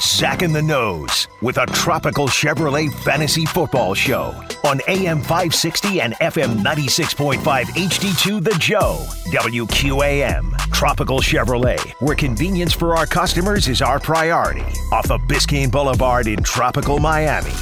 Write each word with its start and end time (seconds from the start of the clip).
Zach 0.00 0.42
in 0.42 0.52
the 0.52 0.62
Nose 0.62 1.28
with 1.40 1.58
a 1.58 1.66
tropical 1.66 2.28
Chevrolet 2.28 2.92
fantasy 3.02 3.46
football 3.46 3.94
show 3.94 4.34
on 4.64 4.80
AM 4.88 5.20
560 5.20 6.00
and 6.00 6.14
FM 6.14 6.58
96.5 6.62 7.40
HD2 7.64 8.44
The 8.44 8.56
Joe, 8.58 9.04
WQAM. 9.26 10.56
Tropical 10.72 11.20
Chevrolet, 11.20 11.80
where 12.00 12.14
convenience 12.16 12.72
for 12.72 12.96
our 12.96 13.06
customers 13.06 13.68
is 13.68 13.80
our 13.80 13.98
priority. 13.98 14.64
Off 14.92 15.10
of 15.10 15.20
Biscayne 15.22 15.70
Boulevard 15.70 16.26
in 16.26 16.42
tropical 16.42 16.98
Miami. 16.98 17.52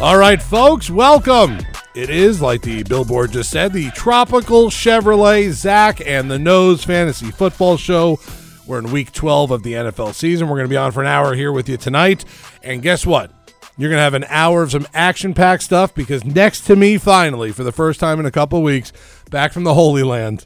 All 0.00 0.16
right, 0.16 0.42
folks, 0.42 0.90
welcome. 0.90 1.58
It 1.94 2.10
is, 2.10 2.40
like 2.40 2.62
the 2.62 2.82
billboard 2.82 3.32
just 3.32 3.50
said, 3.50 3.72
the 3.72 3.90
Tropical 3.90 4.70
Chevrolet 4.70 5.50
Zach 5.52 6.00
and 6.04 6.30
the 6.30 6.38
Nose 6.38 6.82
Fantasy 6.82 7.30
Football 7.30 7.76
Show. 7.76 8.18
We're 8.66 8.78
in 8.78 8.92
week 8.92 9.12
12 9.12 9.50
of 9.50 9.62
the 9.62 9.74
NFL 9.74 10.14
season. 10.14 10.48
We're 10.48 10.56
going 10.56 10.68
to 10.68 10.72
be 10.72 10.76
on 10.76 10.92
for 10.92 11.00
an 11.00 11.08
hour 11.08 11.34
here 11.34 11.52
with 11.52 11.68
you 11.68 11.76
tonight. 11.76 12.24
And 12.62 12.82
guess 12.82 13.04
what? 13.04 13.30
You're 13.76 13.90
going 13.90 13.98
to 13.98 14.04
have 14.04 14.14
an 14.14 14.26
hour 14.28 14.62
of 14.62 14.70
some 14.70 14.86
action 14.92 15.34
packed 15.34 15.62
stuff 15.62 15.94
because 15.94 16.24
next 16.24 16.62
to 16.66 16.76
me, 16.76 16.98
finally, 16.98 17.52
for 17.52 17.64
the 17.64 17.72
first 17.72 17.98
time 17.98 18.20
in 18.20 18.26
a 18.26 18.30
couple 18.30 18.62
weeks, 18.62 18.92
back 19.30 19.52
from 19.52 19.64
the 19.64 19.74
Holy 19.74 20.02
Land, 20.02 20.44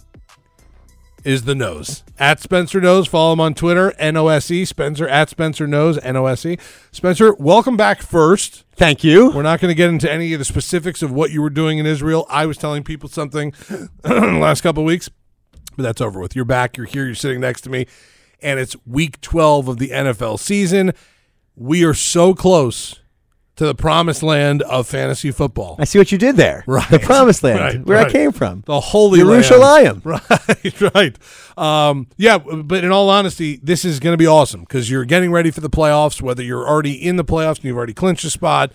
is 1.26 1.42
the 1.42 1.56
Nose. 1.56 2.04
At 2.20 2.40
Spencer 2.40 2.80
Nose. 2.80 3.08
Follow 3.08 3.32
him 3.32 3.40
on 3.40 3.52
Twitter, 3.52 3.92
N 3.98 4.16
O 4.16 4.28
S 4.28 4.48
E. 4.50 4.64
Spencer 4.64 5.08
at 5.08 5.28
Spencer 5.28 5.66
Nose, 5.66 5.98
N 5.98 6.16
O 6.16 6.26
S 6.26 6.46
E. 6.46 6.56
Spencer, 6.92 7.34
welcome 7.34 7.76
back 7.76 8.00
first. 8.00 8.64
Thank 8.76 9.02
you. 9.02 9.32
We're 9.32 9.42
not 9.42 9.60
going 9.60 9.70
to 9.70 9.74
get 9.74 9.90
into 9.90 10.10
any 10.10 10.32
of 10.34 10.38
the 10.38 10.44
specifics 10.44 11.02
of 11.02 11.10
what 11.10 11.32
you 11.32 11.42
were 11.42 11.50
doing 11.50 11.78
in 11.78 11.84
Israel. 11.84 12.26
I 12.30 12.46
was 12.46 12.56
telling 12.56 12.84
people 12.84 13.08
something 13.08 13.52
the 13.68 13.90
last 14.04 14.60
couple 14.60 14.84
weeks, 14.84 15.10
but 15.76 15.82
that's 15.82 16.00
over 16.00 16.20
with. 16.20 16.36
You're 16.36 16.44
back. 16.44 16.76
You're 16.76 16.86
here. 16.86 17.04
You're 17.04 17.16
sitting 17.16 17.40
next 17.40 17.62
to 17.62 17.70
me, 17.70 17.88
and 18.42 18.58
it's 18.60 18.76
week 18.86 19.20
12 19.20 19.68
of 19.68 19.78
the 19.78 19.88
NFL 19.90 20.38
season. 20.38 20.92
We 21.54 21.84
are 21.84 21.94
so 21.94 22.34
close 22.34 23.00
to 23.56 23.64
the 23.64 23.74
promised 23.74 24.22
land 24.22 24.60
of 24.62 24.86
fantasy 24.86 25.30
football. 25.30 25.76
I 25.78 25.84
see 25.84 25.98
what 25.98 26.12
you 26.12 26.18
did 26.18 26.36
there. 26.36 26.62
Right. 26.66 26.86
The 26.90 26.98
promised 26.98 27.42
land, 27.42 27.58
Right, 27.58 27.86
where 27.86 27.96
right. 27.96 28.06
I 28.08 28.12
came 28.12 28.30
from. 28.30 28.62
The 28.66 28.78
Holy 28.80 29.20
Jerusalem. 29.20 30.02
Land. 30.04 30.04
Right, 30.84 30.94
right. 30.94 31.18
Um, 31.56 32.06
yeah, 32.18 32.36
but 32.36 32.84
in 32.84 32.92
all 32.92 33.08
honesty, 33.08 33.58
this 33.62 33.84
is 33.86 33.98
going 34.00 34.12
to 34.12 34.18
be 34.18 34.26
awesome 34.26 34.60
because 34.60 34.90
you're 34.90 35.06
getting 35.06 35.32
ready 35.32 35.50
for 35.50 35.60
the 35.62 35.70
playoffs, 35.70 36.20
whether 36.20 36.42
you're 36.42 36.68
already 36.68 36.92
in 36.92 37.16
the 37.16 37.24
playoffs 37.24 37.56
and 37.56 37.64
you've 37.64 37.76
already 37.78 37.94
clinched 37.94 38.24
a 38.24 38.30
spot, 38.30 38.72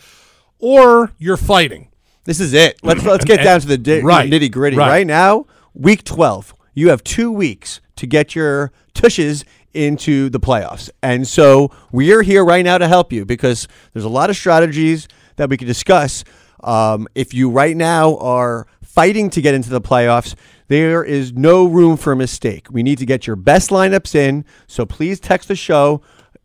or 0.58 1.12
you're 1.20 1.38
fighting. 1.38 1.90
This 2.24 2.40
is 2.40 2.54
it. 2.54 2.80
Let's 2.84 3.04
let's 3.04 3.26
get 3.26 3.44
down 3.44 3.62
to 3.62 3.68
the 3.68 3.78
di- 3.78 4.02
right, 4.02 4.30
nitty 4.32 4.52
gritty. 4.52 4.78
right. 4.78 4.88
Right. 4.88 5.08
now, 5.08 5.46
week 5.74 6.04
12. 6.04 6.56
You 6.74 6.90
have 6.90 7.04
two 7.04 7.32
weeks 7.32 7.82
to 7.98 8.08
get 8.08 8.36
your 8.36 8.72
tushes 8.94 9.46
into 9.74 10.30
the 10.30 10.40
playoffs. 10.40 10.90
And 11.02 11.28
so 11.28 11.72
we 11.92 12.14
are 12.14 12.22
here 12.22 12.44
right 12.44 12.64
now 12.64 12.78
to 12.78 12.88
help 12.88 13.12
you 13.12 13.26
because 13.26 13.68
there's 13.94 14.06
a 14.06 14.10
lot 14.10 14.30
of 14.30 14.36
strategies 14.36 15.08
that 15.36 15.50
we 15.50 15.58
could 15.58 15.68
discuss. 15.68 16.24
Um, 16.64 17.08
if 17.16 17.34
you 17.34 17.50
right 17.50 17.76
now 17.76 18.18
are 18.18 18.68
fighting 18.82 19.30
to 19.32 19.42
get 19.42 19.54
into 19.54 19.70
the 19.70 19.82
playoffs, 19.82 20.36
there 20.68 21.04
is 21.04 21.34
no 21.34 21.66
room 21.66 21.98
for 21.98 22.16
mistake. 22.16 22.68
We 22.70 22.84
need 22.84 22.98
to 23.00 23.06
get 23.06 23.28
your 23.28 23.36
best 23.36 23.70
lineups 23.70 24.16
in. 24.16 24.46
So 24.68 24.86
please 24.86 25.20
text 25.20 25.48
the 25.48 25.56
show. 25.56 26.02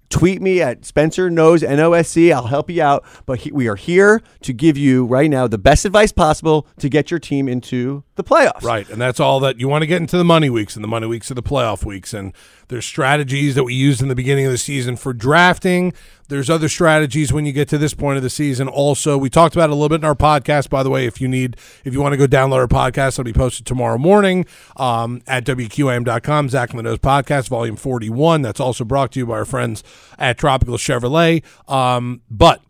Tweet 0.08 0.40
me 0.40 0.62
at 0.62 0.84
Spencer 0.84 1.30
Nose 1.30 1.62
NOSC. 1.62 2.32
I'll 2.32 2.46
help 2.46 2.70
you 2.70 2.82
out. 2.82 3.04
But 3.26 3.40
he, 3.40 3.52
we 3.52 3.68
are 3.68 3.76
here 3.76 4.22
to 4.42 4.52
give 4.52 4.76
you 4.76 5.04
right 5.04 5.30
now 5.30 5.46
the 5.46 5.58
best 5.58 5.84
advice 5.84 6.12
possible 6.12 6.66
to 6.78 6.88
get 6.88 7.10
your 7.10 7.20
team 7.20 7.48
into 7.48 8.04
the 8.14 8.24
playoffs. 8.24 8.62
Right. 8.62 8.88
And 8.88 9.00
that's 9.00 9.20
all 9.20 9.40
that 9.40 9.58
you 9.58 9.68
want 9.68 9.82
to 9.82 9.86
get 9.86 10.00
into 10.00 10.16
the 10.16 10.24
money 10.24 10.50
weeks, 10.50 10.76
and 10.76 10.84
the 10.84 10.88
money 10.88 11.06
weeks 11.06 11.30
are 11.30 11.34
the 11.34 11.42
playoff 11.42 11.84
weeks. 11.84 12.14
And 12.14 12.32
there's 12.68 12.84
strategies 12.84 13.54
that 13.54 13.64
we 13.64 13.74
used 13.74 14.02
in 14.02 14.08
the 14.08 14.14
beginning 14.14 14.46
of 14.46 14.52
the 14.52 14.58
season 14.58 14.96
for 14.96 15.12
drafting. 15.12 15.92
There's 16.28 16.50
other 16.50 16.68
strategies 16.68 17.32
when 17.32 17.46
you 17.46 17.52
get 17.52 17.68
to 17.68 17.78
this 17.78 17.94
point 17.94 18.16
of 18.16 18.22
the 18.22 18.30
season. 18.30 18.66
Also, 18.66 19.16
we 19.16 19.30
talked 19.30 19.54
about 19.54 19.70
a 19.70 19.74
little 19.74 19.88
bit 19.88 20.00
in 20.00 20.04
our 20.04 20.16
podcast, 20.16 20.68
by 20.68 20.82
the 20.82 20.90
way. 20.90 21.06
If 21.06 21.20
you 21.20 21.28
need, 21.28 21.56
if 21.84 21.92
you 21.94 22.00
want 22.00 22.14
to 22.14 22.16
go 22.16 22.26
download 22.26 22.58
our 22.58 22.66
podcast, 22.66 23.14
it'll 23.14 23.24
be 23.24 23.32
posted 23.32 23.64
tomorrow 23.64 23.98
morning 23.98 24.44
um, 24.76 25.22
at 25.28 25.44
WQAM.com. 25.44 26.48
Zach 26.48 26.74
Nose 26.74 26.98
Podcast, 26.98 27.48
Volume 27.48 27.76
41. 27.76 28.42
That's 28.42 28.58
also 28.58 28.84
brought 28.84 29.12
to 29.12 29.20
you 29.20 29.26
by 29.26 29.34
our 29.34 29.44
friends 29.44 29.84
at 30.18 30.36
Tropical 30.36 30.76
Chevrolet. 30.76 31.44
Um, 31.70 32.22
but 32.28 32.60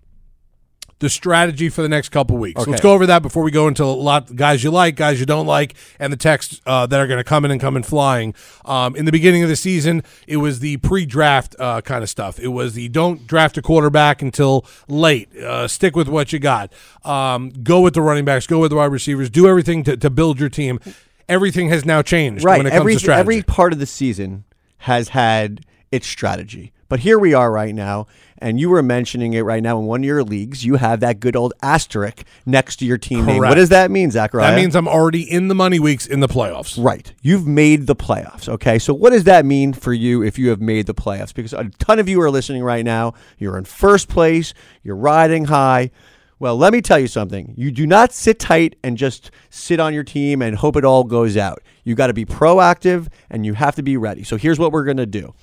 the 0.99 1.11
strategy 1.11 1.69
for 1.69 1.83
the 1.83 1.89
next 1.89 2.09
couple 2.09 2.39
weeks. 2.39 2.61
Okay. 2.61 2.71
Let's 2.71 2.83
go 2.83 2.93
over 2.93 3.07
that 3.07 3.21
before 3.21 3.43
we 3.43 3.51
go 3.51 3.69
into 3.69 3.85
a 3.85 3.87
lot 3.87 4.35
guys 4.35 4.65
you 4.65 4.71
like, 4.71 4.97
guys 4.97 5.21
you 5.21 5.27
don't 5.27 5.47
like, 5.47 5.75
and 5.99 6.11
the 6.13 6.17
texts 6.17 6.61
uh, 6.65 6.87
that 6.87 6.99
are 6.99 7.07
going 7.07 7.19
to 7.19 7.25
come 7.25 7.45
in 7.45 7.51
and 7.51 7.61
come 7.61 7.77
in 7.77 7.83
flying. 7.83 8.35
Um, 8.65 8.97
in 8.97 9.05
the 9.05 9.13
beginning 9.13 9.43
of 9.43 9.51
the 9.51 9.57
season, 9.57 10.03
it 10.27 10.39
was 10.39 10.61
the 10.61 10.79
pre-draft 10.79 11.55
uh, 11.59 11.83
kind 11.83 12.03
of 12.03 12.09
stuff. 12.09 12.39
It 12.41 12.49
was 12.49 12.73
the 12.73 12.89
don't 12.89 13.27
draft 13.27 13.59
a 13.59 13.63
quarterback 13.63 14.23
until 14.23 14.65
late. 14.89 15.35
Uh, 15.37 15.69
stick 15.69 15.95
with 15.97 16.09
what 16.09 16.33
you 16.33 16.39
got. 16.39 16.73
Um, 17.05 17.51
go 17.51 17.83
with 17.83 17.93
the 17.95 18.03
running 18.03 18.25
backs. 18.25 18.47
Go 18.47 18.59
with 18.61 18.71
the 18.71 18.77
wide 18.77 18.87
receivers. 18.87 19.29
Do 19.29 19.47
everything 19.47 19.85
to, 19.85 19.97
to 19.99 20.09
build 20.09 20.41
your 20.41 20.49
team. 20.49 20.81
Everything 21.29 21.69
has 21.69 21.85
now 21.85 22.03
changed 22.03 22.45
Right. 22.45 22.57
when 22.59 22.67
it 22.67 22.71
comes 22.71 22.93
to 22.95 22.99
strategy. 23.01 23.21
every 23.21 23.43
part 23.43 23.73
of 23.73 23.79
the 23.81 23.87
season 23.87 24.45
has 24.79 25.11
had 25.11 25.67
its 25.91 26.07
strategy. 26.07 26.73
But 26.89 27.01
here 27.01 27.19
we 27.19 27.35
are 27.35 27.51
right 27.51 27.75
now, 27.75 28.07
and 28.39 28.61
you 28.61 28.69
were 28.71 28.83
mentioning 28.83 29.33
it 29.33 29.41
right 29.43 29.63
now 29.63 29.79
in 29.79 29.87
one 29.87 30.01
of 30.01 30.05
your 30.05 30.23
leagues. 30.23 30.65
You 30.65 30.77
have 30.77 31.01
that 31.01 31.21
good 31.21 31.37
old 31.37 31.55
asterisk 31.63 32.25
next 32.45 32.77
to 32.77 32.85
your 32.85 32.99
team 32.99 33.25
name. 33.25 33.39
What 33.39 33.55
does 33.55 33.71
that 33.71 33.91
mean, 33.91 34.11
Zachariah? 34.11 34.51
that 34.51 34.57
means 34.57 34.77
I'm 34.77 34.89
already 34.89 35.23
in 35.23 35.49
the 35.49 35.55
money 35.55 35.79
weeks 35.79 36.07
in 36.07 36.21
the 36.21 36.29
playoffs. 36.29 36.83
Right. 36.83 37.13
You've 37.23 37.47
made 37.47 37.87
the 37.87 37.97
playoffs. 37.97 38.49
Okay. 38.49 38.79
So, 38.79 38.95
what 38.95 39.11
does 39.11 39.25
that 39.25 39.45
mean 39.45 39.73
for 39.73 39.93
you 39.93 40.23
if 40.23 40.39
you 40.39 40.51
have 40.51 40.61
made 40.61 40.87
the 40.87 40.95
playoffs? 40.95 41.35
Because 41.35 41.53
a 41.53 41.65
ton 41.79 41.99
of 41.99 42.09
you 42.09 42.21
are 42.21 42.31
listening 42.31 42.63
right 42.63 42.85
now. 42.85 43.15
You're 43.39 43.59
in 43.59 43.65
first 43.65 44.09
place, 44.09 44.55
you're 44.83 44.97
riding 44.97 45.47
high. 45.47 45.91
Well, 46.39 46.59
let 46.59 46.75
me 46.75 46.83
tell 46.83 46.99
you 46.99 47.07
something. 47.07 47.55
You 47.57 47.71
do 47.71 47.87
not 47.87 48.13
sit 48.13 48.39
tight 48.39 48.77
and 48.85 48.99
just 48.99 49.31
sit 49.49 49.81
on 49.81 49.95
your 49.95 50.05
team 50.05 50.43
and 50.43 50.55
hope 50.55 50.77
it 50.77 50.85
all 50.85 51.03
goes 51.03 51.35
out. 51.35 51.63
You 51.83 51.95
got 51.95 52.09
to 52.09 52.13
be 52.13 52.27
proactive 52.27 53.09
and 53.31 53.47
you 53.47 53.55
have 53.55 53.75
to 53.77 53.83
be 53.83 53.97
ready. 53.97 54.23
So, 54.23 54.37
here's 54.37 54.59
what 54.59 54.71
we're 54.73 54.85
going 54.85 54.99
to 54.99 55.07
do 55.07 55.35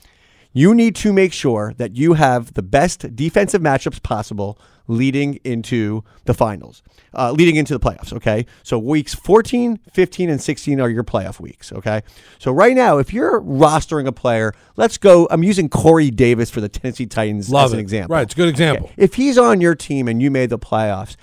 you 0.53 0.74
need 0.75 0.96
to 0.97 1.12
make 1.12 1.34
sure 1.34 1.74
that 1.78 1.96
you 1.96 2.14
have 2.14 2.53
the 2.53 2.62
best 2.62 3.16
defensive 3.16 3.62
matchups 3.62 4.02
possible 4.02 4.59
leading 4.88 5.36
into 5.44 6.03
the 6.25 6.34
finals, 6.34 6.84
uh, 7.14 7.31
leading 7.31 7.56
into 7.56 7.74
the 7.78 7.80
playoffs. 7.80 8.14
Okay. 8.14 8.46
So 8.64 8.78
weeks 8.78 9.14
14, 9.16 9.80
15, 9.91 10.30
and 10.30 10.41
16 10.41 10.80
are 10.81 10.90
your 10.90 11.03
playoff 11.03 11.40
weeks. 11.40 11.72
Okay. 11.72 12.02
So 12.40 12.52
right 12.52 12.75
now, 12.75 12.97
if 12.97 13.14
you're 13.14 13.41
rostering 13.41 14.08
a 14.08 14.12
player, 14.12 14.53
let's 14.75 14.97
go. 14.97 15.28
I'm 15.31 15.44
using 15.44 15.69
Corey 15.69 16.12
Davis 16.12 16.50
for 16.50 16.62
the 16.62 16.70
Tennessee 16.70 17.06
Titans 17.06 17.50
Love 17.50 17.68
as 17.68 17.74
an 17.74 17.80
it. 17.80 17.81
example. 17.81 18.16
Right. 18.16 18.24
It's 18.24 18.34
a 18.34 18.38
good 18.38 18.50
example. 18.50 18.88
Okay. 18.88 18.96
If 18.97 19.16
he's 19.16 19.38
on 19.38 19.62
your 19.62 19.75
team 19.75 20.08
and 20.08 20.22
you 20.22 20.30
made 20.30 20.50
the 20.50 20.59
playoffs, 20.59 21.16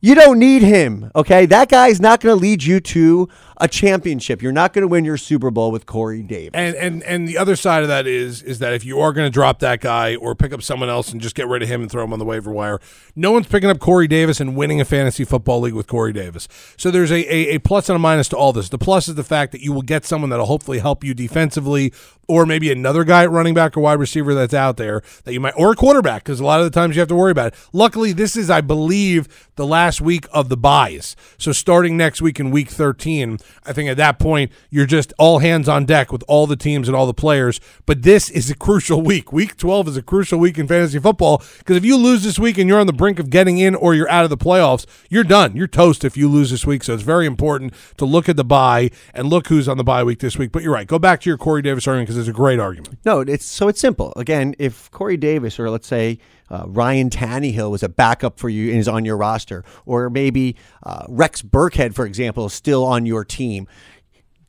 you 0.00 0.14
don't 0.14 0.38
need 0.38 0.62
him. 0.62 1.10
Okay. 1.14 1.46
That 1.46 1.68
guy's 1.68 2.00
not 2.00 2.20
going 2.20 2.34
to 2.36 2.40
lead 2.40 2.62
you 2.64 2.80
to 2.80 3.28
a 3.60 3.68
championship. 3.68 4.40
You're 4.40 4.52
not 4.52 4.72
going 4.72 4.82
to 4.82 4.88
win 4.88 5.04
your 5.04 5.16
Super 5.16 5.50
Bowl 5.50 5.70
with 5.70 5.86
Corey 5.86 6.22
Davis. 6.22 6.52
And 6.54 6.76
and 6.76 7.02
and 7.02 7.28
the 7.28 7.36
other 7.36 7.56
side 7.56 7.82
of 7.82 7.88
that 7.88 8.06
is 8.06 8.42
is 8.42 8.60
that 8.60 8.72
if 8.72 8.84
you 8.84 9.00
are 9.00 9.12
going 9.12 9.26
to 9.26 9.30
drop 9.30 9.58
that 9.60 9.80
guy 9.80 10.16
or 10.16 10.34
pick 10.34 10.52
up 10.52 10.62
someone 10.62 10.88
else 10.88 11.12
and 11.12 11.20
just 11.20 11.34
get 11.34 11.48
rid 11.48 11.62
of 11.62 11.68
him 11.68 11.82
and 11.82 11.90
throw 11.90 12.04
him 12.04 12.12
on 12.12 12.18
the 12.18 12.24
waiver 12.24 12.52
wire, 12.52 12.80
no 13.16 13.32
one's 13.32 13.48
picking 13.48 13.68
up 13.68 13.78
Corey 13.78 14.06
Davis 14.06 14.40
and 14.40 14.56
winning 14.56 14.80
a 14.80 14.84
fantasy 14.84 15.24
football 15.24 15.60
league 15.60 15.74
with 15.74 15.86
Corey 15.86 16.12
Davis. 16.12 16.48
So 16.76 16.90
there's 16.90 17.10
a, 17.10 17.20
a, 17.32 17.56
a 17.56 17.58
plus 17.58 17.88
and 17.88 17.96
a 17.96 17.98
minus 17.98 18.28
to 18.28 18.36
all 18.36 18.52
this. 18.52 18.68
The 18.68 18.78
plus 18.78 19.08
is 19.08 19.16
the 19.16 19.24
fact 19.24 19.52
that 19.52 19.60
you 19.60 19.72
will 19.72 19.82
get 19.82 20.04
someone 20.04 20.30
that'll 20.30 20.46
hopefully 20.46 20.78
help 20.78 21.02
you 21.02 21.14
defensively, 21.14 21.92
or 22.28 22.46
maybe 22.46 22.70
another 22.70 23.04
guy 23.04 23.24
at 23.24 23.30
running 23.30 23.54
back 23.54 23.76
or 23.76 23.80
wide 23.80 23.98
receiver 23.98 24.34
that's 24.34 24.54
out 24.54 24.76
there 24.76 25.02
that 25.24 25.32
you 25.32 25.40
might, 25.40 25.54
or 25.56 25.72
a 25.72 25.76
quarterback 25.76 26.24
because 26.24 26.40
a 26.40 26.44
lot 26.44 26.60
of 26.60 26.64
the 26.64 26.70
times 26.70 26.94
you 26.94 27.00
have 27.00 27.08
to 27.08 27.14
worry 27.14 27.32
about 27.32 27.48
it. 27.48 27.58
Luckily, 27.72 28.12
this 28.12 28.36
is 28.36 28.50
I 28.50 28.60
believe 28.60 29.48
the 29.56 29.66
last 29.66 30.00
week 30.00 30.26
of 30.32 30.48
the 30.48 30.56
buys. 30.56 31.16
So 31.38 31.52
starting 31.52 31.96
next 31.96 32.22
week 32.22 32.38
in 32.38 32.50
week 32.50 32.68
13, 32.68 33.38
I 33.64 33.72
think 33.72 33.88
at 33.88 33.96
that 33.96 34.18
point 34.18 34.52
you're 34.70 34.86
just 34.86 35.12
all 35.18 35.38
hands 35.38 35.68
on 35.68 35.84
deck 35.84 36.12
with 36.12 36.22
all 36.28 36.46
the 36.46 36.56
teams 36.56 36.88
and 36.88 36.96
all 36.96 37.06
the 37.06 37.14
players. 37.14 37.60
But 37.86 38.02
this 38.02 38.30
is 38.30 38.50
a 38.50 38.54
crucial 38.54 39.02
week. 39.02 39.32
Week 39.32 39.56
12 39.56 39.88
is 39.88 39.96
a 39.96 40.02
crucial 40.02 40.38
week 40.38 40.58
in 40.58 40.66
fantasy 40.66 40.98
football 40.98 41.42
because 41.58 41.76
if 41.76 41.84
you 41.84 41.96
lose 41.96 42.24
this 42.24 42.38
week 42.38 42.58
and 42.58 42.68
you're 42.68 42.80
on 42.80 42.86
the 42.86 42.92
brink 42.92 43.18
of 43.18 43.30
getting 43.30 43.58
in 43.58 43.74
or 43.74 43.94
you're 43.94 44.10
out 44.10 44.24
of 44.24 44.30
the 44.30 44.36
playoffs, 44.36 44.86
you're 45.08 45.24
done. 45.24 45.56
You're 45.56 45.66
toast 45.66 46.04
if 46.04 46.16
you 46.16 46.28
lose 46.28 46.50
this 46.50 46.66
week. 46.66 46.82
So 46.84 46.94
it's 46.94 47.02
very 47.02 47.26
important 47.26 47.74
to 47.96 48.04
look 48.04 48.28
at 48.28 48.36
the 48.36 48.44
buy 48.44 48.90
and 49.14 49.28
look 49.28 49.48
who's 49.48 49.68
on 49.68 49.76
the 49.76 49.84
bye 49.84 50.04
week 50.04 50.20
this 50.20 50.36
week. 50.38 50.52
But 50.52 50.62
you're 50.62 50.72
right. 50.72 50.86
Go 50.86 50.98
back 50.98 51.20
to 51.22 51.30
your 51.30 51.38
Corey 51.38 51.62
Davis 51.62 51.86
argument 51.86 52.08
because 52.08 52.18
it's 52.18 52.28
a 52.28 52.32
great 52.32 52.58
argument. 52.58 52.98
No, 53.04 53.20
it's 53.20 53.44
so 53.44 53.68
it's 53.68 53.80
simple. 53.80 54.12
Again, 54.16 54.54
if 54.58 54.90
Corey 54.90 55.16
Davis 55.16 55.58
or 55.58 55.70
let's 55.70 55.86
say 55.86 56.18
uh, 56.50 56.64
Ryan 56.66 57.10
Tannehill 57.10 57.70
was 57.70 57.82
a 57.82 57.88
backup 57.88 58.38
for 58.38 58.48
you 58.48 58.70
and 58.70 58.78
is 58.78 58.88
on 58.88 59.04
your 59.04 59.16
roster, 59.16 59.64
or 59.86 60.08
maybe 60.10 60.56
uh, 60.82 61.04
Rex 61.08 61.42
Burkhead, 61.42 61.94
for 61.94 62.06
example, 62.06 62.46
is 62.46 62.54
still 62.54 62.84
on 62.84 63.06
your 63.06 63.24
team, 63.24 63.66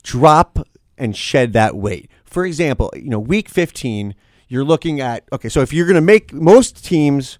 drop 0.03 0.59
and 0.97 1.15
shed 1.15 1.53
that 1.53 1.75
weight. 1.75 2.09
For 2.25 2.45
example, 2.45 2.91
you 2.95 3.09
know, 3.09 3.19
week 3.19 3.49
15, 3.49 4.15
you're 4.47 4.63
looking 4.63 4.99
at 4.99 5.27
okay. 5.31 5.49
So 5.49 5.61
if 5.61 5.73
you're 5.73 5.85
going 5.85 5.95
to 5.95 6.01
make 6.01 6.33
most 6.33 6.83
teams, 6.85 7.39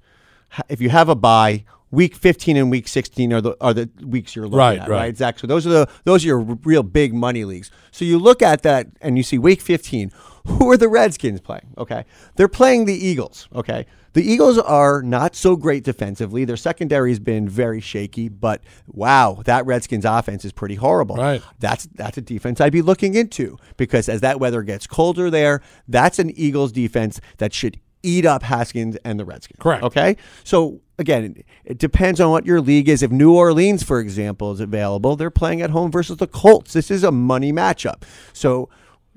if 0.68 0.80
you 0.82 0.90
have 0.90 1.10
a 1.10 1.16
buy, 1.16 1.66
week 1.92 2.16
15 2.16 2.56
and 2.58 2.70
week 2.70 2.88
16 2.88 3.34
are 3.34 3.42
the 3.42 3.58
are 3.62 3.74
the 3.74 3.90
weeks 4.06 4.36
you're 4.36 4.46
looking 4.46 4.58
Right, 4.60 4.80
at, 4.80 4.88
right. 4.90 4.98
right? 4.98 5.18
Zach. 5.18 5.40
So 5.40 5.48
those 5.48 5.66
are 5.66 5.72
the 5.72 5.90
those 6.04 6.24
are 6.24 6.28
your 6.28 6.40
real 6.40 6.84
big 6.84 7.14
money 7.14 7.46
leagues. 7.46 7.72
So 7.92 8.06
you 8.06 8.20
look 8.20 8.42
at 8.42 8.62
that 8.64 8.88
and 9.02 9.18
you 9.18 9.24
see 9.24 9.38
week 9.38 9.62
15. 9.62 10.12
Who 10.50 10.70
are 10.72 10.78
the 10.78 10.90
Redskins 10.90 11.42
playing? 11.42 11.74
Okay, 11.78 12.06
they're 12.36 12.48
playing 12.48 12.86
the 12.86 12.94
Eagles. 12.94 13.48
Okay, 13.54 13.86
the 14.14 14.24
Eagles 14.24 14.58
are 14.58 15.02
not 15.02 15.36
so 15.36 15.56
great 15.56 15.84
defensively. 15.84 16.46
Their 16.46 16.58
secondary 16.58 17.12
has 17.12 17.20
been 17.20 17.48
very 17.48 17.80
shaky, 17.80 18.28
but 18.30 18.62
wow, 18.88 19.42
that 19.46 19.66
Redskins 19.66 20.06
offense 20.06 20.44
is 20.44 20.52
pretty 20.52 20.76
horrible. 20.76 21.16
Right. 21.16 21.42
That's 21.60 21.88
that's 21.94 22.18
a 22.18 22.22
defense 22.22 22.60
I'd 22.60 22.72
be 22.72 22.82
looking 22.82 23.16
into 23.16 23.58
because 23.78 24.10
as 24.10 24.22
that 24.22 24.40
weather 24.40 24.64
gets 24.64 24.88
colder 24.88 25.30
there, 25.30 25.62
that's 25.88 26.20
an 26.20 26.32
Eagles 26.32 26.72
defense 26.72 27.22
that 27.38 27.54
should 27.54 27.80
eat 28.02 28.26
up 28.26 28.44
Haskins 28.44 28.96
and 29.04 29.20
the 29.20 29.26
Redskins. 29.26 29.60
Correct. 29.60 29.84
Okay. 29.84 30.18
So 30.44 30.82
again, 30.98 31.44
it 31.66 31.78
depends 31.78 32.20
on 32.20 32.32
what 32.32 32.46
your 32.46 32.62
league 32.62 32.90
is. 32.90 33.04
If 33.04 33.12
New 33.12 33.34
Orleans, 33.34 33.84
for 33.84 34.00
example, 34.00 34.52
is 34.52 34.60
available, 34.60 35.16
they're 35.16 35.30
playing 35.30 35.62
at 35.62 35.70
home 35.70 35.92
versus 35.92 36.18
the 36.18 36.28
Colts. 36.28 36.74
This 36.74 36.90
is 36.90 37.04
a 37.04 37.12
money 37.12 37.52
matchup. 37.52 38.04
So 38.34 38.70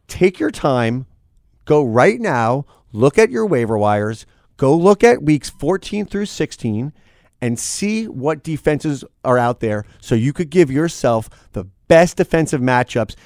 take 0.09 0.39
your 0.39 0.51
time, 0.51 1.07
go 1.65 1.85
right 1.85 2.21
now, 2.21 2.65
look 2.93 3.19
at 3.19 3.31
your 3.31 3.47
waiver 3.47 3.79
wires, 3.79 4.27
go 4.57 4.77
look 4.77 5.03
at 5.03 5.23
weeks 5.23 5.51
14 5.51 6.07
through 6.07 6.27
16 6.27 6.93
and 7.41 7.59
see 7.59 8.07
what 8.07 8.43
defenses 8.43 9.05
are 9.25 9.39
out 9.39 9.61
there 9.61 9.85
so 10.01 10.15
you 10.15 10.33
could 10.33 10.51
give 10.51 10.71
yourself 10.71 11.29
the 11.53 11.65
best 11.89 12.17
defensive 12.17 12.61
matchups 12.61 13.17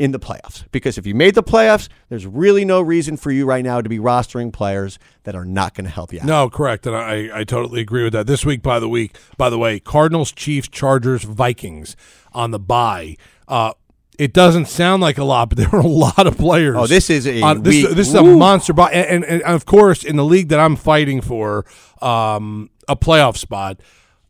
in 0.00 0.12
the 0.12 0.18
playoffs. 0.18 0.64
Because 0.72 0.96
if 0.96 1.06
you 1.06 1.14
made 1.14 1.34
the 1.34 1.42
playoffs, 1.42 1.90
there's 2.08 2.26
really 2.26 2.64
no 2.64 2.80
reason 2.80 3.18
for 3.18 3.30
you 3.30 3.44
right 3.44 3.62
now 3.62 3.82
to 3.82 3.88
be 3.88 3.98
rostering 3.98 4.50
players 4.50 4.98
that 5.24 5.34
are 5.34 5.44
not 5.44 5.74
going 5.74 5.84
to 5.84 5.90
help 5.90 6.10
you 6.10 6.20
out. 6.20 6.26
No, 6.26 6.48
correct, 6.48 6.86
and 6.86 6.96
I, 6.96 7.40
I 7.40 7.44
totally 7.44 7.82
agree 7.82 8.02
with 8.02 8.14
that. 8.14 8.26
This 8.26 8.44
week, 8.44 8.62
by 8.62 8.80
the 8.80 8.88
week, 8.88 9.14
by 9.36 9.50
the 9.50 9.58
way, 9.58 9.78
Cardinals, 9.78 10.32
Chiefs, 10.32 10.68
Chargers, 10.68 11.22
Vikings 11.22 11.96
on 12.32 12.50
the 12.50 12.58
bye. 12.58 13.16
Uh, 13.46 13.74
it 14.20 14.32
doesn't 14.34 14.66
sound 14.66 15.00
like 15.02 15.16
a 15.18 15.24
lot, 15.24 15.48
but 15.48 15.58
there 15.58 15.74
are 15.74 15.80
a 15.80 15.86
lot 15.86 16.26
of 16.26 16.36
players. 16.36 16.76
Oh, 16.78 16.86
this 16.86 17.08
is 17.10 17.26
a 17.26 17.40
on- 17.42 17.62
this, 17.62 17.84
week- 17.86 17.96
this 17.96 18.08
is 18.08 18.14
a 18.14 18.22
monster 18.22 18.72
bye, 18.72 18.90
and, 18.92 19.24
and, 19.24 19.42
and 19.42 19.54
of 19.54 19.64
course, 19.66 20.04
in 20.04 20.16
the 20.16 20.24
league 20.24 20.48
that 20.48 20.60
I'm 20.60 20.76
fighting 20.76 21.20
for, 21.20 21.64
um, 22.02 22.70
a 22.88 22.96
playoff 22.96 23.36
spot, 23.36 23.80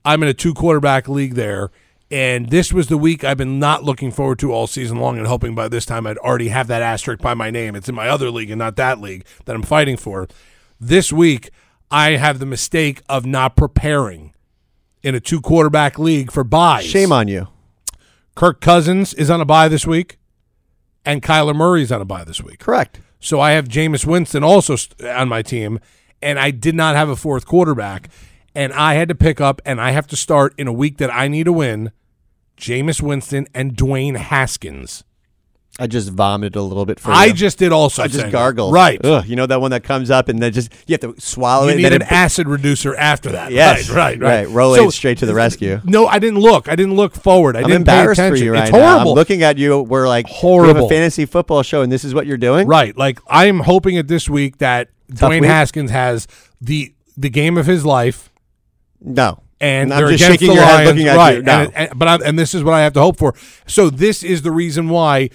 I'm 0.04 0.22
in 0.22 0.28
a 0.28 0.34
two 0.34 0.54
quarterback 0.54 1.08
league 1.08 1.34
there. 1.34 1.70
And 2.12 2.50
this 2.50 2.72
was 2.72 2.88
the 2.88 2.98
week 2.98 3.22
I've 3.22 3.36
been 3.36 3.60
not 3.60 3.84
looking 3.84 4.10
forward 4.10 4.40
to 4.40 4.52
all 4.52 4.66
season 4.66 4.98
long 4.98 5.16
and 5.16 5.28
hoping 5.28 5.54
by 5.54 5.68
this 5.68 5.86
time 5.86 6.08
I'd 6.08 6.18
already 6.18 6.48
have 6.48 6.66
that 6.66 6.82
asterisk 6.82 7.20
by 7.22 7.34
my 7.34 7.50
name. 7.52 7.76
It's 7.76 7.88
in 7.88 7.94
my 7.94 8.08
other 8.08 8.30
league 8.32 8.50
and 8.50 8.58
not 8.58 8.74
that 8.76 9.00
league 9.00 9.24
that 9.44 9.54
I'm 9.54 9.62
fighting 9.62 9.96
for. 9.96 10.26
This 10.80 11.12
week, 11.12 11.50
I 11.88 12.12
have 12.16 12.40
the 12.40 12.46
mistake 12.46 13.02
of 13.08 13.24
not 13.26 13.54
preparing 13.54 14.34
in 15.04 15.14
a 15.14 15.20
two 15.20 15.40
quarterback 15.40 16.00
league 16.00 16.32
for 16.32 16.42
buys. 16.42 16.84
Shame 16.84 17.12
on 17.12 17.28
you. 17.28 17.46
Kirk 18.40 18.62
Cousins 18.62 19.12
is 19.12 19.28
on 19.28 19.42
a 19.42 19.44
bye 19.44 19.68
this 19.68 19.86
week, 19.86 20.18
and 21.04 21.20
Kyler 21.20 21.54
Murray 21.54 21.82
is 21.82 21.92
on 21.92 22.00
a 22.00 22.06
bye 22.06 22.24
this 22.24 22.40
week. 22.42 22.58
Correct. 22.58 22.98
So 23.18 23.38
I 23.38 23.50
have 23.50 23.68
Jameis 23.68 24.06
Winston 24.06 24.42
also 24.42 24.78
on 25.04 25.28
my 25.28 25.42
team, 25.42 25.78
and 26.22 26.38
I 26.38 26.50
did 26.50 26.74
not 26.74 26.96
have 26.96 27.10
a 27.10 27.16
fourth 27.16 27.44
quarterback, 27.44 28.08
and 28.54 28.72
I 28.72 28.94
had 28.94 29.10
to 29.10 29.14
pick 29.14 29.42
up, 29.42 29.60
and 29.66 29.78
I 29.78 29.90
have 29.90 30.06
to 30.06 30.16
start 30.16 30.54
in 30.56 30.66
a 30.66 30.72
week 30.72 30.96
that 30.96 31.14
I 31.14 31.28
need 31.28 31.44
to 31.44 31.52
win. 31.52 31.92
Jameis 32.56 33.02
Winston 33.02 33.46
and 33.52 33.76
Dwayne 33.76 34.16
Haskins. 34.16 35.04
I 35.80 35.86
just 35.86 36.10
vomited 36.10 36.56
a 36.56 36.62
little 36.62 36.84
bit 36.84 37.00
for 37.00 37.10
I 37.10 37.24
you. 37.26 37.32
just 37.32 37.58
did 37.58 37.72
also. 37.72 38.02
I 38.02 38.06
just 38.08 38.30
gargled. 38.30 38.72
Right. 38.74 39.00
Ugh, 39.04 39.24
you 39.26 39.34
know 39.34 39.46
that 39.46 39.60
one 39.60 39.70
that 39.70 39.82
comes 39.82 40.10
up 40.10 40.28
and 40.28 40.38
then 40.40 40.52
just 40.52 40.70
you 40.86 40.92
have 40.92 41.00
to 41.14 41.20
swallow 41.20 41.64
You 41.66 41.72
it. 41.72 41.76
need 41.76 41.84
and 41.86 41.94
an 41.94 41.98
then 42.00 42.08
it- 42.08 42.12
acid 42.12 42.46
reducer 42.48 42.94
after 42.94 43.32
that. 43.32 43.50
Yes. 43.50 43.88
Right, 43.88 43.96
right, 43.96 44.20
right. 44.20 44.46
Right. 44.46 44.48
Roll 44.54 44.74
So- 44.76 44.88
it 44.88 44.92
straight 44.92 45.18
to 45.18 45.26
the 45.26 45.34
rescue. 45.34 45.80
No, 45.84 46.06
I 46.06 46.18
didn't 46.18 46.38
look. 46.40 46.68
I 46.68 46.76
didn't 46.76 46.94
look 46.96 47.14
forward. 47.14 47.56
I 47.56 47.60
I'm 47.62 47.66
didn't 47.68 47.86
pay 47.86 47.98
embarrassed 47.98 48.20
for 48.20 48.36
you 48.36 48.52
right 48.52 48.64
it's 48.64 48.72
now. 48.72 48.78
horrible. 48.80 49.12
I'm 49.12 49.14
looking 49.16 49.42
at 49.42 49.56
you. 49.58 49.80
We're 49.80 50.06
like 50.06 50.26
we 50.26 50.32
have 50.32 50.40
Horrible. 50.40 50.86
a 50.86 50.88
fantasy 50.88 51.24
football 51.24 51.62
show, 51.62 51.80
and 51.82 51.90
this 51.90 52.04
is 52.04 52.12
what 52.14 52.26
you're 52.26 52.36
doing. 52.36 52.66
Right. 52.68 52.96
Like 52.96 53.18
I'm 53.28 53.60
hoping 53.60 53.96
at 53.96 54.06
this 54.06 54.28
week 54.28 54.58
that 54.58 54.88
Tough 55.16 55.30
Dwayne 55.32 55.40
week? 55.40 55.50
Haskins 55.50 55.90
has 55.90 56.28
the 56.60 56.94
the 57.16 57.30
game 57.30 57.56
of 57.58 57.66
his 57.66 57.84
life. 57.86 58.30
No. 59.00 59.42
and 59.62 59.92
I'm 59.92 59.98
they're 59.98 60.06
against 60.08 60.24
shaking 60.24 60.48
the 60.48 60.54
your 60.54 60.64
head 60.64 60.74
Lions, 60.74 60.88
looking 60.90 61.08
at 61.08 61.16
right? 61.16 61.36
you. 61.36 61.42
No. 61.42 61.52
And, 61.52 61.74
and- 61.74 61.98
but 61.98 62.08
I, 62.08 62.14
and 62.26 62.38
this 62.38 62.54
is 62.54 62.62
what 62.64 62.74
I 62.74 62.82
have 62.82 62.92
to 62.94 63.00
hope 63.00 63.18
for. 63.18 63.34
So 63.66 63.90
this 63.90 64.22
is 64.22 64.42
the 64.42 64.50
reason 64.50 64.88
why, 64.88 65.30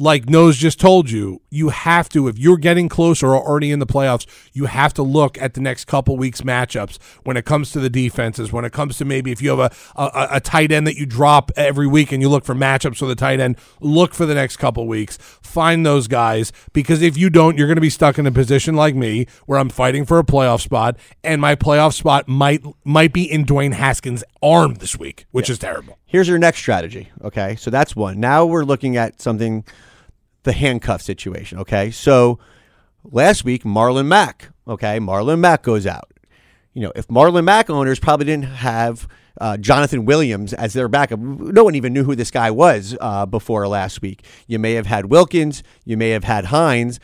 like 0.00 0.30
Nose 0.30 0.56
just 0.56 0.80
told 0.80 1.10
you, 1.10 1.42
you 1.50 1.68
have 1.68 2.08
to 2.08 2.26
if 2.26 2.38
you're 2.38 2.56
getting 2.56 2.88
close 2.88 3.22
or 3.22 3.36
already 3.36 3.70
in 3.70 3.80
the 3.80 3.86
playoffs, 3.86 4.26
you 4.54 4.64
have 4.64 4.94
to 4.94 5.02
look 5.02 5.36
at 5.38 5.52
the 5.52 5.60
next 5.60 5.84
couple 5.84 6.16
weeks 6.16 6.40
matchups 6.40 6.98
when 7.22 7.36
it 7.36 7.44
comes 7.44 7.70
to 7.72 7.80
the 7.80 7.90
defenses. 7.90 8.50
When 8.50 8.64
it 8.64 8.72
comes 8.72 8.96
to 8.98 9.04
maybe 9.04 9.30
if 9.30 9.42
you 9.42 9.50
have 9.50 9.58
a 9.58 9.70
a, 10.00 10.28
a 10.36 10.40
tight 10.40 10.72
end 10.72 10.86
that 10.86 10.96
you 10.96 11.04
drop 11.04 11.50
every 11.54 11.86
week 11.86 12.12
and 12.12 12.22
you 12.22 12.30
look 12.30 12.44
for 12.44 12.54
matchups 12.54 12.96
for 12.96 13.06
the 13.06 13.14
tight 13.14 13.40
end, 13.40 13.58
look 13.80 14.14
for 14.14 14.24
the 14.24 14.34
next 14.34 14.56
couple 14.56 14.86
weeks. 14.86 15.18
Find 15.42 15.84
those 15.84 16.08
guys 16.08 16.50
because 16.72 17.02
if 17.02 17.18
you 17.18 17.28
don't, 17.28 17.58
you're 17.58 17.66
going 17.66 17.76
to 17.76 17.82
be 17.82 17.90
stuck 17.90 18.18
in 18.18 18.26
a 18.26 18.32
position 18.32 18.74
like 18.74 18.94
me 18.94 19.26
where 19.44 19.58
I'm 19.58 19.68
fighting 19.68 20.06
for 20.06 20.18
a 20.18 20.24
playoff 20.24 20.62
spot, 20.62 20.96
and 21.22 21.42
my 21.42 21.54
playoff 21.54 21.92
spot 21.92 22.26
might 22.26 22.64
might 22.84 23.12
be 23.12 23.30
in 23.30 23.44
Dwayne 23.44 23.74
Haskins' 23.74 24.24
arm 24.42 24.76
this 24.76 24.98
week, 24.98 25.26
which 25.30 25.50
is 25.50 25.58
terrible. 25.58 25.98
Here's 26.06 26.26
your 26.26 26.38
next 26.38 26.58
strategy. 26.58 27.08
Okay. 27.22 27.54
So 27.56 27.70
that's 27.70 27.94
one. 27.94 28.18
Now 28.18 28.44
we're 28.44 28.64
looking 28.64 28.96
at 28.96 29.20
something, 29.20 29.64
the 30.42 30.52
handcuff 30.52 31.02
situation. 31.02 31.58
Okay. 31.58 31.90
So 31.90 32.38
last 33.04 33.44
week, 33.44 33.64
Marlon 33.64 34.06
Mack. 34.06 34.50
Okay. 34.66 34.98
Marlon 34.98 35.38
Mack 35.38 35.62
goes 35.62 35.86
out. 35.86 36.10
You 36.72 36.82
know, 36.82 36.92
if 36.94 37.08
Marlon 37.08 37.44
Mack 37.44 37.68
owners 37.68 37.98
probably 37.98 38.26
didn't 38.26 38.44
have 38.44 39.08
uh, 39.40 39.56
Jonathan 39.56 40.04
Williams 40.04 40.52
as 40.52 40.72
their 40.72 40.88
backup, 40.88 41.18
no 41.18 41.64
one 41.64 41.74
even 41.74 41.92
knew 41.92 42.04
who 42.04 42.14
this 42.14 42.30
guy 42.30 42.50
was 42.50 42.96
uh, 43.00 43.26
before 43.26 43.66
last 43.66 44.02
week. 44.02 44.24
You 44.46 44.58
may 44.58 44.74
have 44.74 44.86
had 44.86 45.06
Wilkins, 45.06 45.62
you 45.84 45.96
may 45.96 46.10
have 46.10 46.24
had 46.24 46.46
Hines. 46.46 47.00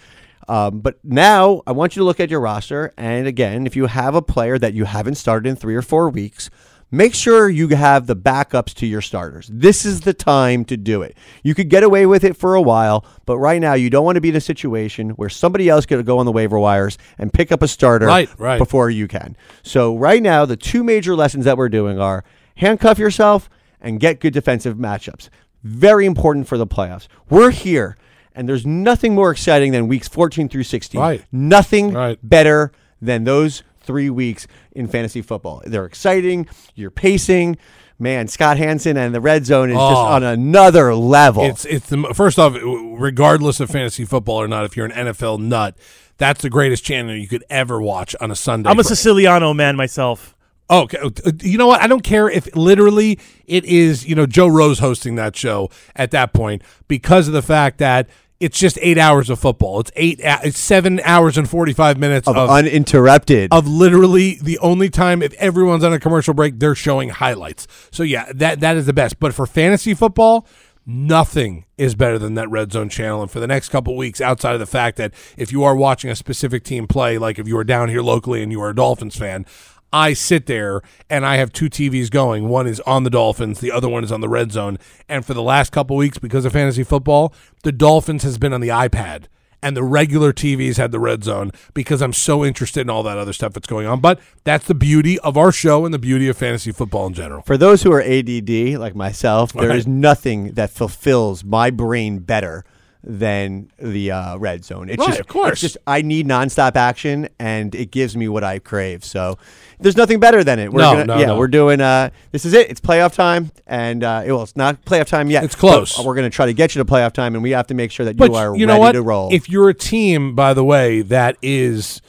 Um, 0.49 0.81
but 0.81 0.99
now 1.05 1.63
I 1.67 1.73
want 1.73 1.97
you 1.97 2.01
to 2.01 2.05
look 2.05 2.21
at 2.21 2.31
your 2.31 2.41
roster. 2.41 2.95
And 2.97 3.27
again, 3.27 3.67
if 3.67 3.75
you 3.75 3.87
have 3.87 4.15
a 4.15 4.23
player 4.23 4.59
that 4.59 4.75
you 4.75 4.85
haven't 4.85 5.17
started 5.17 5.49
in 5.49 5.57
three 5.57 5.75
or 5.75 5.83
four 5.83 6.09
weeks, 6.09 6.51
make 6.91 7.15
sure 7.15 7.49
you 7.49 7.69
have 7.69 8.07
the 8.07 8.17
backups 8.17 8.73
to 8.75 8.87
your 8.87 9.01
starters. 9.01 9.49
This 9.53 9.85
is 9.85 10.03
the 10.03 10.15
time 10.15 10.65
to 10.67 10.77
do 10.77 11.03
it. 11.03 11.17
You 11.43 11.55
could 11.55 11.69
get 11.69 11.83
away 11.83 12.07
with 12.07 12.25
it 12.25 12.37
for 12.37 12.55
a 12.55 12.63
while, 12.63 13.05
but 13.25 13.39
right 13.39 13.61
now 13.61 13.75
you 13.75 13.91
don't 13.91 14.05
want 14.05 14.15
to 14.17 14.21
be 14.21 14.29
in 14.29 14.37
a 14.37 14.41
situation 14.41 15.11
where 15.11 15.29
somebody 15.29 15.69
else 15.69 15.85
could 15.87 16.05
go 16.07 16.19
on 16.19 16.27
the 16.27 16.33
waiver 16.33 16.59
wires 16.59 16.97
and 17.19 17.33
pick 17.33 17.51
up 17.51 17.63
a 17.63 17.69
starter 17.69 18.07
Right, 18.07 18.29
right. 18.39 18.59
before 18.59 18.89
you 18.91 19.09
can. 19.09 19.37
So 19.63 19.97
right 19.97 20.23
now, 20.23 20.45
the 20.47 20.57
two 20.57 20.85
major 20.85 21.15
lessons 21.17 21.45
that 21.45 21.57
we're 21.57 21.69
doing 21.69 21.99
are 21.99 22.25
handcuff 22.57 22.99
yourself 22.99 23.51
and 23.81 24.01
get 24.01 24.21
good 24.21 24.33
defensive 24.33 24.77
matchups. 24.77 25.29
Very 25.63 26.07
important 26.07 26.47
for 26.47 26.57
the 26.57 26.67
playoffs. 26.67 27.09
We're 27.29 27.51
here, 27.51 27.97
and 28.35 28.49
there's 28.49 28.65
nothing 28.65 29.15
more 29.15 29.31
exciting 29.33 29.73
than 29.73 29.89
weeks 29.89 30.07
14 30.09 30.49
through 30.49 30.63
16. 30.63 31.01
Right. 31.01 31.25
Nothing 31.33 31.93
Right. 31.93 32.19
better 32.23 32.71
than 33.03 33.25
those 33.25 33.63
three 33.81 34.09
weeks 34.11 34.47
in 34.77 34.87
fantasy 34.89 35.23
football. 35.23 35.63
They're 35.67 35.85
exciting. 35.87 36.47
You're 36.75 36.91
pacing. 36.91 37.59
Man, 37.99 38.29
Scott 38.29 38.59
Hansen 38.59 38.97
and 38.99 39.15
the 39.15 39.21
red 39.23 39.47
zone 39.47 39.71
is 39.71 39.75
just 39.77 39.83
Oh. 39.97 39.97
on 39.97 40.23
another 40.23 40.95
level. 40.95 41.45
It's 41.45 41.65
it's 41.65 41.89
the 41.89 42.13
first 42.15 42.39
off, 42.39 42.55
regardless 42.63 43.59
of 43.61 43.71
fantasy 43.71 44.05
football 44.05 44.37
or 44.41 44.47
not, 44.49 44.65
if 44.67 44.77
you're 44.77 44.87
an 44.87 44.93
NFL 44.93 45.39
nut, 45.41 45.77
that's 46.19 46.43
the 46.43 46.51
greatest 46.51 46.85
channel 46.85 47.15
you 47.17 47.27
could 47.29 47.45
ever 47.49 47.81
watch 47.81 48.15
on 48.21 48.31
a 48.31 48.35
Sunday. 48.37 48.69
I'm 48.71 48.79
a 48.79 48.85
Siciliano 48.85 49.55
man 49.55 49.77
myself. 49.77 50.35
Oh, 50.69 50.83
Okay, 50.83 50.99
Uh, 50.99 51.31
you 51.43 51.57
know 51.59 51.69
what? 51.69 51.81
I 51.81 51.87
don't 51.87 52.03
care 52.03 52.29
if 52.29 52.55
literally 52.57 53.19
it 53.47 53.65
is 53.65 54.07
you 54.07 54.15
know 54.15 54.27
Joe 54.27 54.49
Rose 54.49 54.79
hosting 54.81 55.15
that 55.15 55.35
show 55.37 55.71
at 55.95 56.11
that 56.11 56.33
point 56.35 56.61
because 56.89 57.29
of 57.29 57.33
the 57.35 57.43
fact 57.43 57.79
that 57.79 58.09
it's 58.41 58.59
just 58.59 58.79
eight 58.83 58.99
hours 58.99 59.31
of 59.31 59.39
football. 59.39 59.81
It's 59.81 59.91
eight, 59.97 60.21
it's 60.23 60.59
seven 60.59 61.01
hours 61.05 61.39
and 61.39 61.49
forty 61.49 61.73
five 61.73 61.99
minutes 61.99 62.29
of 62.29 62.37
of, 62.37 62.51
uninterrupted. 62.51 63.53
of 63.53 63.67
literally 63.67 64.39
the 64.43 64.59
only 64.59 64.91
time 64.91 65.23
if 65.23 65.33
everyone's 65.35 65.85
on 65.85 65.93
a 65.93 66.01
commercial 66.01 66.35
break 66.35 66.59
they're 66.59 66.75
showing 66.75 67.09
highlights. 67.09 67.67
So 67.91 68.03
yeah, 68.03 68.31
that 68.35 68.61
that 68.61 68.77
is 68.77 68.87
the 68.87 68.93
best. 68.93 69.19
But 69.19 69.35
for 69.35 69.47
fantasy 69.47 69.95
football, 69.95 70.47
nothing 70.85 71.65
is 71.77 71.95
better 71.95 72.19
than 72.19 72.35
that 72.35 72.51
red 72.51 72.73
zone 72.73 72.89
channel. 72.89 73.23
And 73.23 73.31
for 73.31 73.41
the 73.41 73.47
next 73.47 73.71
couple 73.71 73.97
weeks, 73.97 74.21
outside 74.21 74.55
of 74.55 74.61
the 74.61 74.67
fact 74.67 74.97
that 74.99 75.13
if 75.37 75.51
you 75.53 75.65
are 75.65 75.75
watching 75.75 76.11
a 76.11 76.17
specific 76.17 76.63
team 76.63 76.87
play, 76.87 77.19
like 77.19 77.39
if 77.39 77.49
you 77.49 77.57
are 77.59 77.65
down 77.65 77.89
here 77.89 78.03
locally 78.03 78.43
and 78.43 78.53
you 78.53 78.61
are 78.63 78.71
a 78.71 78.75
Dolphins 78.75 79.17
fan. 79.17 79.47
I 79.97 80.13
sit 80.13 80.45
there 80.45 80.83
and 81.09 81.25
I 81.25 81.37
have 81.37 81.55
two 81.55 81.71
TVs 81.71 82.11
going. 82.11 82.51
One 82.51 82.67
is 82.67 82.81
on 82.81 83.05
the 83.05 83.11
Dolphins, 83.11 83.61
the 83.61 83.73
other 83.73 83.89
one 83.89 84.05
is 84.05 84.13
on 84.13 84.21
the 84.21 84.29
red 84.29 84.53
zone. 84.53 84.79
And 85.09 85.25
for 85.25 85.33
the 85.33 85.43
last 85.43 85.73
couple 85.73 85.97
weeks, 85.97 86.19
because 86.19 86.45
of 86.45 86.53
fantasy 86.53 86.85
football, 86.85 87.33
the 87.63 87.73
Dolphins 87.73 88.23
has 88.23 88.37
been 88.37 88.53
on 88.53 88.61
the 88.61 88.69
iPad 88.69 89.25
and 89.63 89.75
the 89.75 89.83
regular 89.83 90.35
TVs 90.35 90.77
had 90.77 90.93
the 90.93 91.01
red 91.01 91.25
zone 91.25 91.51
because 91.73 92.03
I'm 92.03 92.13
so 92.13 92.45
interested 92.45 92.83
in 92.83 92.91
all 92.91 93.03
that 93.05 93.17
other 93.17 93.33
stuff 93.33 93.55
that's 93.55 93.67
going 93.67 93.87
on. 93.87 94.01
But 94.01 94.21
that's 94.45 94.67
the 94.67 94.75
beauty 94.75 95.19
of 95.21 95.39
our 95.39 95.51
show 95.51 95.87
and 95.87 95.95
the 95.95 95.99
beauty 95.99 96.29
of 96.29 96.37
fantasy 96.37 96.73
football 96.73 97.07
in 97.07 97.15
general. 97.15 97.41
For 97.41 97.57
those 97.57 97.83
who 97.83 97.91
are 97.93 98.03
ADD 98.03 98.79
like 98.79 98.95
myself, 98.95 99.55
there 99.55 99.75
is 99.75 99.87
nothing 99.87 100.53
that 100.53 100.69
fulfills 100.69 101.43
my 101.43 101.71
brain 101.71 102.19
better 102.19 102.67
than 103.09 103.71
the 103.79 104.11
uh, 104.11 104.37
red 104.37 104.65
zone. 104.65 104.89
It's 104.89 104.99
Right, 104.99 105.07
just, 105.11 105.21
of 105.21 105.29
course. 105.29 105.53
It's 105.53 105.61
just 105.61 105.77
I 105.87 106.03
need 106.03 106.27
nonstop 106.27 106.75
action, 106.75 107.29
and 107.39 107.73
it 107.75 107.93
gives 107.93 108.17
me 108.17 108.27
what 108.29 108.43
I 108.43 108.59
crave. 108.59 109.05
So 109.05 109.39
there's 109.79 109.97
nothing 109.97 110.19
better 110.19 110.43
than 110.43 110.59
it. 110.59 110.73
We're 110.73 110.81
No, 110.81 110.93
gonna, 110.93 111.05
no, 111.07 111.19
yeah, 111.19 111.27
no. 111.27 111.39
we're 111.39 111.47
doing. 111.47 111.81
Uh, 111.81 112.11
this 112.33 112.45
is 112.45 112.53
it. 112.53 112.69
It's 112.69 112.81
playoff 112.81 113.15
time, 113.15 113.53
and 113.67 114.03
uh, 114.03 114.25
well, 114.27 114.43
it's 114.43 114.57
not 114.57 114.85
playoff 114.85 115.07
time 115.07 115.31
yet. 115.31 115.45
It's 115.45 115.55
close. 115.55 115.97
We're 115.99 116.15
going 116.17 116.29
to 116.29 116.35
try 116.35 116.47
to 116.47 116.53
get 116.53 116.75
you 116.75 116.83
to 116.83 116.91
playoff 116.91 117.13
time, 117.13 117.35
and 117.35 117.45
we 117.45 117.53
have 117.53 117.69
to 117.69 117.75
make 117.75 117.93
sure 117.93 118.05
that 118.07 118.17
But 118.17 118.31
you 118.31 118.37
are 118.37 118.57
you 118.57 118.67
know 118.67 118.73
ready 118.73 118.81
what? 118.81 118.93
to 118.93 119.03
roll. 119.03 119.33
If 119.33 119.49
you're 119.49 119.69
a 119.69 119.75
team, 119.75 120.35
by 120.35 120.53
the 120.53 120.65
way, 120.65 121.03
that 121.03 121.37
is 121.43 122.03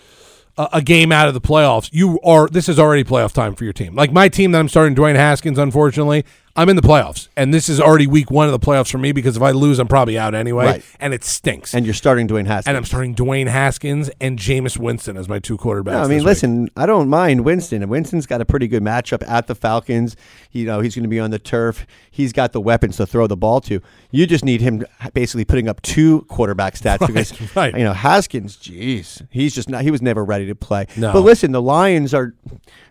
a, 0.58 0.68
a 0.74 0.82
game 0.82 1.12
out 1.12 1.28
of 1.28 1.36
the 1.36 1.42
playoffs, 1.42 1.90
you 1.94 2.20
are. 2.22 2.48
This 2.48 2.68
is 2.68 2.80
already 2.80 3.04
playoff 3.04 3.34
time 3.34 3.54
for 3.54 3.66
your 3.66 3.74
team. 3.74 3.94
Like 3.94 4.12
my 4.12 4.30
team 4.30 4.52
that 4.54 4.60
I'm 4.60 4.68
starting, 4.70 4.96
Dwayne 4.96 5.16
Haskins. 5.16 5.60
Unfortunately, 5.60 6.26
I'm 6.58 6.70
in 6.70 6.76
the 6.76 6.82
playoffs, 6.82 7.30
and 7.38 7.54
this 7.54 7.70
is 7.70 7.80
already 7.80 8.08
week 8.08 8.32
one 8.32 8.48
of 8.48 8.52
the 8.52 8.60
playoffs 8.60 8.90
for 8.92 8.98
me 8.98 9.12
because 9.12 9.38
if 9.38 9.44
I 9.44 9.52
lose, 9.52 9.78
I'm 9.78 9.88
probably 9.88 10.18
out 10.18 10.34
anyway, 10.34 10.66
Right. 10.66 10.84
and 11.00 11.14
it 11.14 11.24
stinks. 11.24 11.76
and 11.76 11.86
you're 11.86 11.94
starting 11.94 12.28
Dwayne 12.28 12.48
Haskins. 12.48 12.68
And 12.68 12.76
I'm 12.76 12.84
starting 12.84 13.14
Dwayne 13.14 13.48
Haskins 13.48 14.10
and 14.20 14.40
Jameis 14.40 14.78
Winston 14.80 15.18
as 15.18 15.30
my 15.30 15.38
two 15.38 15.56
quarterbacks. 15.58 15.92
No, 15.92 16.00
I 16.00 16.02
this 16.02 16.10
mean, 16.10 16.18
week. 16.20 16.26
listen, 16.26 16.70
I 16.76 16.88
don't 16.88 17.10
mind 17.10 17.46
Winston. 17.46 17.84
And 17.84 17.92
Winston's 17.92 18.26
got 18.26 18.42
a 18.42 18.46
pretty 18.46 18.68
good 18.68 18.82
matchup 18.82 19.24
at 19.30 19.46
the 19.46 19.54
Falcons. 19.54 20.16
You 20.52 20.66
know, 20.66 20.80
he's 20.80 20.96
going 20.96 21.04
to 21.04 21.10
be 21.10 21.20
on 21.20 21.30
the 21.30 21.38
turf. 21.38 21.86
He's 22.10 22.34
got 22.34 22.54
the 22.54 22.62
weapons 22.62 22.98
to 22.98 23.06
throw 23.06 23.28
the 23.28 23.38
ball 23.38 23.62
to. 23.62 23.80
You 24.10 24.26
just 24.26 24.44
need 24.44 24.62
him 24.62 24.84
basically 25.14 25.46
putting 25.46 25.68
up 25.70 25.82
two 25.84 26.22
quarterback 26.22 26.74
stats 26.74 27.00
because, 27.08 27.56
right. 27.56 27.78
you 27.78 27.84
know, 27.84 27.94
Haskins, 27.94 28.58
jeez, 28.58 29.26
he's 29.30 29.54
just 29.54 29.70
not, 29.70 29.84
he 29.84 29.92
was 29.92 30.02
never 30.02 30.26
ready 30.26 30.48
to 30.48 30.56
play. 30.56 30.88
No. 30.98 31.14
But 31.14 31.20
listen, 31.22 31.52
the 31.52 31.62
Lions 31.62 32.16
are, 32.16 32.34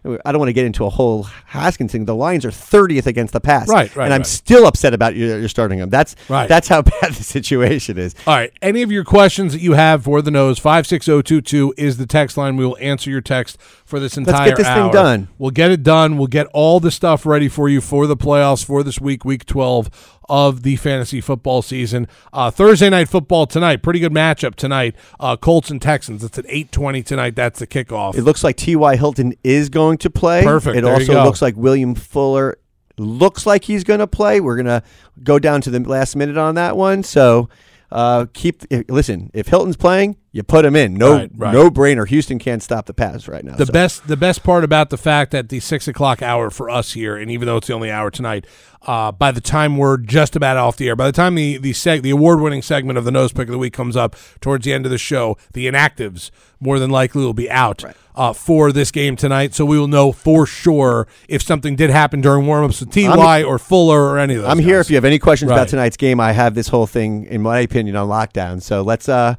I 0.05 0.33
don't 0.33 0.39
want 0.39 0.49
to 0.49 0.53
get 0.53 0.65
into 0.67 0.85
a 0.85 0.91
whole 0.91 1.25
Haskins 1.47 1.93
thing. 1.93 2.05
The 2.05 2.15
Lions 2.15 2.45
are 2.45 2.51
30th 2.51 3.07
against 3.07 3.33
the 3.33 3.41
pass. 3.41 3.69
Right, 3.69 3.95
right, 3.97 4.05
And 4.05 4.15
I'm 4.15 4.21
right. 4.21 4.27
still 4.27 4.67
upset 4.67 4.95
about 4.95 5.15
you, 5.17 5.27
you're 5.27 5.49
starting 5.49 5.79
him. 5.79 5.91
That's, 5.91 6.15
Right. 6.29 6.49
that's 6.49 6.69
how 6.69 6.83
bad 7.01 7.13
the 7.13 7.23
situation 7.25 7.99
is. 7.99 8.15
All 8.27 8.35
right. 8.35 8.53
Any 8.63 8.83
of 8.83 8.93
your 8.93 9.05
questions 9.05 9.53
that 9.53 9.61
you 9.61 9.73
have 9.73 10.05
for 10.05 10.23
the 10.23 10.31
nose, 10.31 10.59
56022 10.59 11.75
is 11.77 11.97
the 11.97 12.07
text 12.07 12.37
line. 12.37 12.57
We 12.57 12.65
will 12.65 12.77
answer 12.81 13.11
your 13.11 13.21
text 13.21 13.59
for 13.85 13.99
this 14.01 14.17
entire 14.17 14.33
time. 14.33 14.45
Let's 14.47 14.51
get 14.51 14.65
this 14.65 14.75
thing 14.75 14.91
done. 14.93 15.29
We'll 15.39 15.51
get 15.51 15.71
it 15.71 15.83
done. 15.83 16.17
We'll 16.17 16.27
get 16.29 16.47
all 16.53 16.81
the 16.81 16.91
stuff 16.91 17.27
ready 17.27 17.49
for 17.49 17.69
you 17.69 17.81
for 17.81 18.07
the 18.07 18.17
playoffs 18.17 18.65
for 18.65 18.83
this 18.83 19.01
week, 19.01 19.25
week 19.25 19.45
12 19.47 20.16
of 20.29 20.63
the 20.63 20.77
fantasy 20.77 21.21
football 21.21 21.63
season. 21.63 22.09
Uh, 22.33 22.51
Thursday 22.51 22.91
night 22.91 23.09
football 23.09 23.47
tonight. 23.47 23.83
Pretty 23.83 24.01
good 24.01 24.13
matchup 24.13 24.55
tonight. 24.55 24.97
Uh, 25.19 25.37
Colts 25.37 25.71
and 25.71 25.81
Texans. 25.81 26.23
It's 26.25 26.39
at 26.39 26.45
820 26.47 27.03
tonight. 27.03 27.37
That's 27.37 27.59
the 27.59 27.67
kickoff. 27.67 28.17
It 28.17 28.23
looks 28.23 28.45
like 28.45 28.57
T.Y. 28.57 28.97
Hilton 28.97 29.35
is 29.45 29.69
going 29.69 29.99
to 29.99 30.11
play. 30.11 30.43
Perfect. 30.43 30.77
It 30.77 30.83
There 30.83 31.01
you 31.01 31.13
also 31.13 31.25
looks 31.25 31.43
like 31.43 31.57
William 31.57 31.95
Fuller 31.95 32.59
looks 32.99 33.47
like 33.47 33.65
he's 33.65 33.85
going 33.85 34.01
to 34.01 34.07
play. 34.07 34.41
We're 34.41 34.57
going 34.57 34.67
to 34.67 34.83
go 35.23 35.39
down 35.39 35.61
to 35.63 35.71
the 35.71 35.81
last 35.81 36.17
minute 36.17 36.39
on 36.39 36.55
that 36.55 36.77
one. 36.77 37.03
So 37.03 37.49
uh, 37.91 38.27
keep 38.33 38.63
listen. 38.89 39.31
If 39.35 39.49
Hilton's 39.49 39.77
playing, 39.77 40.17
you 40.37 40.43
put 40.43 40.65
him 40.65 40.77
in. 40.77 40.95
No, 40.95 41.15
Right, 41.17 41.31
right. 41.35 41.53
no 41.55 41.71
brainer. 41.71 42.07
Houston 42.07 42.39
can't 42.39 42.63
stop 42.63 42.87
the 42.87 42.95
pass 42.95 43.27
right 43.27 43.45
now. 43.45 43.57
The 43.57 43.67
so. 43.67 43.73
best, 43.73 44.07
the 44.07 44.17
best 44.17 44.43
part 44.45 44.65
about 44.65 44.91
the 44.91 44.97
fact 44.99 45.31
that 45.33 45.49
the 45.49 45.61
six 45.61 45.89
o'clock 45.89 46.21
hour 46.23 46.51
for 46.51 46.69
us 46.69 46.93
here, 46.93 47.17
and 47.17 47.31
even 47.31 47.47
though 47.47 47.57
it's 47.57 47.67
the 47.69 47.73
only 47.73 47.91
hour 47.91 48.11
tonight, 48.11 48.47
uh, 48.87 49.11
by 49.11 49.33
the 49.33 49.41
time 49.41 49.77
we're 49.79 49.97
just 49.97 50.37
about 50.37 50.57
off 50.57 50.77
the 50.77 50.89
air, 50.89 50.95
by 50.95 51.07
the 51.07 51.13
time 51.13 51.35
the 51.35 51.57
the 51.59 51.73
seg- 51.73 52.03
the 52.03 52.11
award 52.11 52.41
winning 52.41 52.63
segment 52.63 52.97
of 52.99 53.05
the 53.05 53.11
nose 53.11 53.33
pick 53.33 53.49
of 53.49 53.53
the 53.53 53.59
week 53.59 53.73
comes 53.73 53.97
up 53.97 54.15
towards 54.41 54.65
the 54.65 54.73
end 54.73 54.85
of 54.85 54.91
the 54.93 54.99
show, 54.99 55.37
the 55.55 55.67
inactives 55.67 56.31
more 56.61 56.79
than 56.79 56.91
likely 56.91 57.25
will 57.25 57.35
be 57.35 57.51
out 57.51 57.83
uh, 58.15 58.33
for 58.33 58.73
this 58.73 58.91
game 58.93 59.17
tonight. 59.17 59.55
So 59.55 59.65
we 59.65 59.79
will 59.79 59.89
know 59.89 60.13
for 60.13 60.47
sure 60.47 61.07
if 61.29 61.43
something 61.43 61.77
did 61.77 61.91
happen 61.91 62.21
during 62.21 62.47
warmups 62.47 62.81
with 62.81 62.91
Ty 62.93 63.43
or 63.43 63.59
Fuller 63.59 64.03
or 64.03 64.19
any 64.19 64.35
of 64.37 64.43
those. 64.43 64.51
I'm 64.51 64.59
here 64.59 64.81
if 64.81 64.89
you 64.89 64.97
have 64.97 65.05
any 65.05 65.19
questions 65.19 65.51
Right. 65.51 65.57
about 65.57 65.69
tonight's 65.69 65.97
game. 65.97 66.21
I 66.21 66.33
have 66.33 66.55
this 66.55 66.69
whole 66.69 66.87
thing, 66.87 67.25
in 67.25 67.43
my 67.43 67.59
opinion, 67.61 67.97
on 67.97 68.09
lockdown. 68.09 68.63
So 68.63 68.83
let's 68.83 69.09
uh, 69.09 69.35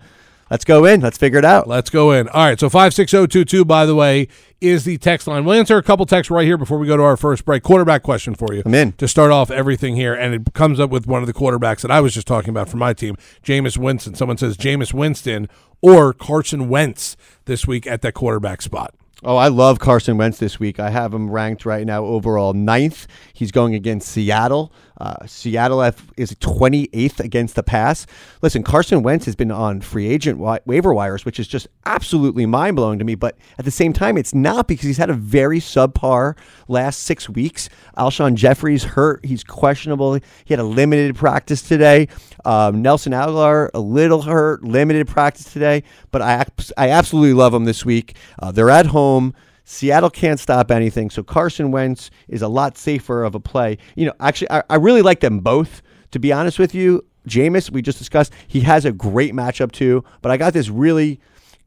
let's 0.50 0.66
go 0.66 0.86
in. 0.86 1.01
Let's 1.01 1.18
figure 1.18 1.39
it 1.39 1.46
out. 1.46 1.68
Let's 1.68 1.89
go 1.89 2.12
in. 2.12 2.27
All 2.30 2.46
right. 2.46 2.60
So 2.60 2.70
56022, 2.70 3.66
by 3.66 3.86
the 3.86 3.96
way, 3.96 4.27
is 4.62 4.86
the 4.86 4.98
text 4.98 5.27
line. 5.27 5.46
We'll 5.46 5.58
answer 5.58 5.77
a 5.77 5.84
couple 5.84 6.06
texts 6.06 6.32
right 6.32 6.46
here 6.46 6.58
before 6.58 6.77
we 6.77 6.88
go 6.88 6.98
to 6.98 7.04
our 7.04 7.18
first 7.18 7.46
break. 7.46 7.63
Quarterback 7.63 8.04
question 8.04 8.36
for 8.36 8.54
you. 8.54 8.63
I'm 8.66 8.74
in. 8.74 8.94
To 8.94 9.08
start 9.08 9.32
off 9.32 9.51
everything 9.51 9.96
here. 9.96 10.13
And 10.13 10.34
it 10.34 10.54
comes 10.54 10.80
up 10.80 10.89
with 10.89 11.08
one 11.08 11.22
of 11.22 11.27
the 11.27 11.34
quarterbacks 11.34 11.82
that 11.82 11.92
I 11.92 12.01
was 12.01 12.13
just 12.13 12.27
talking 12.27 12.50
about 12.50 12.70
for 12.70 12.77
my 12.77 12.94
team, 12.94 13.16
Jameis 13.44 13.77
Winston. 13.77 14.16
Someone 14.16 14.38
says 14.38 14.58
Jameis 14.58 14.94
Winston 14.94 15.48
or 15.82 16.13
Carson 16.13 16.70
Wentz 16.70 17.16
this 17.46 17.68
week 17.68 17.86
at 17.86 18.01
that 18.01 18.13
quarterback 18.13 18.62
spot. 18.62 18.94
Oh, 19.24 19.36
I 19.36 19.48
love 19.48 19.80
Carson 19.80 20.18
Wentz 20.18 20.38
this 20.38 20.60
week. 20.60 20.80
I 20.80 20.92
have 20.92 21.12
him 21.12 21.32
ranked 21.32 21.66
right 21.66 21.88
now 21.88 22.06
overall 22.06 22.54
ninth. 22.54 23.08
He's 23.34 23.51
going 23.51 23.74
against 23.74 24.10
Seattle. 24.10 24.72
Uh, 25.00 25.25
Seattle 25.25 25.82
F- 25.82 26.12
is 26.18 26.32
28th 26.36 27.20
against 27.20 27.56
the 27.56 27.63
pass. 27.63 28.06
Listen, 28.42 28.63
Carson 28.63 29.04
Wentz 29.04 29.25
has 29.25 29.36
been 29.36 29.51
on 29.51 29.82
free 29.82 30.08
agent 30.08 30.38
wi- 30.38 30.60
waiver 30.66 30.94
wires, 30.94 31.24
which 31.25 31.39
is 31.39 31.48
just 31.48 31.68
absolutely 31.86 32.46
mind 32.46 32.75
blowing 32.75 33.00
to 33.00 33.06
me. 33.06 33.16
But 33.16 33.38
at 33.58 33.66
the 33.66 33.72
same 33.72 33.94
time, 33.94 34.18
it's 34.18 34.34
not 34.34 34.68
because 34.68 34.86
he's 34.86 34.98
had 34.98 35.10
a 35.10 35.13
very 35.13 35.60
subpar 35.60 36.36
last 36.68 37.04
six 37.04 37.30
weeks. 37.30 37.70
Alshon 37.98 38.36
Jeffery's 38.36 38.84
hurt. 38.84 39.24
He's 39.25 39.44
questionable. 39.44 40.16
He 40.16 40.22
had 40.50 40.60
a 40.60 40.63
limited 40.63 41.16
practice 41.16 41.62
today. 41.62 42.08
Um, 42.46 42.82
Nelson 42.82 43.13
Agholor, 43.13 43.70
a 43.74 43.80
little 43.80 44.24
hurt, 44.24 44.63
limited 44.63 45.08
practice 45.08 45.51
today. 45.51 45.84
But 46.12 46.22
I, 46.22 46.46
I 46.77 46.89
absolutely 46.89 47.34
love 47.34 47.54
him 47.54 47.66
this 47.66 47.86
week. 47.86 48.16
Uh, 48.39 48.51
they're 48.51 48.70
at 48.70 48.88
home. 48.88 49.34
Seattle 49.69 50.09
can't 50.09 50.39
stop 50.39 50.71
anything, 50.71 51.09
so 51.09 51.21
Carson 51.21 51.71
Wentz 51.71 52.09
is 52.29 52.41
a 52.41 52.47
lot 52.47 52.77
safer 52.77 53.25
of 53.25 53.36
a 53.36 53.39
play. 53.41 53.77
You 53.97 54.05
know, 54.05 54.13
actually, 54.21 54.50
I, 54.50 54.63
I 54.69 54.75
really 54.75 55.01
like 55.01 55.19
them 55.19 55.41
both. 55.41 55.81
To 56.12 56.19
be 56.19 56.31
honest 56.31 56.57
with 56.57 56.74
you, 56.74 57.03
Jameis, 57.27 57.69
we 57.69 57.81
just 57.81 57.97
discussed, 57.97 58.31
he 58.47 58.62
has 58.62 58.86
a 58.86 58.93
great 58.93 59.33
matchup 59.33 59.74
too. 59.74 60.05
But 60.21 60.31
I 60.31 60.38
got 60.38 60.53
this 60.53 60.69
really 60.69 61.19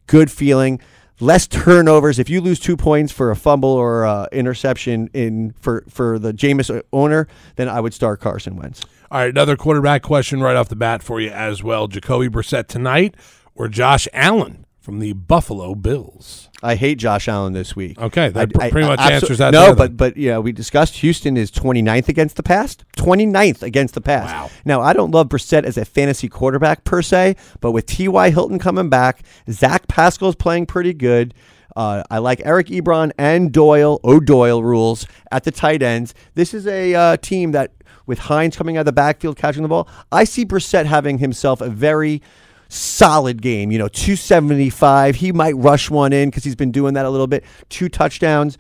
good 0.07 0.31
feeling. 0.31 0.81
Less 1.21 1.47
turnovers. 1.47 2.19
If 2.19 2.31
you 2.31 2.41
lose 2.41 2.59
two 2.59 2.75
points 2.75 3.13
for 3.13 3.31
a 3.31 3.37
fumble 3.37 3.69
or 3.69 4.05
a 4.05 4.29
interception 4.33 5.11
in 5.13 5.53
for 5.61 5.85
for 5.91 6.19
the 6.19 6.33
Jameis 6.33 6.83
owner, 6.95 7.29
then 7.57 7.69
I 7.69 7.81
would 7.81 7.93
start 7.93 8.21
Carson 8.21 8.57
Wentz. 8.57 8.83
All 9.11 9.21
right. 9.21 9.29
Another 9.29 9.59
quarterback 9.59 10.01
question 10.01 10.41
right 10.41 10.57
off 10.57 10.71
the 10.71 10.75
bat 10.75 11.03
for 11.03 11.21
you 11.21 11.29
as 11.29 11.63
well. 11.63 11.87
Jacoby 11.87 12.31
Brissett 12.31 12.67
tonight 12.67 13.15
or 13.55 13.69
Josh 13.69 14.09
Allen 14.15 14.65
from 14.91 14.99
the 14.99 15.13
Buffalo 15.13 15.77
Bills? 15.77 16.49
I 16.65 16.75
hate 16.75 16.99
Josh 16.99 17.29
Allen 17.29 17.53
this 17.53 17.77
week. 17.77 17.97
Okay, 17.97 18.29
that 18.31 18.41
I- 18.41 18.47
pr- 18.47 18.63
I- 18.63 18.71
pretty 18.71 18.89
much 18.89 18.99
absol- 18.99 19.11
answers 19.13 19.39
that 19.39 19.53
No, 19.53 19.67
there, 19.67 19.77
but 19.77 19.97
but 19.97 20.17
yeah, 20.17 20.39
we 20.39 20.51
discussed 20.51 20.97
Houston 20.97 21.37
is 21.37 21.53
29th 21.53 22.09
against 22.09 22.35
the 22.35 22.43
pass. 22.43 22.77
29th 22.97 23.63
against 23.63 23.95
the 23.95 24.01
pass. 24.01 24.33
Wow. 24.33 24.51
Now 24.65 24.81
I 24.81 24.93
don't 24.93 25.13
love 25.13 25.29
Brissett 25.29 25.63
as 25.63 25.79
a 25.79 25.85
fantasy 25.85 26.29
quarterback 26.29 26.83
per 26.83 27.03
se, 27.03 27.37
but 27.61 27.71
with 27.71 27.87
T.Y. 27.87 28.31
Hilton 28.31 28.59
coming 28.59 28.89
back, 28.89 29.23
Zach 29.49 29.87
Pascal's 29.87 30.35
playing 30.35 30.67
pretty 30.67 30.93
good. 30.93 31.35
Uh, 31.77 32.03
I 32.11 32.19
like 32.19 32.43
Eric 32.45 32.67
Ebron 32.67 33.13
and 33.17 33.53
Doyle, 33.53 34.01
O'Doyle 34.03 34.61
rules 34.65 35.07
at 35.31 35.45
the 35.45 35.53
tight 35.53 35.85
ends. 35.85 36.15
This 36.35 36.53
is 36.53 36.67
a 36.67 36.97
uh, 36.97 37.17
team 37.19 37.53
that, 37.53 37.71
with 38.07 38.19
Hines 38.19 38.57
coming 38.57 38.77
out 38.77 38.81
of 38.81 38.87
the 38.87 38.93
backfield 38.93 39.37
catching 39.37 39.63
the 39.63 39.69
ball, 39.69 39.89
I 40.11 40.25
see 40.25 40.45
Brissett 40.45 40.87
having 40.87 41.19
himself 41.19 41.61
a 41.61 41.71
very 41.71 42.23
solid 42.71 43.43
game. 43.43 43.71
You 43.71 43.79
know, 43.79 43.89
275. 43.89 45.17
He 45.17 45.33
might 45.33 45.57
rush 45.57 45.91
one 45.91 46.13
in 46.13 46.31
because 46.31 46.45
he's 46.45 46.57
been 46.57 46.73
doing 46.73 46.95
that 46.95 47.05
a 47.05 47.11
little 47.11 47.27
bit. 47.27 47.45
Two 47.69 47.89
touchdowns. 47.89 48.57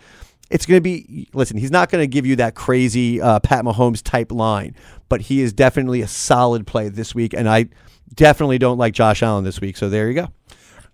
It's 0.51 0.67
going 0.67 0.79
to 0.79 0.83
be, 0.83 1.29
listen, 1.33 1.57
he's 1.57 1.71
not 1.71 1.91
going 1.91 2.03
to 2.03 2.09
give 2.09 2.27
you 2.27 2.37
that 2.37 2.57
crazy 2.57 3.21
uh, 3.21 3.39
Pat 3.39 3.65
Mahomes 3.65 4.03
type 4.03 4.33
line, 4.33 4.75
but 5.09 5.21
he 5.23 5.41
is 5.41 5.53
definitely 5.53 6.01
a 6.01 6.09
solid 6.09 6.67
play 6.67 6.89
this 6.89 7.15
week. 7.15 7.33
And 7.35 7.49
I 7.49 7.67
definitely 8.15 8.59
don't 8.59 8.77
like 8.77 8.93
Josh 8.93 9.23
Allen 9.23 9.45
this 9.45 9.61
week. 9.61 9.77
So 9.77 9.89
there 9.89 10.09
you 10.09 10.15
go. 10.15 10.29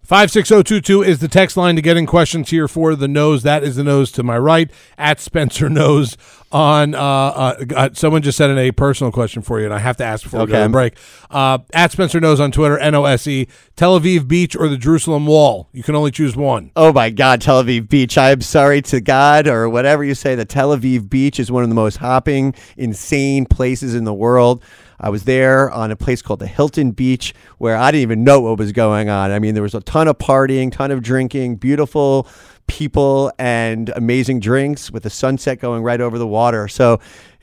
56022 0.06 1.02
is 1.02 1.18
the 1.18 1.26
text 1.26 1.56
line 1.56 1.74
to 1.74 1.82
get 1.82 1.96
in 1.96 2.06
questions 2.06 2.50
here 2.50 2.68
for 2.68 2.94
the 2.94 3.08
nose. 3.08 3.42
That 3.42 3.64
is 3.64 3.74
the 3.74 3.82
nose 3.82 4.12
to 4.12 4.22
my 4.22 4.38
right. 4.38 4.70
At 4.96 5.18
Spencer 5.18 5.68
Nose 5.68 6.16
on, 6.52 6.94
uh, 6.94 7.00
uh, 7.00 7.64
uh, 7.74 7.88
someone 7.92 8.22
just 8.22 8.38
sent 8.38 8.52
in 8.52 8.58
a 8.58 8.70
personal 8.70 9.10
question 9.10 9.42
for 9.42 9.58
you, 9.58 9.64
and 9.64 9.74
I 9.74 9.80
have 9.80 9.96
to 9.96 10.04
ask 10.04 10.22
before 10.22 10.42
we 10.42 10.46
go 10.46 10.58
to 10.58 10.62
the 10.62 10.68
break. 10.68 10.96
Uh, 11.28 11.58
at 11.74 11.90
Spencer 11.90 12.20
Nose 12.20 12.38
on 12.38 12.52
Twitter, 12.52 12.78
N 12.78 12.94
O 12.94 13.04
S 13.04 13.26
E, 13.26 13.48
Tel 13.74 13.98
Aviv 13.98 14.28
Beach 14.28 14.54
or 14.54 14.68
the 14.68 14.76
Jerusalem 14.76 15.26
Wall. 15.26 15.68
You 15.72 15.82
can 15.82 15.96
only 15.96 16.12
choose 16.12 16.36
one. 16.36 16.70
Oh 16.76 16.92
my 16.92 17.10
God, 17.10 17.40
Tel 17.40 17.64
Aviv 17.64 17.88
Beach. 17.88 18.16
I'm 18.16 18.42
sorry 18.42 18.82
to 18.82 19.00
God 19.00 19.48
or 19.48 19.68
whatever 19.68 20.04
you 20.04 20.14
say. 20.14 20.36
The 20.36 20.44
Tel 20.44 20.68
Aviv 20.68 21.10
Beach 21.10 21.40
is 21.40 21.50
one 21.50 21.64
of 21.64 21.68
the 21.68 21.74
most 21.74 21.96
hopping, 21.96 22.54
insane 22.76 23.44
places 23.44 23.96
in 23.96 24.04
the 24.04 24.14
world. 24.14 24.62
I 24.98 25.10
was 25.10 25.24
there 25.24 25.70
on 25.70 25.90
a 25.90 25.96
place 25.96 26.22
called 26.22 26.40
the 26.40 26.46
Hilton 26.46 26.92
Beach 26.92 27.34
where 27.58 27.76
I 27.76 27.90
didn't 27.90 28.02
even 28.02 28.24
know 28.24 28.40
what 28.40 28.58
was 28.58 28.72
going 28.72 29.08
on. 29.08 29.30
I 29.30 29.38
mean, 29.38 29.54
there 29.54 29.62
was 29.62 29.74
a 29.74 29.80
ton 29.80 30.08
of 30.08 30.18
partying, 30.18 30.72
ton 30.72 30.90
of 30.90 31.02
drinking, 31.02 31.56
beautiful 31.56 32.26
people 32.66 33.32
and 33.38 33.90
amazing 33.96 34.40
drinks 34.40 34.90
with 34.90 35.04
the 35.04 35.10
sunset 35.10 35.60
going 35.60 35.82
right 35.82 36.00
over 36.00 36.18
the 36.18 36.26
water. 36.26 36.66
So 36.68 36.94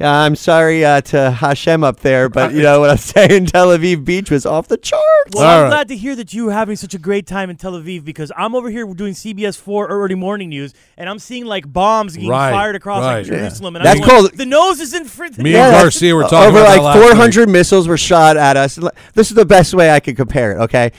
uh, 0.01 0.05
I'm 0.07 0.35
sorry 0.35 0.83
uh, 0.83 0.99
to 1.01 1.31
Hashem 1.31 1.81
up 1.83 2.01
there, 2.01 2.27
but 2.27 2.53
you 2.53 2.61
know 2.61 2.81
what 2.81 2.89
I'm 2.89 2.97
saying? 3.27 3.45
Tel 3.45 3.67
Aviv 3.69 4.03
Beach 4.03 4.29
was 4.29 4.45
off 4.45 4.67
the 4.67 4.75
charts. 4.77 5.03
Well, 5.33 5.43
All 5.45 5.57
I'm 5.57 5.63
right. 5.63 5.69
glad 5.69 5.87
to 5.89 5.95
hear 5.95 6.15
that 6.17 6.33
you 6.33 6.45
were 6.45 6.51
having 6.51 6.75
such 6.75 6.93
a 6.93 6.97
great 6.97 7.25
time 7.25 7.49
in 7.49 7.55
Tel 7.55 7.71
Aviv 7.73 8.03
because 8.03 8.31
I'm 8.35 8.53
over 8.53 8.69
here 8.69 8.85
doing 8.93 9.13
CBS 9.13 9.57
4 9.57 9.87
early 9.87 10.15
morning 10.15 10.49
news 10.49 10.73
and 10.97 11.09
I'm 11.09 11.19
seeing 11.19 11.45
like 11.45 11.71
bombs 11.71 12.17
being 12.17 12.27
Right, 12.29 12.51
fired 12.51 12.75
across 12.75 13.03
right. 13.03 13.17
like 13.19 13.25
Jerusalem. 13.25 13.77
And 13.77 13.85
That's 13.85 14.01
I'm 14.01 14.05
going, 14.07 14.21
called- 14.27 14.33
the 14.37 14.45
nose 14.45 14.81
is 14.81 14.93
in 14.93 15.05
front. 15.05 15.37
Me 15.37 15.53
Yeah, 15.53 15.67
and 15.67 15.81
Garcia 15.83 16.15
were 16.15 16.23
talking 16.23 16.37
over 16.49 16.57
about 16.59 16.67
like 16.67 16.77
that 16.79 16.83
last 16.83 16.95
night. 16.99 17.07
400 17.11 17.49
missiles 17.49 17.87
were 17.87 17.97
shot 17.97 18.35
at 18.35 18.57
us. 18.57 18.77
This 19.13 19.29
is 19.29 19.35
the 19.35 19.45
best 19.45 19.73
way 19.73 19.89
I 19.89 19.99
could 20.01 20.17
compare 20.17 20.51
it. 20.53 20.63
Okay, 20.63 20.91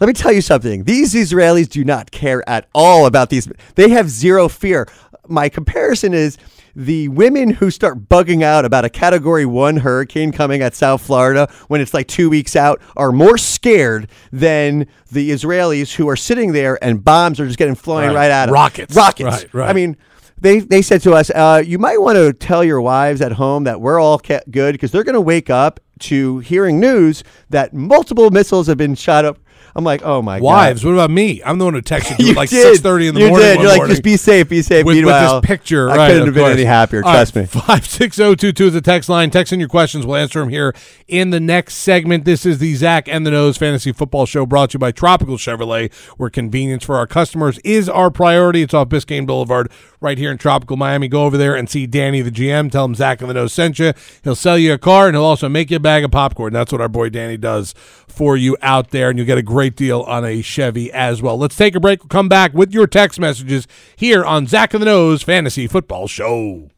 let 0.00 0.06
me 0.06 0.12
tell 0.12 0.32
you 0.32 0.40
something. 0.40 0.84
These 0.84 1.14
Israelis 1.14 1.68
do 1.68 1.84
not 1.84 2.10
care 2.10 2.46
at 2.48 2.68
all 2.74 3.06
about 3.06 3.30
these. 3.30 3.48
They 3.74 3.90
have 3.90 4.08
zero 4.10 4.48
fear. 4.48 4.86
My 5.28 5.48
comparison 5.48 6.14
is 6.14 6.36
the 6.74 7.08
women 7.08 7.50
who 7.50 7.70
start 7.70 8.06
bugging 8.08 8.42
out 8.42 8.64
about 8.66 8.84
a 8.84 8.90
Category 8.90 9.46
One 9.46 9.78
hurricane 9.78 10.30
coming 10.30 10.60
at 10.60 10.74
South 10.74 11.00
Florida 11.00 11.50
when 11.68 11.80
it's 11.80 11.94
like 11.94 12.06
two 12.06 12.28
weeks 12.28 12.54
out 12.54 12.80
are 12.96 13.12
more 13.12 13.38
scared 13.38 14.10
than 14.30 14.86
the 15.10 15.30
Israelis 15.30 15.94
who 15.94 16.06
are 16.08 16.16
sitting 16.16 16.52
there 16.52 16.78
and 16.84 17.02
bombs 17.02 17.40
are 17.40 17.46
just 17.46 17.58
getting 17.58 17.74
flying 17.74 18.08
Right. 18.10 18.16
right, 18.16 18.30
at 18.30 18.46
them. 18.46 18.52
Rockets. 18.54 18.94
Rockets. 18.94 19.24
Right, 19.24 19.54
right. 19.54 19.70
I 19.70 19.72
mean 19.72 19.96
they 20.38 20.58
they 20.60 20.82
said 20.82 21.00
to 21.00 21.14
us, 21.14 21.30
uh, 21.30 21.62
you 21.64 21.78
might 21.78 21.98
want 21.98 22.16
to 22.16 22.34
tell 22.34 22.62
your 22.62 22.82
wives 22.82 23.22
at 23.22 23.32
home 23.32 23.64
that 23.64 23.80
we're 23.80 23.98
all 23.98 24.18
ca- 24.18 24.40
good 24.50 24.72
because 24.72 24.90
they're 24.92 25.02
going 25.04 25.14
to 25.14 25.20
wake 25.20 25.48
up 25.48 25.80
to 26.00 26.40
hearing 26.40 26.78
news 26.78 27.24
that 27.48 27.72
multiple 27.72 28.30
missiles 28.30 28.66
have 28.66 28.76
been 28.76 28.94
shot 28.94 29.24
up. 29.24 29.38
I'm 29.76 29.84
like, 29.84 30.00
oh 30.04 30.22
my 30.22 30.38
God. 30.38 30.44
Wives, 30.44 30.82
god. 30.82 30.88
what 30.88 30.94
about 30.94 31.10
me? 31.10 31.42
I'm 31.44 31.58
the 31.58 31.66
one 31.66 31.74
who 31.74 31.82
texted 31.82 32.18
you, 32.18 32.24
You 32.26 32.30
at 32.30 32.36
like 32.36 32.48
six 32.48 32.80
thirty 32.80 33.08
in 33.08 33.14
the 33.14 33.20
you 33.20 33.28
morning. 33.28 33.46
Did. 33.46 33.60
You're 33.60 33.68
like, 33.68 33.88
just 33.90 34.02
be 34.02 34.16
safe, 34.16 34.48
be 34.48 34.62
safe. 34.62 34.86
with, 34.86 34.96
with 34.96 35.06
this 35.06 35.40
picture. 35.42 35.90
I 35.90 35.96
right, 35.96 36.08
couldn't 36.08 36.28
have 36.28 36.34
been 36.34 36.44
course. 36.44 36.54
any 36.54 36.64
happier. 36.64 37.04
All 37.04 37.12
trust 37.12 37.36
right, 37.36 37.42
me. 37.42 37.60
Five 37.60 37.86
six 37.86 38.16
zero 38.16 38.34
two 38.34 38.52
two 38.52 38.68
is 38.68 38.72
the 38.72 38.80
text 38.80 39.10
line. 39.10 39.28
Text 39.28 39.52
in 39.52 39.60
your 39.60 39.68
questions. 39.68 40.06
We'll 40.06 40.16
answer 40.16 40.40
them 40.40 40.48
here 40.48 40.74
in 41.08 41.28
the 41.28 41.40
next 41.40 41.74
segment. 41.74 42.24
This 42.24 42.46
is 42.46 42.58
the 42.58 42.74
Zach 42.74 43.06
and 43.06 43.26
the 43.26 43.30
Nose 43.30 43.58
Fantasy 43.58 43.92
Football 43.92 44.24
Show, 44.24 44.46
brought 44.46 44.70
to 44.70 44.76
you 44.76 44.78
by 44.78 44.92
Tropical 44.92 45.36
Chevrolet, 45.36 45.92
where 46.16 46.30
convenience 46.30 46.82
for 46.84 46.96
our 46.96 47.06
customers 47.06 47.58
is 47.58 47.86
our 47.86 48.10
priority. 48.10 48.62
It's 48.62 48.72
off 48.72 48.88
Biscayne 48.88 49.26
Boulevard, 49.26 49.70
right 50.00 50.16
here 50.16 50.30
in 50.30 50.38
Tropical 50.38 50.78
Miami. 50.78 51.08
Go 51.08 51.24
over 51.24 51.36
there 51.36 51.54
and 51.54 51.68
see 51.68 51.86
Danny, 51.86 52.22
the 52.22 52.30
GM. 52.30 52.70
Tell 52.70 52.86
him 52.86 52.94
Zach 52.94 53.20
and 53.20 53.28
the 53.28 53.34
Nose 53.34 53.52
sent 53.52 53.78
you. 53.78 53.92
He'll 54.24 54.34
sell 54.34 54.56
you 54.56 54.72
a 54.72 54.78
car, 54.78 55.06
and 55.06 55.14
he'll 55.14 55.24
also 55.24 55.50
make 55.50 55.70
you 55.70 55.76
a 55.76 55.80
bag 55.80 56.02
of 56.02 56.10
popcorn. 56.10 56.54
That's 56.54 56.72
what 56.72 56.80
our 56.80 56.88
boy 56.88 57.10
Danny 57.10 57.36
does 57.36 57.74
for 58.06 58.36
you 58.36 58.56
out 58.62 58.90
there, 58.90 59.10
and 59.10 59.18
you'll 59.18 59.26
get 59.26 59.36
a 59.36 59.42
great 59.42 59.65
deal 59.74 60.02
on 60.02 60.24
a 60.24 60.42
Chevy 60.42 60.92
as 60.92 61.20
well. 61.20 61.36
Let's 61.36 61.56
take 61.56 61.74
a 61.74 61.80
break. 61.80 62.02
We'll 62.02 62.08
come 62.08 62.28
back 62.28 62.54
with 62.54 62.72
your 62.72 62.86
text 62.86 63.18
messages 63.18 63.66
here 63.96 64.24
on 64.24 64.46
Zach 64.46 64.74
and 64.74 64.82
the 64.82 64.86
Nose 64.86 65.22
Fantasy 65.22 65.66
Football 65.66 66.06
Show. 66.06 66.70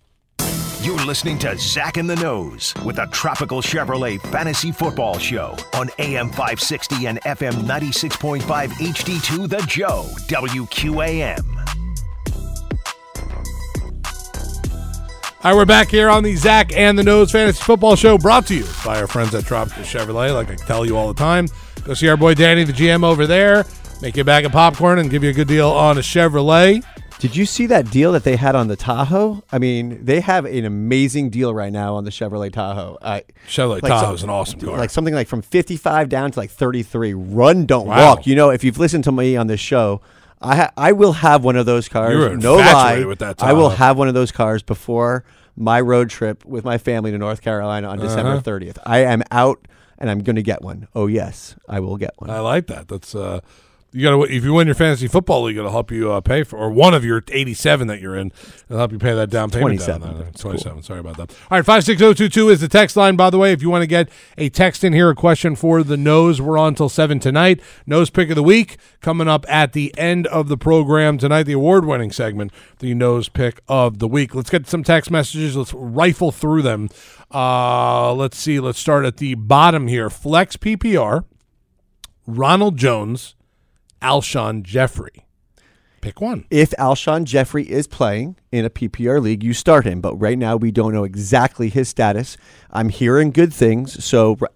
You're 0.81 1.05
listening 1.05 1.39
to 1.41 1.59
Zach 1.59 1.97
in 1.97 2.07
the 2.07 2.17
Nose 2.17 2.73
with 2.85 2.97
the 2.97 3.07
Tropical 3.07 3.61
Chevrolet 3.61 4.23
Fantasy 4.31 4.71
Football 4.71 5.19
Show 5.19 5.57
on 5.75 5.91
AM 5.99 6.29
560 6.29 7.07
and 7.09 7.21
FM 7.23 7.53
96.5 7.65 8.41
HD2 8.41 9.49
The 9.49 9.59
Joe, 9.67 10.07
WQAM. 10.29 11.59
All 15.45 15.53
right, 15.53 15.57
we're 15.57 15.67
back 15.67 15.89
here 15.89 16.11
on 16.11 16.25
the 16.25 16.35
Zach 16.35 16.73
and 16.73 16.99
the 16.99 17.05
Nose 17.05 17.31
Fantasy 17.31 17.63
Football 17.63 17.95
Show, 17.95 18.19
brought 18.19 18.47
to 18.49 18.57
you 18.57 18.67
by 18.85 19.01
our 19.01 19.07
friends 19.07 19.35
at 19.37 19.45
Tropical 19.45 19.85
Chevrolet. 19.85 20.35
Like 20.35 20.51
I 20.51 20.57
tell 20.57 20.85
you 20.85 20.97
all 20.97 21.07
the 21.07 21.19
time, 21.19 21.47
go 21.89 21.95
see 21.95 22.09
our 22.09 22.17
boy 22.17 22.35
Danny, 22.35 22.65
the 22.65 22.73
GM, 22.73 23.03
over 23.03 23.27
there. 23.27 23.65
Make 24.03 24.17
you 24.17 24.21
a 24.21 24.25
bag 24.25 24.45
of 24.45 24.53
popcorn 24.53 24.99
and 24.99 25.11
give 25.11 25.25
you 25.25 25.31
a 25.31 25.33
good 25.33 25.49
deal 25.49 25.71
on 25.71 25.97
a 25.99 26.03
Chevrolet. 26.03 26.85
Did 27.19 27.35
you 27.35 27.47
see 27.47 27.67
that 27.67 27.91
deal 27.91 28.13
that 28.13 28.23
they 28.23 28.37
had 28.37 28.55
on 28.55 28.69
the 28.69 28.77
Tahoe? 28.77 29.43
I 29.51 29.59
mean, 29.59 30.05
they 30.05 30.21
have 30.21 30.45
an 30.45 30.65
amazing 30.65 31.31
deal 31.31 31.53
right 31.53 31.73
now 31.73 31.97
on 31.97 32.05
the 32.05 32.11
Chevrolet 32.11 32.53
Tahoe. 32.53 32.97
I, 33.03 33.25
Chevrolet 33.49 33.83
Like 33.83 33.91
Tahoe 33.91 34.13
is 34.13 34.23
an 34.23 34.31
awesome 34.31 34.61
car. 34.61 34.77
like 34.79 34.91
something 34.91 35.15
like 35.15 35.27
from 35.27 35.43
55 35.43 36.09
down 36.09 36.31
to 36.31 36.39
like 36.39 36.51
33. 36.51 37.15
Run, 37.15 37.67
don't 37.67 37.89
Wow. 37.89 38.11
walk. 38.11 38.27
You 38.27 38.37
know, 38.37 38.51
if 38.51 38.63
you've 38.63 38.79
listened 38.79 39.03
to 39.05 39.13
me 39.13 39.35
on 39.37 39.49
this 39.49 39.59
show, 39.59 40.01
I 40.41 40.55
ha- 40.57 40.73
I 40.77 40.93
will 40.93 41.15
have 41.15 41.43
one 41.43 41.57
of 41.57 41.67
those 41.67 41.89
cars. 41.89 42.13
You 42.15 42.21
were 42.21 42.37
no 42.37 42.55
lie, 42.57 43.05
with 43.05 43.19
that 43.19 43.43
I 43.43 43.53
will 43.55 43.71
have 43.71 43.99
one 43.99 44.07
of 44.07 44.15
those 44.15 44.31
cars 44.31 44.63
before 44.63 45.25
my 45.57 45.81
road 45.81 46.11
trip 46.11 46.45
with 46.45 46.65
my 46.65 46.79
family 46.79 47.11
to 47.11 47.19
North 47.19 47.41
Carolina 47.43 47.89
on 47.89 47.99
Uh-huh. 47.99 48.07
December 48.09 48.39
30th. 48.41 48.79
I 48.87 48.99
am 48.99 49.25
out 49.33 49.67
and 49.99 50.09
I'm 50.11 50.21
going 50.21 50.37
to 50.37 50.43
get 50.43 50.63
one. 50.63 50.89
Oh 50.95 51.07
yes, 51.07 51.57
I 51.69 51.81
will 51.81 51.97
get 51.97 52.13
one. 52.19 52.31
I 52.31 52.41
like 52.41 52.67
that. 52.69 52.89
That's 52.89 53.15
uh, 53.15 53.41
you 53.91 54.03
got 54.03 54.11
to 54.11 54.23
if 54.25 54.45
you 54.45 54.53
win 54.53 54.67
your 54.69 54.75
fantasy 54.75 55.09
football 55.09 55.45
league, 55.45 55.57
it'll 55.57 55.71
help 55.71 55.91
you 55.91 56.13
uh, 56.13 56.21
pay 56.21 56.43
for 56.43 56.59
or 56.59 56.71
one 56.71 56.93
of 56.93 57.07
your 57.07 57.25
eighty-seven 57.29 57.87
that 57.89 58.03
you're 58.03 58.17
in. 58.17 58.31
It'll 58.69 58.77
help 58.77 58.93
you 58.93 58.99
pay 58.99 59.15
that 59.15 59.31
down 59.31 59.49
payment. 59.49 59.63
27, 59.81 60.01
Down 60.03 60.11
there. 60.15 60.25
but 60.25 60.29
it's 60.35 60.43
Twenty-seven. 60.43 60.83
Sorry 60.83 61.01
about 61.01 61.17
that. 61.17 61.31
All 61.51 61.57
right, 61.57 61.65
five 61.65 61.85
six 61.85 61.99
zero 61.99 62.13
two 62.13 62.29
two 62.29 62.51
is 62.51 62.61
the 62.61 62.69
text 62.69 62.97
line. 62.97 63.17
By 63.17 63.31
the 63.31 63.39
way, 63.39 63.51
if 63.53 63.63
you 63.63 63.71
want 63.71 63.81
to 63.83 63.87
get 63.87 64.11
a 64.37 64.51
text 64.51 64.85
in 64.85 64.93
here, 64.93 65.09
a 65.09 65.15
question 65.15 65.57
for 65.57 65.83
the 65.83 65.97
nose, 65.97 66.39
we're 66.39 66.59
on 66.59 66.75
till 66.75 66.91
seven 66.91 67.19
tonight. 67.19 67.63
Nose 67.87 68.11
pick 68.11 68.29
of 68.29 68.37
the 68.37 68.43
week 68.43 68.77
coming 69.01 69.27
up 69.27 69.47
at 69.49 69.73
the 69.73 69.95
end 69.97 70.27
of 70.27 70.49
the 70.49 70.59
program 70.59 71.17
tonight. 71.17 71.45
The 71.45 71.55
award-winning 71.55 72.13
segment, 72.13 72.53
the 72.81 72.93
nose 72.93 73.31
pick 73.31 73.63
of 73.69 74.01
the 74.01 74.07
week. 74.09 74.35
Let's 74.35 74.51
get 74.51 74.67
some 74.67 74.83
text 74.85 75.11
messages. 75.11 75.57
Let's 75.57 75.73
rifle 75.73 76.31
through 76.31 76.61
them. 76.61 76.91
Uh, 77.33 78.13
let's 78.15 78.39
see. 78.39 78.59
Let's 78.61 78.79
start 78.79 79.05
at 79.05 79.19
the 79.19 79.35
bottom 79.35 79.87
here. 79.87 80.09
Flex 80.11 80.57
PPR. 80.57 81.25
Ronald 82.27 82.77
Jones, 82.77 83.35
Alshon 84.03 84.63
Jeffery. 84.63 85.25
Pick 86.01 86.21
one. 86.21 86.45
if 86.49 86.71
Alshon 86.79 87.25
Jeffery 87.25 87.69
is 87.69 87.89
playing 87.89 88.37
in 88.53 88.65
a 88.65 88.71
PPR 88.71 89.21
league, 89.21 89.43
you 89.43 89.53
start 89.53 89.85
him. 89.85 90.01
But 90.01 90.15
right 90.15 90.39
now, 90.39 90.55
we 90.57 90.71
don't 90.71 90.93
know 90.93 91.03
exactly 91.03 91.69
his 91.71 91.89
status. 91.89 92.37
I'm 92.71 92.89
hearing 92.91 93.33
good 93.33 93.53
things, 93.53 94.05
so 94.05 94.37
r- 94.41 94.49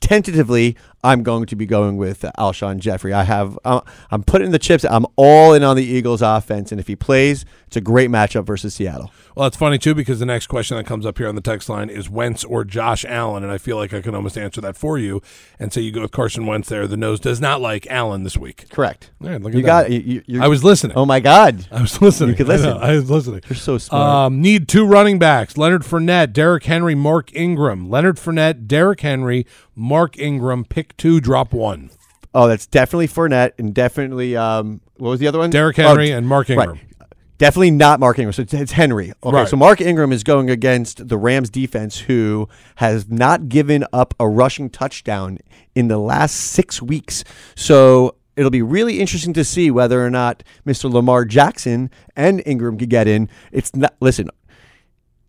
tentatively, 0.00 0.76
I'm 1.04 1.22
going 1.22 1.46
to 1.46 1.54
be 1.56 1.66
going 1.66 1.98
with 1.98 2.24
uh, 2.24 2.32
Alshon 2.36 2.78
Jeffery. 2.78 3.12
I 3.12 3.22
have, 3.22 3.56
uh, 3.64 3.82
I'm 4.10 4.24
putting 4.24 4.50
the 4.50 4.58
chips. 4.58 4.84
I'm 4.84 5.06
all 5.14 5.54
in 5.54 5.62
on 5.62 5.76
the 5.76 5.84
Eagles' 5.84 6.20
offense, 6.20 6.72
and 6.72 6.80
if 6.80 6.88
he 6.88 6.96
plays, 6.96 7.44
it's 7.68 7.76
a 7.76 7.80
great 7.80 8.10
matchup 8.10 8.44
versus 8.44 8.74
Seattle. 8.74 9.12
Well, 9.38 9.44
that's 9.44 9.56
funny 9.56 9.78
too 9.78 9.94
because 9.94 10.18
the 10.18 10.26
next 10.26 10.48
question 10.48 10.76
that 10.78 10.84
comes 10.84 11.06
up 11.06 11.16
here 11.16 11.28
on 11.28 11.36
the 11.36 11.40
text 11.40 11.68
line 11.68 11.88
is 11.90 12.10
Wentz 12.10 12.42
or 12.42 12.64
Josh 12.64 13.04
Allen, 13.04 13.44
and 13.44 13.52
I 13.52 13.56
feel 13.58 13.76
like 13.76 13.94
I 13.94 14.00
can 14.00 14.12
almost 14.16 14.36
answer 14.36 14.60
that 14.60 14.76
for 14.76 14.98
you 14.98 15.22
and 15.60 15.72
say 15.72 15.80
you 15.80 15.92
go 15.92 16.00
with 16.00 16.10
Carson 16.10 16.44
Wentz 16.44 16.68
there. 16.68 16.88
The 16.88 16.96
nose 16.96 17.20
does 17.20 17.40
not 17.40 17.60
like 17.60 17.86
Allen 17.86 18.24
this 18.24 18.36
week. 18.36 18.68
Correct. 18.68 19.12
At 19.24 19.40
You 19.40 19.50
that. 19.50 19.62
got. 19.62 19.90
You, 19.92 20.24
you, 20.26 20.42
I 20.42 20.48
was 20.48 20.64
listening. 20.64 20.96
Oh 20.96 21.06
my 21.06 21.20
God! 21.20 21.68
I 21.70 21.80
was 21.80 22.02
listening. 22.02 22.30
You 22.30 22.34
could 22.34 22.46
I 22.50 22.54
listen. 22.54 22.76
I, 22.82 22.94
was 22.96 23.08
listening. 23.08 23.42
You're 23.48 23.54
so 23.56 23.78
smart. 23.78 24.02
Um, 24.26 24.40
need 24.42 24.66
two 24.66 24.84
running 24.84 25.20
backs: 25.20 25.56
Leonard 25.56 25.82
Fournette, 25.82 26.32
Derrick 26.32 26.64
Henry, 26.64 26.96
Mark 26.96 27.32
Ingram. 27.32 27.88
Leonard 27.88 28.16
Fournette, 28.16 28.66
Derrick 28.66 29.02
Henry, 29.02 29.46
Mark 29.76 30.18
Ingram. 30.18 30.64
Pick 30.64 30.96
two, 30.96 31.20
drop 31.20 31.52
one. 31.52 31.90
oh, 32.34 32.48
that's 32.48 32.66
definitely 32.66 33.06
Fournette, 33.06 33.52
and 33.56 33.72
definitely. 33.72 34.34
Um, 34.36 34.80
what 34.96 35.10
was 35.10 35.20
the 35.20 35.28
other 35.28 35.38
one? 35.38 35.50
Derrick 35.50 35.78
Oh, 35.78 35.86
Henry 35.90 36.10
and 36.10 36.26
Mark 36.26 36.48
right. 36.48 36.87
Definitely 37.38 37.70
not 37.70 38.00
Mark 38.00 38.18
Ingram. 38.18 38.32
So 38.32 38.42
it's, 38.42 38.52
it's 38.52 38.72
Henry. 38.72 39.12
Okay, 39.22 39.36
Right. 39.36 39.48
so 39.48 39.56
Mark 39.56 39.80
Ingram 39.80 40.12
is 40.12 40.22
going 40.24 40.50
against 40.50 41.08
the 41.08 41.16
Rams 41.16 41.50
defense, 41.50 41.98
who 42.00 42.48
has 42.76 43.08
not 43.08 43.48
given 43.48 43.84
up 43.92 44.14
a 44.18 44.28
rushing 44.28 44.68
touchdown 44.70 45.38
in 45.74 45.88
the 45.88 45.98
last 45.98 46.34
six 46.34 46.82
weeks. 46.82 47.22
So 47.54 48.16
it'll 48.36 48.50
be 48.50 48.62
really 48.62 49.00
interesting 49.00 49.32
to 49.34 49.44
see 49.44 49.70
whether 49.70 50.04
or 50.04 50.10
not 50.10 50.42
Mr. 50.66 50.90
Lamar 50.90 51.24
Jackson 51.24 51.90
and 52.16 52.42
Ingram 52.44 52.76
could 52.76 52.90
get 52.90 53.06
in. 53.06 53.28
It's 53.52 53.74
not. 53.74 53.94
Listen. 54.00 54.28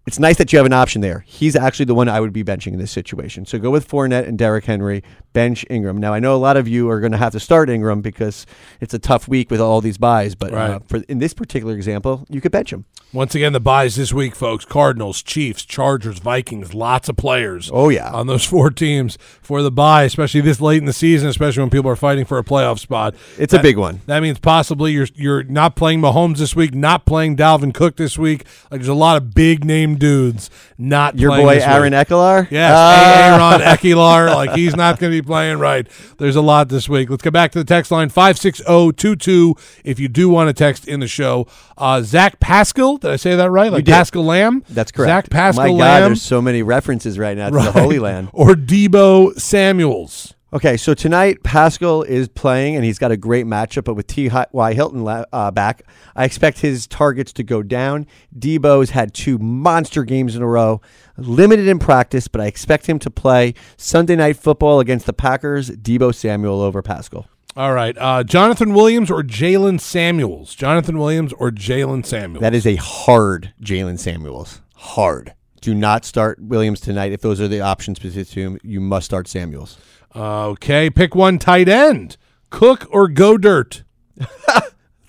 It's 0.10 0.18
nice 0.18 0.38
that 0.38 0.52
you 0.52 0.58
have 0.58 0.66
an 0.66 0.74
option 0.74 1.02
there. 1.02 1.24
He's 1.28 1.56
actually 1.56 1.86
the 1.86 1.94
one 1.94 2.10
I 2.10 2.20
would 2.20 2.34
be 2.34 2.44
benching 2.44 2.74
in 2.74 2.80
this 2.80 2.90
situation. 2.90 3.46
So 3.46 3.60
go 3.60 3.70
with 3.70 3.88
Fournette 3.88 4.28
and 4.28 4.40
Derrick 4.40 4.66
Henry. 4.66 5.04
Bench 5.34 5.66
Ingram. 5.70 5.98
Now 5.98 6.14
I 6.14 6.20
know 6.20 6.36
a 6.36 6.38
lot 6.38 6.58
of 6.58 6.68
you 6.68 6.90
are 6.90 7.00
going 7.00 7.12
to 7.12 7.18
have 7.18 7.34
to 7.34 7.40
start 7.40 7.70
Ingram 7.70 8.02
because 8.02 8.46
it's 8.82 8.94
a 8.94 9.00
tough 9.00 9.28
week 9.28 9.52
with 9.52 9.62
all 9.62 9.82
these 9.82 9.98
buys. 9.98 10.36
But 10.36 10.54
uh, 10.54 10.80
for 10.88 10.98
in 11.08 11.20
this 11.20 11.34
particular 11.34 11.76
example, 11.76 12.26
you 12.30 12.42
could 12.42 12.52
bench 12.52 12.74
him. 12.74 12.86
Once 13.12 13.34
again, 13.34 13.54
the 13.54 13.60
buys 13.60 13.96
this 13.96 14.14
week, 14.14 14.36
folks: 14.36 14.66
Cardinals, 14.66 15.22
Chiefs, 15.22 15.66
Chargers, 15.66 16.20
Vikings. 16.20 16.74
Lots 16.74 17.10
of 17.10 17.18
players. 17.18 17.70
Oh, 17.74 17.90
yeah. 17.90 18.12
on 18.12 18.28
those 18.28 18.44
four 18.44 18.70
teams 18.70 19.18
for 19.42 19.62
the 19.62 19.72
buy, 19.72 20.04
especially 20.04 20.42
this 20.42 20.62
late 20.62 20.78
in 20.78 20.86
the 20.86 20.94
season, 20.94 21.30
especially 21.30 21.62
when 21.62 21.70
people 21.70 21.90
are 21.90 21.96
fighting 21.96 22.26
for 22.26 22.38
a 22.38 22.44
playoff 22.44 22.80
spot. 22.80 23.16
It's 23.38 23.54
a 23.54 23.60
big 23.60 23.78
one. 23.78 24.02
That 24.06 24.22
means 24.22 24.40
possibly 24.40 24.94
you're 24.94 25.08
you're 25.16 25.44
not 25.44 25.76
playing 25.76 26.02
Mahomes 26.02 26.38
this 26.38 26.56
week, 26.56 26.74
not 26.74 27.06
playing 27.06 27.36
Dalvin 27.36 27.74
Cook 27.74 27.98
this 27.98 28.18
week. 28.18 28.46
Like 28.72 28.82
there's 28.82 28.88
a 28.88 28.94
lot 28.94 29.18
of 29.18 29.34
big 29.34 29.64
name 29.64 29.96
dudes 30.00 30.50
not 30.78 31.20
Your 31.20 31.32
boy 31.32 31.58
Aaron 31.62 31.92
week. 31.94 32.08
Ekeler. 32.08 32.50
Yes, 32.50 32.74
Ah. 32.76 33.52
Aaron 33.52 33.62
Ekeler, 33.78 34.34
like 34.34 34.52
he's 34.54 34.76
not 34.76 34.98
going 35.00 35.12
to 35.12 35.22
be 35.22 35.26
playing 35.26 35.60
right. 35.60 35.86
There's 36.18 36.36
a 36.38 36.42
lot 36.42 36.70
this 36.70 36.88
week. 36.90 37.10
Let's 37.10 37.22
go 37.24 37.32
back 37.32 37.52
to 37.52 37.60
the 37.60 37.66
text 37.66 37.92
line 37.92 38.10
56022 38.10 39.56
if 39.84 40.00
you 40.00 40.08
do 40.08 40.30
want 40.30 40.48
to 40.50 40.54
text 40.54 40.88
in 40.88 41.00
the 41.00 41.08
show. 41.08 41.48
Uh, 41.78 42.02
Zach 42.02 42.40
Pascal, 42.40 42.98
did 42.98 43.12
I 43.12 43.16
say 43.18 43.36
that 43.36 43.50
right? 43.52 43.72
Like. 43.72 43.86
Pascal 43.86 44.24
Lamb? 44.24 44.64
That's 44.70 44.92
correct. 44.92 45.10
Zach 45.10 45.30
Pascal 45.30 45.64
My 45.66 45.70
God, 45.72 45.78
Lamb 45.78 46.10
there's 46.12 46.22
so 46.22 46.42
many 46.42 46.62
references 46.64 47.18
right 47.20 47.36
now 47.38 47.50
to 47.50 47.56
the 47.56 47.72
Holy 47.72 48.00
Land. 48.00 48.30
or 48.34 48.54
Deebo 48.54 49.40
Samuels. 49.40 50.34
Okay, 50.52 50.78
so 50.78 50.96
tonight 50.96 51.44
Pascal 51.44 52.02
is 52.02 52.28
playing, 52.28 52.76
and 52.76 52.84
he's 52.84 52.98
got 52.98 53.12
a 53.12 53.18
great 53.18 53.46
matchup. 53.46 53.84
But 53.84 53.94
with 53.94 54.08
T.Y. 54.08 54.74
Hilton 54.74 55.26
uh, 55.32 55.52
back, 55.52 55.84
I 56.16 56.26
expect 56.26 56.62
his 56.62 56.88
targets 56.88 57.32
to 57.34 57.44
go 57.44 57.62
down. 57.62 58.08
Deebo's 58.36 58.90
had 58.90 59.14
two 59.14 59.38
monster 59.38 60.04
games 60.04 60.36
in 60.36 60.42
a 60.42 60.48
row, 60.48 60.82
limited 61.18 61.68
in 61.68 61.78
practice, 61.78 62.28
but 62.28 62.42
I 62.42 62.48
expect 62.48 62.88
him 62.88 62.98
to 62.98 63.12
play 63.12 63.54
Sunday 63.78 64.16
night 64.16 64.38
football 64.38 64.80
against 64.80 65.06
the 65.06 65.14
Packers. 65.14 65.70
Deebo 65.70 66.16
Samuel 66.16 66.62
over 66.62 66.82
Pascal. 66.82 67.28
All 67.56 67.74
right. 67.74 67.96
Uh, 67.96 68.24
Jonathan 68.24 68.74
Williams 68.74 69.12
or 69.12 69.22
Jaylen 69.22 69.80
Samuels? 69.80 70.56
Jonathan 70.56 70.98
Williams 70.98 71.32
or 71.34 71.52
Jaylen 71.52 72.04
Samuels? 72.04 72.42
That 72.42 72.56
is 72.56 72.66
a 72.66 72.76
hard 72.78 73.54
Jaylen 73.62 74.00
Samuels. 74.00 74.62
Hard. 74.74 75.36
Do 75.62 75.76
not 75.76 76.06
start 76.06 76.42
Williams 76.42 76.80
tonight. 76.80 77.12
If 77.12 77.22
those 77.22 77.40
are 77.40 77.48
the 77.48 77.62
options 77.62 78.00
him, 78.34 78.58
you 78.64 78.80
must 78.80 79.06
start 79.06 79.28
Samuels. 79.28 79.78
Okay. 80.16 80.90
Pick 80.90 81.16
one 81.16 81.40
tight 81.40 81.70
end. 81.70 82.18
Cook 82.50 82.88
or 82.92 83.08
Go 83.08 83.38
Dirt? 83.38 83.84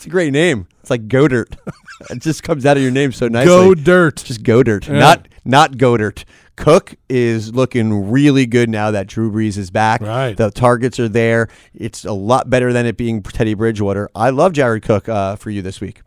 It's 0.01 0.07
a 0.07 0.09
great 0.09 0.33
name. 0.33 0.67
It's 0.81 0.89
like 0.89 1.09
Godert. 1.09 1.59
it 2.11 2.21
just 2.21 2.43
comes 2.43 2.65
out 2.65 2.79
of 2.79 2.83
your 2.83 2.91
name 2.91 3.13
so 3.13 3.29
nicely. 3.29 3.49
Go 3.49 3.75
Dirt. 3.75 4.17
Just 4.25 4.43
Go 4.43 4.63
Godert, 4.63 4.89
not 4.89 5.29
not 5.45 5.73
Godert. 5.73 6.25
Cook 6.57 6.95
is 7.11 7.55
looking 7.55 8.11
really 8.11 8.47
good 8.47 8.71
now 8.71 8.93
that 8.93 9.09
Drew 9.09 9.31
Brees 9.31 9.59
is 9.59 9.71
back. 9.71 10.01
Right. 10.01 10.35
The 10.35 10.51
targets 10.51 10.99
are 10.99 11.09
there. 11.09 11.49
It's 11.75 12.07
a 12.07 12.15
lot 12.15 12.49
better 12.49 12.73
than 12.73 12.87
it 12.87 12.97
being 12.97 13.23
Teddy 13.23 13.53
Bridgewater. 13.53 14.09
I 14.15 14.31
love 14.31 14.55
Jared 14.55 14.85
Cook 14.85 15.07
uh, 15.07 15.37
for 15.37 15.51
you 15.51 15.61
this 15.61 15.83
week. 15.83 16.01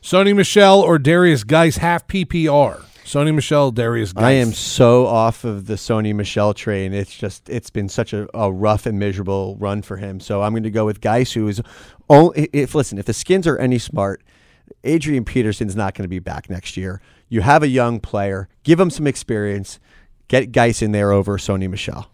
Sony 0.00 0.32
Michel 0.32 0.80
or 0.80 0.96
Derrius 0.96 1.44
Guice 1.44 1.78
half 1.78 2.06
PPR? 2.06 2.84
Sony 3.04 3.34
Michel, 3.34 3.70
Derrius 3.70 4.14
Guice. 4.14 4.24
I 4.24 4.30
am 4.32 4.52
so 4.52 5.06
off 5.06 5.44
of 5.44 5.66
the 5.66 5.74
Sony 5.74 6.14
Michel 6.14 6.54
train. 6.54 6.94
It's 6.94 7.14
just 7.14 7.48
it's 7.48 7.70
been 7.70 7.88
such 7.88 8.12
a, 8.12 8.26
a 8.34 8.50
rough 8.50 8.86
and 8.86 8.98
miserable 8.98 9.56
run 9.56 9.82
for 9.82 9.98
him. 9.98 10.20
So 10.20 10.42
I'm 10.42 10.52
going 10.52 10.62
to 10.62 10.70
go 10.70 10.86
with 10.86 11.00
Guice, 11.00 11.32
who 11.32 11.46
is 11.46 11.60
only 12.08 12.48
if 12.52 12.74
listen 12.74 12.98
if 12.98 13.04
the 13.04 13.12
Skins 13.12 13.46
are 13.46 13.58
any 13.58 13.78
smart, 13.78 14.22
Adrian 14.84 15.24
Peterson's 15.24 15.76
not 15.76 15.94
going 15.94 16.04
to 16.04 16.08
be 16.08 16.18
back 16.18 16.48
next 16.48 16.76
year. 16.76 17.00
You 17.28 17.42
have 17.42 17.62
a 17.62 17.68
young 17.68 18.00
player, 18.00 18.48
give 18.62 18.80
him 18.80 18.90
some 18.90 19.06
experience, 19.06 19.78
get 20.28 20.52
Guice 20.52 20.80
in 20.82 20.92
there 20.92 21.12
over 21.12 21.36
Sony 21.36 21.68
Michel. 21.68 22.10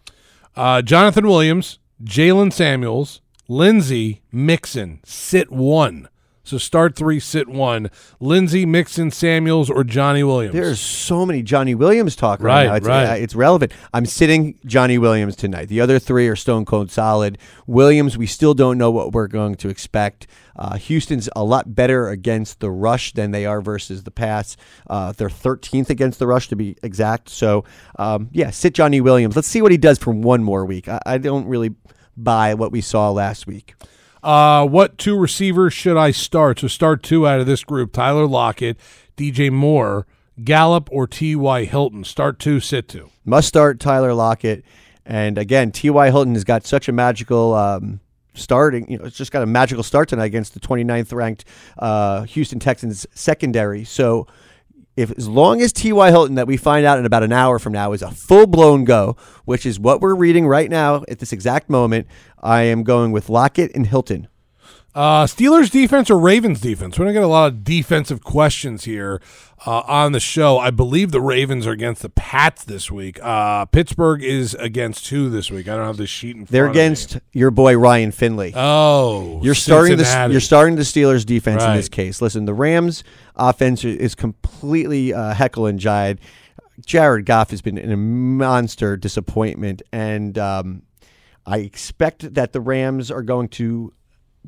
Uh, 0.55 0.81
Jonathan 0.81 1.25
Williams, 1.25 1.79
Jaylen 2.03 2.51
Samuels, 2.51 3.21
Lindsay, 3.47 4.21
Mixon, 4.31 4.99
sit 5.05 5.51
one. 5.51 6.09
So 6.43 6.57
start 6.57 6.95
three, 6.95 7.19
sit 7.19 7.47
one. 7.47 7.89
Lindsay, 8.19 8.65
Mixon, 8.65 9.11
Samuels, 9.11 9.69
or 9.69 9.83
Johnny 9.83 10.23
Williams. 10.23 10.53
There's 10.53 10.79
so 10.79 11.25
many 11.25 11.43
Johnny 11.43 11.75
Williams 11.75 12.15
talk 12.15 12.41
right, 12.41 12.65
Right, 12.65 12.67
now. 12.67 12.75
It's, 12.75 12.87
right. 12.87 13.05
uh, 13.05 13.15
it's 13.15 13.35
relevant. 13.35 13.71
I'm 13.93 14.05
sitting 14.05 14.57
Johnny 14.65 14.97
Williams 14.97 15.35
tonight. 15.35 15.67
The 15.67 15.81
other 15.81 15.99
three 15.99 16.27
are 16.27 16.35
stone 16.35 16.65
cold 16.65 16.89
solid. 16.89 17.37
Williams, 17.67 18.17
we 18.17 18.25
still 18.25 18.53
don't 18.53 18.77
know 18.77 18.89
what 18.89 19.11
we're 19.11 19.27
going 19.27 19.55
to 19.55 19.69
expect. 19.69 20.27
Uh, 20.55 20.77
Houston's 20.77 21.29
a 21.35 21.43
lot 21.43 21.75
better 21.75 22.09
against 22.09 22.59
the 22.59 22.71
rush 22.71 23.13
than 23.13 23.31
they 23.31 23.45
are 23.45 23.61
versus 23.61 24.03
the 24.03 24.11
pass. 24.11 24.57
Uh, 24.87 25.11
they're 25.13 25.29
13th 25.29 25.89
against 25.89 26.19
the 26.19 26.27
rush 26.27 26.47
to 26.49 26.55
be 26.55 26.75
exact. 26.83 27.29
So, 27.29 27.63
um, 27.97 28.29
yeah, 28.31 28.49
sit 28.49 28.73
Johnny 28.73 28.99
Williams. 28.99 29.35
Let's 29.35 29.47
see 29.47 29.61
what 29.61 29.71
he 29.71 29.77
does 29.77 29.97
for 29.97 30.11
one 30.11 30.43
more 30.43 30.65
week. 30.65 30.87
I, 30.89 30.99
I 31.05 31.17
don't 31.19 31.45
really 31.47 31.75
buy 32.17 32.53
what 32.55 32.71
we 32.71 32.81
saw 32.81 33.11
last 33.11 33.47
week. 33.47 33.75
Uh, 34.23 34.65
what 34.65 34.97
two 34.97 35.17
receivers 35.17 35.73
should 35.73 35.97
I 35.97 36.11
start? 36.11 36.59
So 36.59 36.67
start 36.67 37.03
two 37.03 37.27
out 37.27 37.39
of 37.39 37.45
this 37.45 37.63
group: 37.63 37.91
Tyler 37.91 38.27
Lockett, 38.27 38.77
DJ 39.17 39.51
Moore, 39.51 40.05
Gallup, 40.43 40.89
or 40.91 41.07
T.Y. 41.07 41.65
Hilton. 41.65 42.03
Start 42.03 42.39
two, 42.39 42.59
sit 42.59 42.87
two. 42.87 43.09
Must 43.25 43.47
start 43.47 43.79
Tyler 43.79 44.13
Lockett. 44.13 44.63
And 45.05 45.37
again, 45.37 45.71
T.Y. 45.71 46.11
Hilton 46.11 46.35
has 46.35 46.43
got 46.43 46.65
such 46.65 46.87
a 46.87 46.91
magical 46.91 47.53
um, 47.53 47.99
starting. 48.33 48.89
You 48.89 48.99
know, 48.99 49.05
it's 49.05 49.17
just 49.17 49.31
got 49.31 49.43
a 49.43 49.47
magical 49.47 49.83
start 49.83 50.09
tonight 50.09 50.25
against 50.25 50.53
the 50.53 50.59
29th 50.59 51.13
ranked 51.13 51.45
uh, 51.79 52.23
Houston 52.23 52.59
Texans 52.59 53.05
secondary. 53.13 53.83
So, 53.83 54.27
if 54.95 55.11
as 55.17 55.27
long 55.27 55.61
as 55.61 55.71
T.Y. 55.71 56.09
Hilton, 56.09 56.35
that 56.35 56.47
we 56.47 56.57
find 56.57 56.85
out 56.85 56.99
in 56.99 57.05
about 57.05 57.23
an 57.23 57.31
hour 57.31 57.59
from 57.59 57.73
now, 57.73 57.93
is 57.93 58.01
a 58.01 58.11
full 58.11 58.47
blown 58.47 58.83
go, 58.83 59.15
which 59.45 59.65
is 59.65 59.79
what 59.79 60.01
we're 60.01 60.15
reading 60.15 60.47
right 60.47 60.69
now 60.69 61.03
at 61.07 61.19
this 61.19 61.31
exact 61.31 61.69
moment, 61.69 62.07
I 62.41 62.63
am 62.63 62.83
going 62.83 63.11
with 63.11 63.29
Lockett 63.29 63.71
and 63.73 63.87
Hilton. 63.87 64.27
Uh, 64.93 65.23
Steelers 65.25 65.71
defense 65.71 66.09
or 66.09 66.19
Ravens 66.19 66.59
defense? 66.59 66.99
We're 66.99 67.05
gonna 67.05 67.13
get 67.13 67.23
a 67.23 67.27
lot 67.27 67.47
of 67.47 67.63
defensive 67.63 68.21
questions 68.23 68.83
here 68.83 69.21
uh, 69.65 69.79
on 69.87 70.11
the 70.11 70.19
show. 70.19 70.57
I 70.59 70.69
believe 70.69 71.11
the 71.11 71.21
Ravens 71.21 71.65
are 71.65 71.71
against 71.71 72.01
the 72.01 72.09
Pats 72.09 72.65
this 72.65 72.91
week. 72.91 73.17
Uh, 73.23 73.63
Pittsburgh 73.65 74.21
is 74.21 74.53
against 74.55 75.07
who 75.07 75.29
this 75.29 75.49
week? 75.49 75.69
I 75.69 75.77
don't 75.77 75.85
have 75.85 75.95
the 75.95 76.07
sheet 76.07 76.31
in 76.35 76.41
front 76.45 76.49
They're 76.51 76.65
of 76.67 76.75
me. 76.75 76.81
against 76.81 77.19
your 77.31 77.51
boy 77.51 77.77
Ryan 77.77 78.11
Finley. 78.11 78.51
Oh, 78.53 79.39
You're 79.41 79.55
starting 79.55 79.95
the 79.95 80.27
you're 80.29 80.41
starting 80.41 80.75
the 80.75 80.81
Steelers 80.81 81.25
defense 81.25 81.63
in 81.63 81.73
this 81.73 81.87
case. 81.87 82.21
Listen, 82.21 82.43
the 82.43 82.53
Rams 82.53 83.05
offense 83.37 83.85
is 83.85 84.13
completely 84.13 85.13
uh, 85.13 85.33
heckle 85.33 85.67
and 85.67 85.79
jive. 85.79 86.17
Jared 86.85 87.25
Goff 87.25 87.51
has 87.51 87.61
been 87.61 87.77
a 87.77 87.95
monster 87.95 88.97
disappointment, 88.97 89.83
and 89.93 90.37
um, 90.37 90.81
I 91.45 91.59
expect 91.59 92.33
that 92.33 92.51
the 92.53 92.59
Rams 92.59 93.09
are 93.11 93.21
going 93.21 93.47
to 93.49 93.93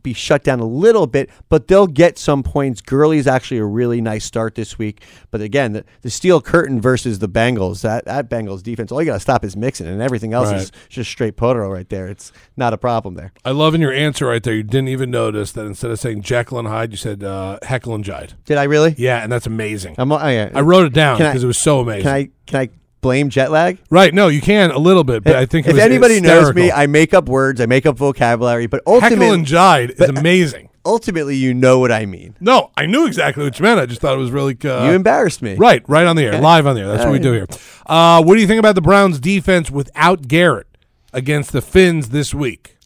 be 0.02 0.14
shut 0.14 0.44
down 0.44 0.60
a 0.60 0.66
little 0.66 1.08
bit, 1.08 1.30
but 1.50 1.68
they'll 1.68 1.88
get 1.88 2.18
some 2.18 2.44
points. 2.44 2.82
Gurley 2.82 3.18
is 3.18 3.28
actually 3.28 3.60
a 3.60 3.66
really 3.66 4.02
nice 4.02 4.26
start 4.26 4.56
this 4.56 4.78
week. 4.78 5.02
But 5.32 5.42
again, 5.42 5.74
the, 5.74 5.86
the 6.02 6.10
steel 6.10 6.42
curtain 6.42 6.82
versus 6.82 7.20
the 7.20 7.30
Bengals, 7.30 7.82
that, 7.82 8.06
that 8.06 8.30
Bengals 8.30 8.64
defense, 8.64 8.92
all 8.92 9.02
you 9.02 9.06
got 9.06 9.14
to 9.14 9.20
stop 9.20 9.44
is 9.46 9.56
Mixon, 9.56 9.88
and 9.88 10.02
everything 10.02 10.34
else 10.34 10.52
is 10.52 10.72
just 10.90 11.10
straight 11.10 11.38
potro 11.38 11.72
right 11.72 11.88
there. 11.90 12.08
It's 12.08 12.32
not 12.58 12.74
a 12.74 12.78
problem 12.78 13.16
there. 13.16 13.34
I 13.46 13.52
love 13.52 13.76
in 13.76 13.82
your 13.82 13.94
answer 13.94 14.26
right 14.26 14.42
there. 14.44 14.54
You 14.54 14.64
didn't 14.64 14.90
even 14.90 15.12
notice 15.12 15.52
that 15.54 15.66
instead 15.66 15.92
of 15.92 16.00
saying 16.00 16.22
Jekyll 16.22 16.60
and 16.60 16.68
Hyde, 16.68 16.92
you 16.92 16.98
said 16.98 17.24
uh, 17.24 17.60
Heckle 17.64 17.96
and 17.96 18.04
Jide. 18.04 18.34
Did 18.46 18.58
I 18.58 18.64
really? 18.64 18.96
Yeah, 18.98 19.24
and 19.24 19.32
that's 19.32 19.48
amazing. 19.48 19.96
I'm, 19.98 20.12
I, 20.12 20.50
I 20.50 20.62
wrote 20.62 20.86
it 20.86 20.94
down 20.94 21.18
because 21.18 21.44
it 21.44 21.48
was 21.48 21.58
so 21.58 21.80
amazing. 21.80 22.04
Can 22.04 22.14
I 22.14 22.30
can 22.46 22.60
I 22.62 22.70
blame 23.04 23.30
jet 23.30 23.52
lag? 23.52 23.78
right? 23.92 24.12
No, 24.14 24.28
you 24.30 24.42
can 24.42 24.72
a 24.72 24.80
little 24.80 25.04
bit, 25.04 25.24
but 25.24 25.36
I 25.36 25.46
think 25.46 25.68
it 25.68 25.70
if 25.72 25.76
was 25.76 25.84
anybody 25.84 26.20
knows 26.20 26.56
me. 26.56 26.72
I 26.72 26.88
make 26.88 27.14
up 27.14 27.30
words, 27.30 27.62
I 27.62 27.68
make 27.68 27.86
up 27.86 27.98
vocabulary, 27.98 28.66
but 28.66 28.82
Heckle 28.88 29.04
ultimately, 29.04 29.30
and 29.30 29.46
Jide 29.46 29.92
is 29.92 30.10
amazing. 30.10 30.70
ultimately, 30.86 31.36
you 31.36 31.54
know 31.54 31.80
what 31.80 31.92
I 31.92 32.06
mean. 32.06 32.36
No, 32.40 32.72
I 32.76 32.86
knew 32.86 33.06
exactly 33.06 33.44
what 33.44 33.58
you 33.60 33.64
meant. 33.64 33.80
I 33.80 33.86
just 33.86 34.02
thought 34.02 34.16
it 34.16 34.20
was 34.20 34.32
really 34.32 34.58
uh, 34.66 34.86
you 34.86 34.92
embarrassed 34.92 35.42
me. 35.42 35.56
right, 35.56 35.84
right 35.88 36.06
on 36.06 36.16
the 36.16 36.24
air, 36.24 36.40
live 36.40 36.66
on 36.68 36.76
the 36.76 36.82
air. 36.82 36.88
That's 36.88 37.04
what 37.06 37.12
we 37.12 37.20
All 37.20 37.24
do 37.24 37.32
here. 37.34 37.48
Uh, 37.86 38.24
what 38.24 38.36
do 38.36 38.42
you 38.42 38.48
think 38.48 38.60
about 38.60 38.76
the 38.76 38.82
Browns' 38.82 39.20
defense 39.20 39.70
without 39.70 40.28
Garrett 40.28 40.68
against 41.12 41.52
the 41.52 41.62
Finns 41.62 42.10
this 42.10 42.34
week? 42.34 42.78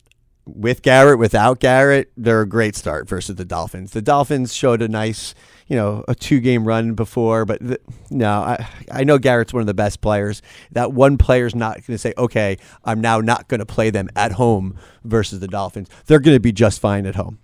With 0.47 0.81
Garrett, 0.81 1.19
without 1.19 1.59
Garrett, 1.59 2.11
they're 2.15 2.41
a 2.41 2.47
great 2.47 2.75
start 2.75 3.07
versus 3.07 3.35
the 3.35 3.45
Dolphins. 3.45 3.91
The 3.91 4.01
Dolphins 4.01 4.53
showed 4.53 4.81
a 4.81 4.87
nice, 4.87 5.35
you 5.67 5.75
know, 5.75 6.05
a 6.07 6.15
two 6.15 6.39
game 6.39 6.65
run 6.65 6.93
before, 6.93 7.43
but 7.45 7.59
th- 7.59 7.81
no, 8.09 8.31
I 8.31 8.67
I 8.91 9.03
know 9.03 9.17
Garrett's 9.17 9.53
one 9.53 9.61
of 9.61 9.67
the 9.67 9.73
best 9.73 9.99
players. 10.01 10.41
That 10.71 10.93
one 10.93 11.17
player's 11.17 11.53
not 11.53 11.75
going 11.75 11.83
to 11.95 11.97
say, 11.97 12.13
okay, 12.17 12.57
I'm 12.85 13.01
now 13.01 13.19
not 13.19 13.47
going 13.49 13.59
to 13.59 13.65
play 13.65 13.89
them 13.89 14.09
at 14.15 14.31
home 14.33 14.77
versus 15.03 15.39
the 15.41 15.47
Dolphins. 15.49 15.89
They're 16.05 16.19
going 16.19 16.35
to 16.35 16.41
be 16.41 16.51
just 16.53 16.79
fine 16.79 17.05
at 17.05 17.15
home. 17.15 17.39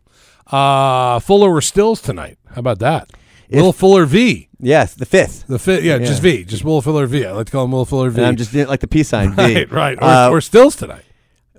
Uh, 0.48 1.20
Fuller 1.20 1.50
or 1.54 1.62
Stills 1.62 2.02
tonight? 2.02 2.38
How 2.50 2.60
about 2.60 2.80
that? 2.80 3.12
Will 3.50 3.74
Fuller 3.74 4.06
V. 4.06 4.50
Yes, 4.60 4.96
the 4.96 5.06
fifth. 5.06 5.46
The 5.48 5.60
fi- 5.60 5.80
yeah, 5.82 5.98
just 6.00 6.22
V, 6.22 6.44
just 6.44 6.64
Will 6.64 6.82
Fuller 6.82 7.06
V. 7.06 7.26
I 7.26 7.32
like 7.34 7.46
to 7.48 7.52
call 7.52 7.66
him 7.66 7.72
Will 7.72 7.86
Fuller 7.86 8.10
V. 8.10 8.18
And 8.20 8.26
I'm 8.28 8.36
just 8.36 8.54
like 8.54 8.80
the 8.80 8.88
peace 8.88 9.10
sign. 9.10 9.36
V. 9.36 9.42
right, 9.66 9.72
right, 9.72 9.98
or, 9.98 10.04
Uh, 10.04 10.30
or 10.30 10.42
Stills 10.42 10.76
tonight. 10.76 11.04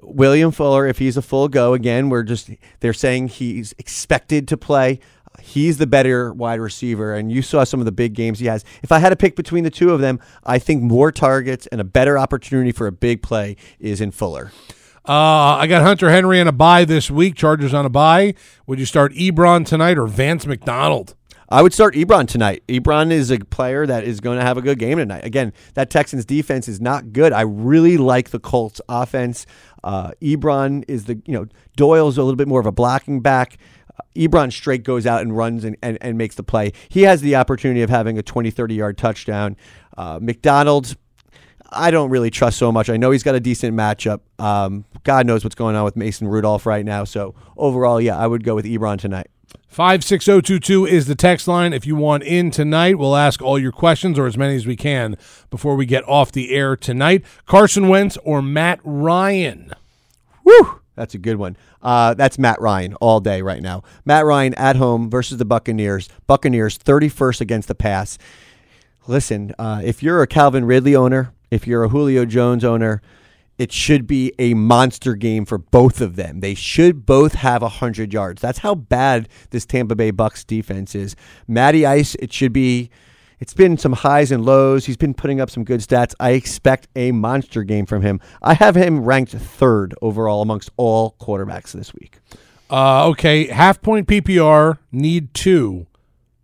William 0.07 0.51
Fuller, 0.51 0.87
if 0.87 0.99
he's 0.99 1.17
a 1.17 1.23
full 1.23 1.49
go 1.49 1.75
again, 1.75 2.09
we're 2.09 2.23
just 2.23 2.51
they're 2.81 2.93
saying 2.93 3.29
he's 3.29 3.75
expected 3.79 4.49
to 4.49 4.57
play. 4.57 5.01
He's 5.41 5.79
the 5.79 5.87
better 5.87 6.33
wide 6.33 6.61
receiver, 6.61 7.15
and 7.15 7.33
you 7.33 7.43
saw 7.43 7.65
some 7.65 7.81
of 7.81 7.87
the 7.87 7.93
big 7.93 8.15
games 8.15 8.39
he 8.39 8.47
has. 8.47 8.65
If 8.83 8.93
I 8.93 9.01
had 9.01 9.09
to 9.09 9.17
pick 9.17 9.35
between 9.35 9.65
the 9.65 9.71
two 9.71 9.91
of 9.91 10.01
them, 10.01 10.21
I 10.45 10.59
think 10.59 10.83
more 10.83 11.11
targets 11.11 11.67
and 11.69 11.81
a 11.81 11.85
better 11.85 12.17
opportunity 12.17 12.71
for 12.71 12.87
a 12.87 12.93
big 12.93 13.21
play 13.21 13.57
is 13.81 14.01
in 14.01 14.13
Fuller. 14.13 14.53
Uh, 15.07 15.59
I 15.59 15.67
got 15.67 15.83
Hunter 15.83 16.09
Henry 16.09 16.41
on 16.41 16.49
a 16.49 16.53
bye 16.53 16.85
this 16.85 17.11
week. 17.11 17.35
Chargers 17.35 17.75
on 17.75 17.85
a 17.85 17.91
bye. 17.91 18.35
Would 18.67 18.79
you 18.79 18.87
start 18.87 19.13
Ebron 19.15 19.67
tonight 19.67 19.99
or 19.99 20.07
Vance 20.07 20.47
McDonald? 20.47 21.15
I 21.49 21.61
would 21.63 21.75
start 21.75 21.95
Ebron 21.95 22.27
tonight. 22.27 22.63
Ebron 22.69 23.11
is 23.11 23.31
a 23.31 23.39
player 23.39 23.87
that 23.87 24.05
is 24.05 24.21
going 24.21 24.39
to 24.39 24.45
have 24.45 24.57
a 24.57 24.63
good 24.63 24.79
game 24.79 24.97
tonight. 24.99 25.25
Again, 25.25 25.53
that 25.75 25.91
Texans 25.91 26.25
defense 26.25 26.69
is 26.69 26.81
not 26.81 27.13
good. 27.13 27.33
I 27.33 27.43
really 27.43 27.99
like 27.99 28.31
the 28.31 28.41
Colts 28.41 28.81
offense. 28.89 29.45
Uh, 29.85 30.13
Ebron 30.23 30.83
is 30.89 31.05
the 31.05 31.21
you 31.27 31.35
know 31.35 31.47
Doyle's 31.77 32.19
a 32.19 32.23
little 32.23 32.37
bit 32.37 32.49
more 32.49 32.59
of 32.59 32.67
a 32.67 32.73
blocking 32.73 33.21
back. 33.21 33.59
Uh, 33.97 34.03
Ebron 34.17 34.51
straight 34.51 34.83
goes 34.83 35.07
out 35.07 35.21
and 35.21 35.37
runs 35.37 35.63
and, 35.63 35.77
and, 35.83 35.99
and 36.01 36.19
makes 36.19 36.35
the 36.35 36.43
play. 36.43 36.73
He 36.89 37.03
has 37.03 37.21
the 37.21 37.37
opportunity 37.37 37.83
of 37.83 37.91
having 37.91 38.19
a 38.19 38.23
20, 38.23 38.51
30 38.51 38.75
yard 38.75 38.99
touchdown. 38.99 39.57
Uh, 39.97 40.19
McDonald, 40.21 40.97
I 41.71 41.91
don't 41.91 42.11
really 42.11 42.31
trust 42.31 42.59
so 42.59 42.73
much. 42.73 42.89
I 42.89 42.97
know 42.97 43.11
he's 43.11 43.23
got 43.23 43.35
a 43.35 43.41
decent 43.41 43.77
matchup. 43.77 44.21
Um, 44.39 44.87
God 45.05 45.27
knows 45.27 45.45
what's 45.45 45.55
going 45.55 45.77
on 45.77 45.85
with 45.85 45.97
Mason 45.97 46.27
Rudolph 46.27 46.65
right 46.65 46.85
now. 46.85 47.05
So 47.05 47.35
overall, 47.57 48.01
yeah, 48.01 48.17
I 48.17 48.27
would 48.27 48.43
go 48.43 48.55
with 48.55 48.65
Ebron 48.65 48.99
tonight. 48.99 49.29
56022 49.69 50.87
is 50.87 51.07
the 51.07 51.15
text 51.15 51.49
line. 51.49 51.73
If 51.73 51.87
you 51.87 51.97
want 51.97 52.23
in 52.23 52.51
tonight, 52.51 52.99
we'll 52.99 53.17
ask 53.17 53.43
all 53.43 53.59
your 53.59 53.73
questions 53.73 54.19
or 54.19 54.27
as 54.27 54.37
many 54.37 54.55
as 54.55 54.67
we 54.67 54.77
can 54.77 55.17
before 55.51 55.75
we 55.75 55.85
get 55.85 56.07
off 56.09 56.31
the 56.31 56.55
air 56.55 56.77
tonight. 56.77 57.25
Carson 57.47 57.89
Wentz 57.89 58.17
or 58.19 58.41
Matt 58.41 58.81
Ryan? 58.85 59.73
Woo! 60.45 60.81
That's 60.95 61.15
a 61.15 61.19
good 61.19 61.37
one. 61.37 61.57
Uh, 61.83 62.15
that's 62.15 62.39
Matt 62.39 62.61
Ryan 62.61 62.95
all 62.95 63.19
day 63.19 63.43
right 63.43 63.61
now. 63.61 63.83
Matt 64.05 64.25
Ryan 64.25 64.55
at 64.55 64.77
home 64.77 65.11
versus 65.11 65.39
the 65.39 65.45
Buccaneers. 65.45 66.09
Buccaneers 66.27 66.79
31st 66.79 67.41
against 67.41 67.69
the 67.69 67.75
pass. 67.75 68.17
Listen, 69.07 69.55
uh, 69.59 69.83
if 69.85 70.03
you're 70.03 70.23
a 70.23 70.27
Calvin 70.27 70.65
Ridley 70.65 70.95
owner, 70.95 71.33
if 71.51 71.67
you're 71.67 71.85
a 71.85 71.89
Julio 71.89 72.25
Jones 72.25 72.65
owner, 72.65 73.03
it 73.59 73.73
should 73.73 74.07
be 74.07 74.33
a 74.39 74.55
monster 74.55 75.15
game 75.15 75.45
for 75.45 75.59
both 75.59 76.01
of 76.01 76.17
them. 76.17 76.41
They 76.41 76.55
should 76.55 77.07
both 77.07 77.35
have 77.35 77.63
100 77.63 78.13
yards. 78.13 78.43
That's 78.43 78.59
how 78.59 78.75
bad 78.75 79.29
this 79.51 79.65
Tampa 79.65 79.95
Bay 79.95 80.11
Bucks 80.11 80.45
defense 80.45 80.95
is. 80.95 81.15
Matty 81.47 81.87
Ice, 81.87 82.15
it 82.17 82.33
should 82.33 82.53
be 82.53 82.91
it's 83.41 83.55
been 83.55 83.77
some 83.77 83.93
highs 83.93 84.33
and 84.33 84.45
lows. 84.45 84.87
He's 84.87 84.97
been 84.97 85.15
putting 85.15 85.41
up 85.41 85.51
some 85.51 85.65
good 85.65 85.81
stats. 85.81 86.15
I 86.19 86.31
expect 86.31 86.89
a 86.97 87.13
monster 87.13 87.63
game 87.63 87.85
from 87.85 88.03
him. 88.03 88.21
I 88.41 88.55
have 88.55 88.77
him 88.77 89.05
ranked 89.05 89.33
third 89.33 89.95
overall 90.01 90.41
amongst 90.41 90.71
all 90.77 91.17
quarterbacks 91.21 91.73
this 91.73 91.93
week. 91.93 92.21
Uh, 92.71 93.09
okay, 93.09 93.47
half 93.49 93.83
point 93.83 94.09
PPR 94.09 94.79
need 94.93 95.35
two. 95.35 95.87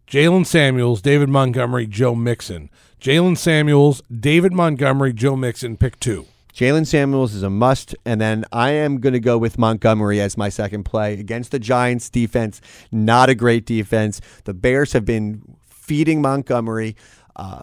Jaylen 0.07 0.44
Samuels, 0.44 1.01
David 1.01 1.29
Montgomery, 1.29 1.87
Joe 1.87 2.14
Mixon. 2.14 2.68
Jaylen 3.01 3.38
Samuels, 3.38 4.03
David 4.11 4.53
Montgomery, 4.53 5.12
Joe 5.12 5.37
Mixon. 5.37 5.77
Pick 5.77 5.99
two. 6.01 6.27
Jaylen 6.61 6.87
Samuels 6.87 7.33
is 7.33 7.42
a 7.42 7.49
must, 7.49 7.94
and 8.05 8.20
then 8.20 8.44
I 8.53 8.73
am 8.73 9.01
going 9.01 9.14
to 9.14 9.18
go 9.18 9.38
with 9.38 9.57
Montgomery 9.57 10.20
as 10.20 10.37
my 10.37 10.51
second 10.51 10.85
play 10.85 11.14
against 11.14 11.53
the 11.53 11.59
Giants 11.59 12.11
defense. 12.11 12.61
Not 12.92 13.31
a 13.31 13.35
great 13.35 13.64
defense. 13.64 14.20
The 14.44 14.53
Bears 14.53 14.92
have 14.92 15.07
been 15.07 15.57
feeding 15.64 16.20
Montgomery. 16.20 16.96
Uh, 17.35 17.62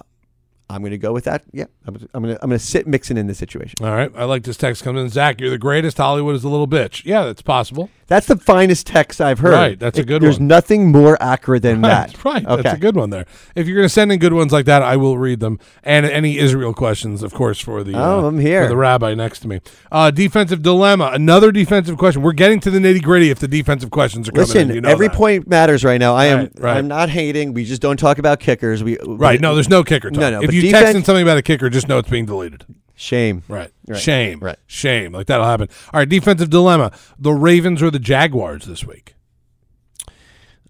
I'm 0.68 0.82
going 0.82 0.94
to 0.94 0.98
go 0.98 1.14
with 1.14 1.26
that. 1.26 1.44
Yeah, 1.54 1.66
I'm, 1.88 1.96
I'm 2.14 2.24
going 2.24 2.36
to 2.36 2.44
I'm 2.44 2.50
to 2.50 2.60
sit 2.60 2.86
Mixon 2.88 3.18
in 3.18 3.28
this 3.28 3.38
situation. 3.38 3.76
All 3.82 3.92
right, 3.92 4.12
I 4.16 4.26
like 4.26 4.44
this 4.44 4.58
text 4.58 4.84
coming 4.84 5.04
in. 5.04 5.10
Zach, 5.10 5.40
you're 5.40 5.50
the 5.50 5.58
greatest. 5.58 5.98
Hollywood 5.98 6.36
is 6.36 6.44
a 6.44 6.50
little 6.50 6.68
bitch. 6.68 7.04
Yeah, 7.06 7.24
that's 7.24 7.42
possible. 7.42 7.90
That's 8.08 8.26
the 8.28 8.38
finest 8.38 8.88
text 8.88 9.20
I've 9.20 9.40
heard. 9.40 9.52
Right, 9.52 9.78
that's 9.80 9.98
a 10.00 10.04
good 10.04 10.22
one. 10.22 10.22
There's 10.22 10.40
one. 10.40 10.48
nothing 10.48 10.92
more 10.94 11.22
accurate 11.22 11.62
than 11.64 11.82
Right, 11.82 12.08
that. 12.12 12.24
right. 12.24 12.46
Okay. 12.46 12.62
That's 12.62 12.78
a 12.78 12.80
good 12.80 12.96
one 12.96 13.10
there. 13.10 13.26
If 13.54 13.68
you're 13.68 13.76
going 13.76 13.86
to 13.86 13.94
send 13.94 14.14
in 14.14 14.20
good 14.20 14.32
ones 14.32 14.54
like 14.54 14.66
that, 14.66 14.82
I 14.82 14.96
will 14.96 15.18
read 15.18 15.42
them. 15.42 15.60
And 15.84 16.06
any 16.06 16.38
Israel 16.38 16.74
questions, 16.74 17.22
of 17.22 17.34
course, 17.34 17.60
for 17.60 17.84
the 17.84 17.96
Oh, 17.96 18.24
uh, 18.24 18.28
I'm 18.28 18.40
here. 18.40 18.64
for 18.64 18.70
the 18.70 18.78
rabbi 18.78 19.14
next 19.14 19.40
to 19.42 19.50
me. 19.50 19.60
Uh, 19.92 20.12
defensive 20.12 20.62
dilemma. 20.62 21.10
Another 21.14 21.52
defensive 21.52 21.98
question. 21.98 22.22
We're 22.22 22.32
getting 22.32 22.62
to 22.62 22.72
the 22.72 22.80
nitty 22.80 23.02
gritty 23.04 23.30
if 23.30 23.40
the 23.40 23.48
defensive 23.48 23.92
questions 23.92 24.30
are 24.30 24.32
coming 24.32 24.48
Listen, 24.48 24.70
in. 24.70 24.76
You 24.76 24.82
know 24.82 24.90
every 24.90 25.08
that. 25.10 25.16
point 25.18 25.48
matters 25.48 25.84
right 25.84 26.00
now. 26.00 26.16
I 26.16 26.26
am 26.28 26.38
Right, 26.38 26.52
right. 26.60 26.78
I'm 26.78 26.88
not 26.88 27.10
hating. 27.10 27.54
We 27.54 27.66
just 27.66 27.82
don't 27.82 27.98
talk 27.98 28.20
about 28.20 28.40
kickers. 28.40 28.84
We 28.86 28.98
Right. 29.06 29.42
No, 29.42 29.54
there's 29.54 29.68
no 29.70 29.84
kicker. 29.84 30.12
Talk. 30.12 30.20
No, 30.22 30.30
no, 30.32 30.42
If 30.44 30.54
you 30.54 30.62
defense- 30.62 30.84
text 30.84 30.96
in 30.96 31.04
something 31.04 31.24
about 31.24 31.38
a 31.38 31.42
kicker, 31.42 31.70
just 31.78 31.88
know 31.88 31.98
it's 32.00 32.10
being 32.10 32.26
deleted. 32.26 32.66
shame. 32.96 33.44
Right. 33.48 33.72
Right. 33.88 34.00
Shame. 34.00 34.40
Right. 34.40 34.58
Shame. 34.68 35.12
Like 35.14 35.28
that'll 35.28 35.46
happen. 35.46 35.70
All 35.94 36.00
right. 36.00 36.10
Defensive 36.10 36.50
dilemma. 36.50 36.92
The 37.20 37.32
Ravens 37.34 37.82
or 37.84 37.92
the 37.92 38.00
Jaguars 38.00 38.66
this 38.66 38.84
week? 38.86 39.14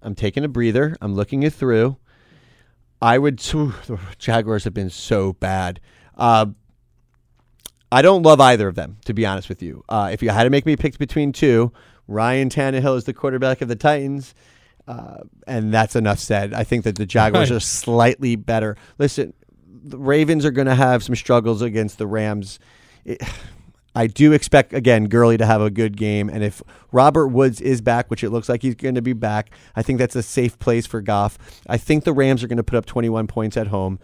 I'm 0.02 0.16
taking 0.16 0.44
a 0.44 0.48
breather. 0.48 0.96
I'm 1.02 1.16
looking 1.16 1.44
it 1.44 1.54
through. 1.54 1.98
I 3.02 3.18
would. 3.18 3.40
Phew, 3.42 3.74
the 3.88 4.00
Jaguars 4.18 4.64
have 4.64 4.74
been 4.74 4.90
so 4.90 5.34
bad. 5.34 5.80
Uh, 6.16 6.48
I 7.92 8.02
don't 8.02 8.24
love 8.24 8.42
either 8.42 8.68
of 8.68 8.76
them, 8.76 8.98
to 9.06 9.14
be 9.14 9.26
honest 9.26 9.48
with 9.50 9.62
you. 9.64 9.84
Uh, 9.88 10.10
if 10.12 10.22
you 10.22 10.30
had 10.30 10.44
to 10.44 10.50
make 10.50 10.66
me 10.66 10.76
pick 10.76 10.98
between 10.98 11.32
two, 11.32 11.72
Ryan 12.08 12.50
Tannehill 12.50 12.98
is 12.98 13.06
the 13.06 13.14
quarterback 13.14 13.62
of 13.62 13.70
the 13.70 13.76
Titans, 13.78 14.36
uh, 14.88 15.20
and 15.48 15.74
that's 15.74 15.96
enough 15.96 16.20
said. 16.20 16.54
I 16.54 16.64
think 16.66 16.84
that 16.84 16.98
the 16.98 17.06
Jaguars 17.06 17.50
Right. 17.50 17.58
are 17.58 17.62
slightly 17.62 18.36
better. 18.36 18.76
Listen, 18.98 19.34
the 19.84 19.98
Ravens 19.98 20.46
are 20.46 20.52
going 20.52 20.68
to 20.68 20.76
have 20.76 21.04
some 21.04 21.16
struggles 21.16 21.62
against 21.62 21.98
the 21.98 22.08
Rams. 22.08 22.60
It, 23.06 23.22
I 23.96 24.06
do 24.06 24.32
expect 24.32 24.74
again 24.74 25.06
Gurley 25.06 25.38
to 25.38 25.46
have 25.46 25.60
a 25.60 25.72
good 25.72 25.98
game, 25.98 26.30
and 26.30 26.44
if 26.44 26.62
Robert 26.92 27.30
Woods 27.30 27.60
is 27.60 27.82
back, 27.82 28.12
which 28.12 28.24
it 28.24 28.30
looks 28.30 28.48
like 28.48 28.62
he's 28.62 28.76
going 28.76 28.94
to 28.94 29.02
be 29.02 29.14
back, 29.14 29.50
I 29.76 29.82
think 29.82 29.98
that's 29.98 30.16
a 30.16 30.22
safe 30.22 30.60
place 30.60 30.86
for 30.86 31.02
Goff. 31.02 31.40
I 31.68 31.78
think 31.78 32.04
the 32.04 32.14
Rams 32.14 32.44
are 32.44 32.48
going 32.48 32.58
to 32.58 32.64
put 32.64 32.78
up 32.78 32.86
21 32.86 33.26
points 33.26 33.58
at 33.58 33.68
home. 33.68 33.98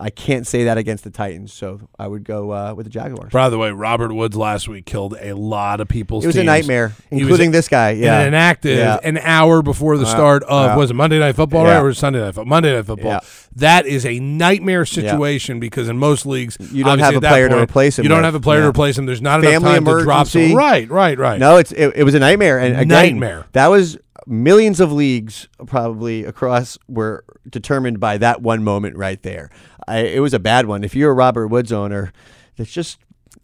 I 0.00 0.10
can't 0.10 0.46
say 0.46 0.64
that 0.64 0.78
against 0.78 1.04
the 1.04 1.10
Titans, 1.10 1.52
so 1.52 1.80
I 1.98 2.08
would 2.08 2.24
go 2.24 2.50
uh, 2.52 2.74
with 2.74 2.86
the 2.86 2.90
Jaguars. 2.90 3.32
By 3.32 3.50
the 3.50 3.58
way, 3.58 3.70
Robert 3.70 4.14
Woods 4.14 4.34
last 4.34 4.66
week 4.66 4.86
killed 4.86 5.14
a 5.20 5.34
lot 5.34 5.80
of 5.80 5.88
people's 5.88 6.24
It 6.24 6.28
was 6.28 6.36
a 6.36 6.42
nightmare, 6.42 6.94
including 7.10 7.50
this 7.50 7.68
guy. 7.68 7.90
Yeah, 7.90 8.22
inactive 8.22 8.78
Yeah. 8.78 8.98
an 9.04 9.18
hour 9.18 9.60
before 9.62 9.98
the 9.98 10.06
start 10.06 10.42
of 10.44 10.70
yeah. 10.70 10.76
was 10.76 10.90
it 10.90 10.94
Monday 10.94 11.18
Night 11.18 11.36
Football 11.36 11.64
Yeah. 11.64 11.76
right 11.76 11.84
or 11.84 11.92
Sunday 11.92 12.20
Night 12.20 12.28
Football? 12.34 12.46
Monday 12.46 12.74
Night 12.74 12.86
Football. 12.86 13.12
Yeah. 13.12 13.20
That 13.56 13.86
is 13.86 14.06
a 14.06 14.18
nightmare 14.20 14.86
situation 14.86 15.60
because 15.60 15.88
in 15.88 15.98
most 15.98 16.24
leagues 16.24 16.56
You 16.72 16.84
don't 16.84 16.98
have 17.00 17.16
a 17.16 17.20
player 17.20 17.48
to 17.48 17.60
replace 17.60 17.98
him 17.98 18.04
You 18.04 18.08
don't 18.08 18.24
have 18.24 18.34
a 18.34 18.40
player 18.40 18.62
to 18.62 18.68
replace 18.68 18.96
him. 18.96 19.06
There's 19.06 19.20
not 19.20 19.42
Family 19.42 19.56
enough 19.56 19.84
time 19.84 19.84
to 19.84 20.02
drop 20.02 20.26
some. 20.28 20.54
Right, 20.54 20.88
right, 20.88 21.18
right. 21.18 21.38
No, 21.38 21.58
it's 21.58 21.72
it, 21.72 21.92
it 21.96 22.04
was 22.04 22.14
a 22.14 22.18
nightmare, 22.20 22.58
and 22.58 22.74
again, 22.74 22.88
Nightmare. 22.88 23.46
That 23.52 23.68
was 23.68 23.98
millions 24.30 24.80
of 24.80 24.92
leagues 24.92 25.48
probably 25.66 26.24
across 26.24 26.78
were 26.88 27.24
determined 27.48 27.98
by 28.00 28.16
that 28.18 28.40
one 28.40 28.62
moment 28.64 28.96
right 28.96 29.22
there. 29.22 29.50
I, 29.88 29.98
it 30.00 30.20
was 30.20 30.32
a 30.32 30.38
bad 30.38 30.66
one. 30.66 30.84
If 30.84 30.94
you're 30.94 31.10
a 31.10 31.14
Robert 31.14 31.48
Woods 31.48 31.72
owner, 31.72 32.12
it's 32.56 32.70
just 32.72 32.98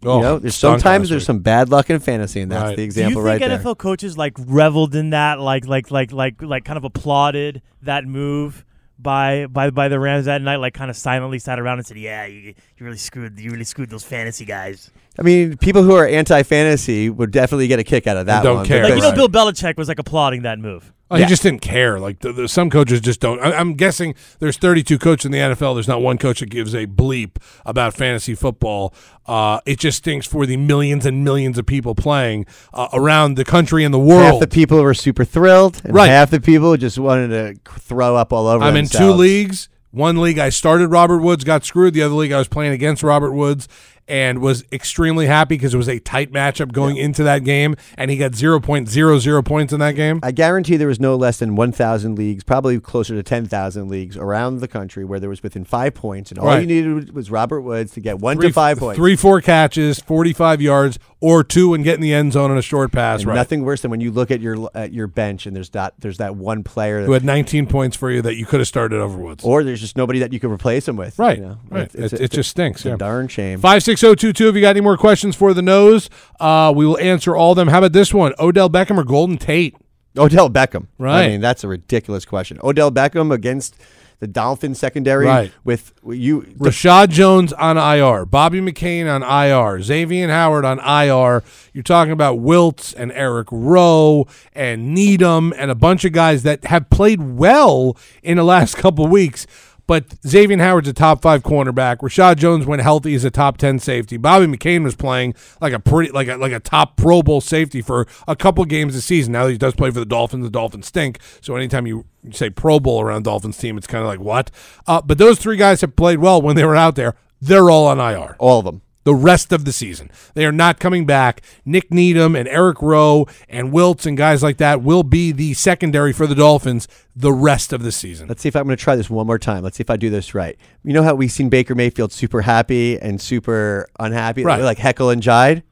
Oh, 0.05 0.17
you 0.19 0.23
know, 0.23 0.39
there's 0.39 0.55
sometimes 0.55 1.09
there's 1.09 1.25
some 1.25 1.39
bad 1.39 1.71
luck 1.71 1.89
in 1.89 1.99
fantasy, 2.01 2.41
and 2.43 2.53
that's 2.53 2.63
Right. 2.63 2.71
the 2.71 2.77
Do 2.77 2.83
you 2.83 2.87
example 2.87 3.23
Do 3.23 3.27
you 3.27 3.27
right 3.33 3.39
think 3.41 3.63
there. 3.63 3.73
NFL 3.73 3.79
coaches 3.79 4.19
like 4.19 4.35
reveled 4.39 4.95
in 4.95 5.11
that, 5.11 5.41
like 5.41 5.67
like 5.67 5.91
like 5.91 6.13
like 6.13 6.43
like 6.43 6.65
kind 6.65 6.77
of 6.77 6.85
applauded 6.85 7.63
that 7.83 8.05
move 8.05 8.65
by 8.99 9.47
by 9.47 9.71
by 9.71 9.89
the 9.89 9.99
Rams 9.99 10.27
that 10.27 10.43
night, 10.43 10.57
like 10.57 10.75
kind 10.75 10.91
of 10.91 10.97
silently 10.97 11.39
sat 11.39 11.59
around 11.59 11.79
and 11.79 11.87
said, 11.87 11.99
"Yeah, 11.99 12.27
you, 12.27 12.41
you 12.41 12.55
really 12.81 12.97
screwed 12.97 13.39
you 13.39 13.51
really 13.51 13.65
screwed 13.65 13.91
those 13.91 14.05
fantasy 14.05 14.45
guys." 14.45 14.91
I 15.19 15.23
mean, 15.23 15.57
people 15.57 15.83
who 15.83 15.95
are 15.95 16.07
anti-fantasy 16.07 17.09
would 17.09 17.31
definitely 17.31 17.69
get 17.69 17.79
a 17.79 17.85
kick 17.85 18.07
out 18.07 18.17
of 18.17 18.27
that 18.27 18.43
don't 18.43 18.57
one. 18.57 18.67
care. 18.67 18.83
Like 18.85 18.95
you 18.95 19.01
know, 19.01 19.13
Bill 19.13 19.29
Belichick 19.29 19.77
was 19.77 19.89
like 19.89 19.99
applauding 19.99 20.43
that 20.43 20.59
move. 20.59 20.93
Oh, 21.09 21.17
He 21.17 21.25
just 21.27 21.43
didn't 21.45 21.61
care. 21.63 22.01
Like 22.01 22.19
the, 22.19 22.33
the, 22.33 22.49
some 22.49 22.69
coaches 22.69 23.01
just 23.01 23.21
don't. 23.21 23.39
I, 23.41 23.53
I'm 23.53 23.75
guessing 23.75 24.15
there's 24.41 24.57
32 24.57 24.99
coaches 24.99 25.25
in 25.27 25.31
the 25.33 25.39
NFL. 25.39 25.77
There's 25.77 25.87
not 25.87 26.03
one 26.03 26.19
coach 26.19 26.41
that 26.41 26.51
gives 26.51 26.75
a 26.75 26.87
bleep 26.87 27.37
about 27.65 27.95
fantasy 27.95 28.35
football. 28.35 28.93
Uh, 29.25 29.61
it 29.67 29.79
just 29.79 29.99
stinks 29.99 30.27
for 30.27 30.47
the 30.47 30.57
millions 30.57 31.07
and 31.07 31.23
millions 31.23 31.59
of 31.59 31.67
people 31.67 31.95
playing 31.95 32.45
uh, 32.75 32.89
around 32.93 33.37
the 33.37 33.45
country 33.45 33.85
and 33.85 33.95
the 33.95 33.99
world. 34.01 34.23
half 34.23 34.41
the 34.41 34.49
people 34.49 34.83
were 34.83 34.95
super 34.95 35.25
thrilled, 35.25 35.81
and 35.85 35.95
Right. 35.95 36.09
half 36.09 36.31
the 36.31 36.41
people 36.41 36.77
just 36.77 36.99
wanted 36.99 37.29
to 37.29 37.71
throw 37.81 38.17
up 38.17 38.33
all 38.33 38.49
over. 38.49 38.65
I'm 38.65 38.77
in 38.77 38.87
two 38.87 39.13
leagues. 39.13 39.69
One 39.93 40.21
league 40.21 40.39
I 40.39 40.51
started 40.51 40.89
Robert 40.89 41.21
Woods, 41.21 41.43
got 41.45 41.65
screwed. 41.65 41.95
The 41.95 42.03
other 42.03 42.15
league 42.15 42.33
I 42.33 42.39
was 42.39 42.49
playing 42.49 42.73
against 42.73 43.03
Robert 43.03 43.33
Woods 43.33 43.67
and 44.09 44.41
was 44.41 44.65
extremely 44.73 45.27
happy 45.27 45.57
because 45.57 45.75
it 45.75 45.77
was 45.77 45.89
a 45.89 45.99
tight 45.99 46.33
matchup 46.33 46.73
going 46.73 46.97
into 46.97 47.23
that 47.25 47.45
game, 47.45 47.75
and 47.99 48.11
he 48.11 48.17
got 48.17 48.33
0.00 48.33 49.45
points 49.45 49.73
in 49.73 49.81
that 49.81 49.93
game. 49.97 50.21
I 50.23 50.31
guarantee 50.33 50.77
there 50.77 50.89
was 50.89 51.01
no 51.01 51.17
less 51.17 51.39
than 51.39 51.57
1,000 51.57 52.17
leagues, 52.17 52.45
probably 52.45 52.79
closer 52.81 53.15
to 53.15 53.23
10,000 53.23 53.89
leagues 53.89 54.17
around 54.17 54.61
the 54.61 54.69
country 54.69 55.05
where 55.05 55.19
there 55.21 55.31
was 55.31 55.43
within 55.43 55.65
five 55.65 55.95
points, 55.95 56.31
and 56.31 56.39
all 56.39 56.47
Right. 56.47 56.61
you 56.61 56.67
needed 56.67 57.15
was 57.15 57.31
Robert 57.31 57.63
Woods 57.63 57.93
to 57.93 58.01
get 58.01 58.19
one 58.21 58.37
Three, 58.37 58.49
to 58.49 58.53
five 58.53 58.79
points. 58.79 58.97
three, 58.97 59.17
four 59.17 59.41
catches, 59.41 59.99
45 60.01 60.61
yards, 60.63 60.99
or 61.21 61.43
two 61.43 61.73
and 61.75 61.83
get 61.83 61.95
in 61.95 62.01
the 62.03 62.13
end 62.13 62.33
zone 62.35 62.51
on 62.51 62.59
a 62.59 62.63
short 62.63 62.93
pass. 62.93 63.21
And 63.21 63.29
right. 63.29 63.35
Nothing 63.35 63.65
worse 63.65 63.81
than 63.81 63.91
when 63.91 64.01
you 64.01 64.11
look 64.13 64.31
at 64.31 64.41
your 64.41 64.69
at 64.75 64.93
your 64.93 65.07
bench 65.07 65.47
and 65.47 65.57
there's 65.57 65.71
that 65.71 65.95
there's 65.99 66.19
that 66.19 66.37
one 66.37 66.63
player, 66.63 67.03
who 67.05 67.13
had 67.13 67.25
19 67.25 67.67
points 67.67 67.97
for 67.97 68.11
you 68.11 68.21
that 68.23 68.37
you 68.37 68.45
could 68.45 68.61
have 68.61 68.69
started 68.69 69.01
over 69.01 69.17
Woods. 69.17 69.43
or 69.43 69.65
there's 69.65 69.81
just 69.81 69.97
nobody 69.97 70.19
that 70.21 70.33
you 70.33 70.39
can 70.39 70.51
replace 70.51 70.87
him 70.87 70.97
with. 70.97 71.19
Right, 71.19 71.39
you 71.39 71.45
know? 71.45 71.59
right. 71.71 71.83
It's, 71.85 71.95
it's, 71.95 72.13
It- 72.13 72.21
it 72.21 72.25
it's 72.27 72.35
a- 72.35 72.37
just 72.37 72.51
stinks, 72.51 72.85
yeah. 72.85 72.97
darn 72.97 73.29
shame. 73.29 73.61
56022, 73.97 74.49
if 74.49 74.55
you 74.55 74.61
got 74.61 74.71
any 74.71 74.81
more 74.81 74.97
questions 74.97 75.35
for 75.35 75.55
the 75.55 75.63
nose, 75.63 76.11
uh, 76.41 76.73
we 76.75 76.87
will 76.87 76.99
answer 76.99 77.35
all 77.37 77.53
of 77.53 77.57
them. 77.57 77.69
How 77.69 77.79
about 77.79 77.93
this 77.93 78.13
one? 78.13 78.35
Odell 78.39 78.69
Beckham 78.71 78.99
or 78.99 79.05
Golden 79.05 79.39
Tate? 79.39 79.75
Odell 80.19 80.51
Beckham. 80.51 80.87
Right. 80.99 81.25
I 81.25 81.29
mean, 81.29 81.41
that's 81.41 81.65
a 81.65 81.69
ridiculous 81.69 82.25
question. 82.25 82.59
Odell 82.63 82.91
Beckham 82.91 83.33
against 83.33 83.77
the 84.19 84.27
Dolphins 84.27 84.79
secondary 84.79 85.27
Right. 85.27 85.53
with 85.63 85.93
you. 86.11 86.41
Reshad 86.57 87.11
Jones 87.11 87.53
on 87.53 87.77
IR, 87.77 88.25
Bobby 88.25 88.63
McCain 88.63 89.15
on 89.15 89.23
IR, 89.23 89.83
Xavier 89.83 90.29
Howard 90.31 90.65
on 90.65 90.79
IR. 90.79 91.43
You're 91.75 91.83
talking 91.83 92.13
about 92.13 92.39
Wiltz 92.39 92.95
and 92.97 93.13
Eric 93.13 93.49
Rowe 93.51 94.27
and 94.55 94.95
Needham 94.95 95.53
and 95.59 95.71
a 95.71 95.75
bunch 95.75 96.07
of 96.07 96.13
guys 96.13 96.45
that 96.45 96.65
have 96.65 96.89
played 96.89 97.21
well 97.37 97.95
in 98.23 98.39
the 98.39 98.45
last 98.45 98.75
couple 98.79 99.07
weeks. 99.07 99.47
But 99.87 100.17
Xavier 100.27 100.59
Howard's 100.59 100.89
a 100.89 100.93
top 100.93 101.23
five 101.23 101.43
cornerback. 101.43 101.99
Reshad 101.99 102.37
Jones, 102.37 102.67
when 102.67 102.81
healthy, 102.81 103.15
is 103.15 103.25
a 103.25 103.31
top 103.31 103.57
ten 103.57 103.79
safety. 103.79 104.17
Bobby 104.17 104.47
McCain 104.47 104.83
was 104.83 104.97
playing 104.97 105.35
like 105.61 105.73
a 105.73 105.79
pretty 105.79 106.11
like 106.13 106.29
a 106.29 106.37
like 106.37 106.53
a 106.53 106.61
top 106.61 106.97
Pro 106.97 107.23
Bowl 107.23 107.41
safety 107.41 107.83
for 107.83 108.07
a 108.27 108.35
couple 108.35 108.65
games 108.65 108.95
this 108.95 109.05
season. 109.05 109.33
Now 109.33 109.47
he 109.47 109.57
does 109.57 109.75
play 109.75 109.91
for 109.91 110.01
the 110.01 110.07
Dolphins, 110.07 110.45
the 110.45 110.51
Dolphins 110.51 110.87
stink. 110.87 111.21
So 111.41 111.57
anytime 111.57 111.87
you 111.87 112.05
say 112.33 112.51
Pro 112.51 112.81
Bowl 112.81 113.01
around 113.01 113.25
Dolphins 113.25 113.59
team, 113.59 113.79
it's 113.79 113.87
kind 113.87 114.03
of 114.03 114.09
like 114.09 114.21
what? 114.21 114.51
Uh, 114.87 115.01
but 115.03 115.19
those 115.19 115.39
three 115.39 115.57
guys 115.57 115.81
have 115.83 115.97
played 115.97 116.19
well 116.19 116.43
when 116.43 116.57
they 116.57 116.65
were 116.65 116.77
out 116.77 116.97
there. 116.97 117.15
They're 117.41 117.71
all 117.71 117.87
on 117.87 118.01
IR 118.01 118.35
all 118.39 118.59
of 118.59 118.65
them. 118.65 118.83
The 119.07 119.15
rest 119.15 119.53
of 119.53 119.65
the 119.65 119.71
season. 119.73 120.11
They 120.35 120.45
are 120.45 120.51
not 120.53 120.81
coming 120.81 121.07
back. 121.07 121.41
Nick 121.65 121.93
Needham 121.93 122.35
and 122.35 122.49
Eric 122.49 122.83
Rowe 122.83 123.29
and 123.49 123.73
Wiltz 123.73 124.05
and 124.05 124.17
guys 124.17 124.43
like 124.43 124.57
that 124.57 124.83
will 124.83 125.05
be 125.05 125.31
the 125.31 125.55
secondary 125.55 126.13
for 126.13 126.27
the 126.27 126.35
Dolphins 126.35 126.89
the 127.15 127.33
rest 127.33 127.73
of 127.73 127.85
the 127.85 127.93
season. 127.93 128.27
Let's 128.27 128.43
see 128.43 128.49
if 128.49 128.57
I'm 128.57 128.65
going 128.65 128.77
to 128.77 128.83
try 128.83 128.97
this 128.97 129.09
one 129.09 129.29
more 129.29 129.39
time. 129.39 129.63
Let's 129.63 129.77
see 129.77 129.83
if 129.83 129.91
I 129.91 129.97
do 129.97 130.11
this 130.11 130.35
right. 130.35 130.59
You 130.83 130.93
know 130.93 131.05
how 131.05 131.15
we've 131.15 131.31
seen 131.31 131.49
Baker 131.49 131.77
Mayfield 131.77 132.11
super 132.13 132.43
happy 132.43 132.99
and 133.01 133.21
super 133.21 133.87
unhappy, 134.01 134.43
Right. 134.43 134.61
like 134.61 134.79
heckle 134.79 135.11
and 135.11 135.23
jive. 135.23 135.63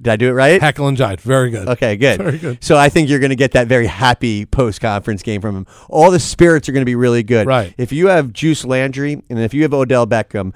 Did 0.00 0.10
I 0.12 0.16
do 0.16 0.28
it 0.28 0.32
right? 0.32 0.60
Heckle 0.60 0.88
and 0.88 0.98
jive. 0.98 1.20
Very 1.20 1.48
good. 1.50 1.68
Okay, 1.68 1.96
good. 1.96 2.18
Very 2.18 2.36
good. 2.38 2.62
So 2.62 2.76
I 2.76 2.88
think 2.88 3.08
you're 3.08 3.20
going 3.20 3.30
to 3.30 3.36
get 3.36 3.52
that 3.52 3.68
very 3.68 3.86
happy 3.86 4.44
post 4.44 4.80
conference 4.80 5.22
game 5.22 5.40
from 5.40 5.56
him. 5.56 5.66
All 5.88 6.10
the 6.10 6.18
spirits 6.20 6.68
are 6.68 6.72
going 6.72 6.82
to 6.82 6.86
be 6.86 6.96
really 6.96 7.22
good. 7.22 7.46
Right. 7.46 7.72
If 7.78 7.92
you 7.92 8.08
have 8.08 8.32
Juice 8.32 8.64
Landry 8.64 9.22
and 9.30 9.38
if 9.38 9.54
you 9.54 9.62
have 9.62 9.72
Odell 9.72 10.06
Beckham, 10.06 10.54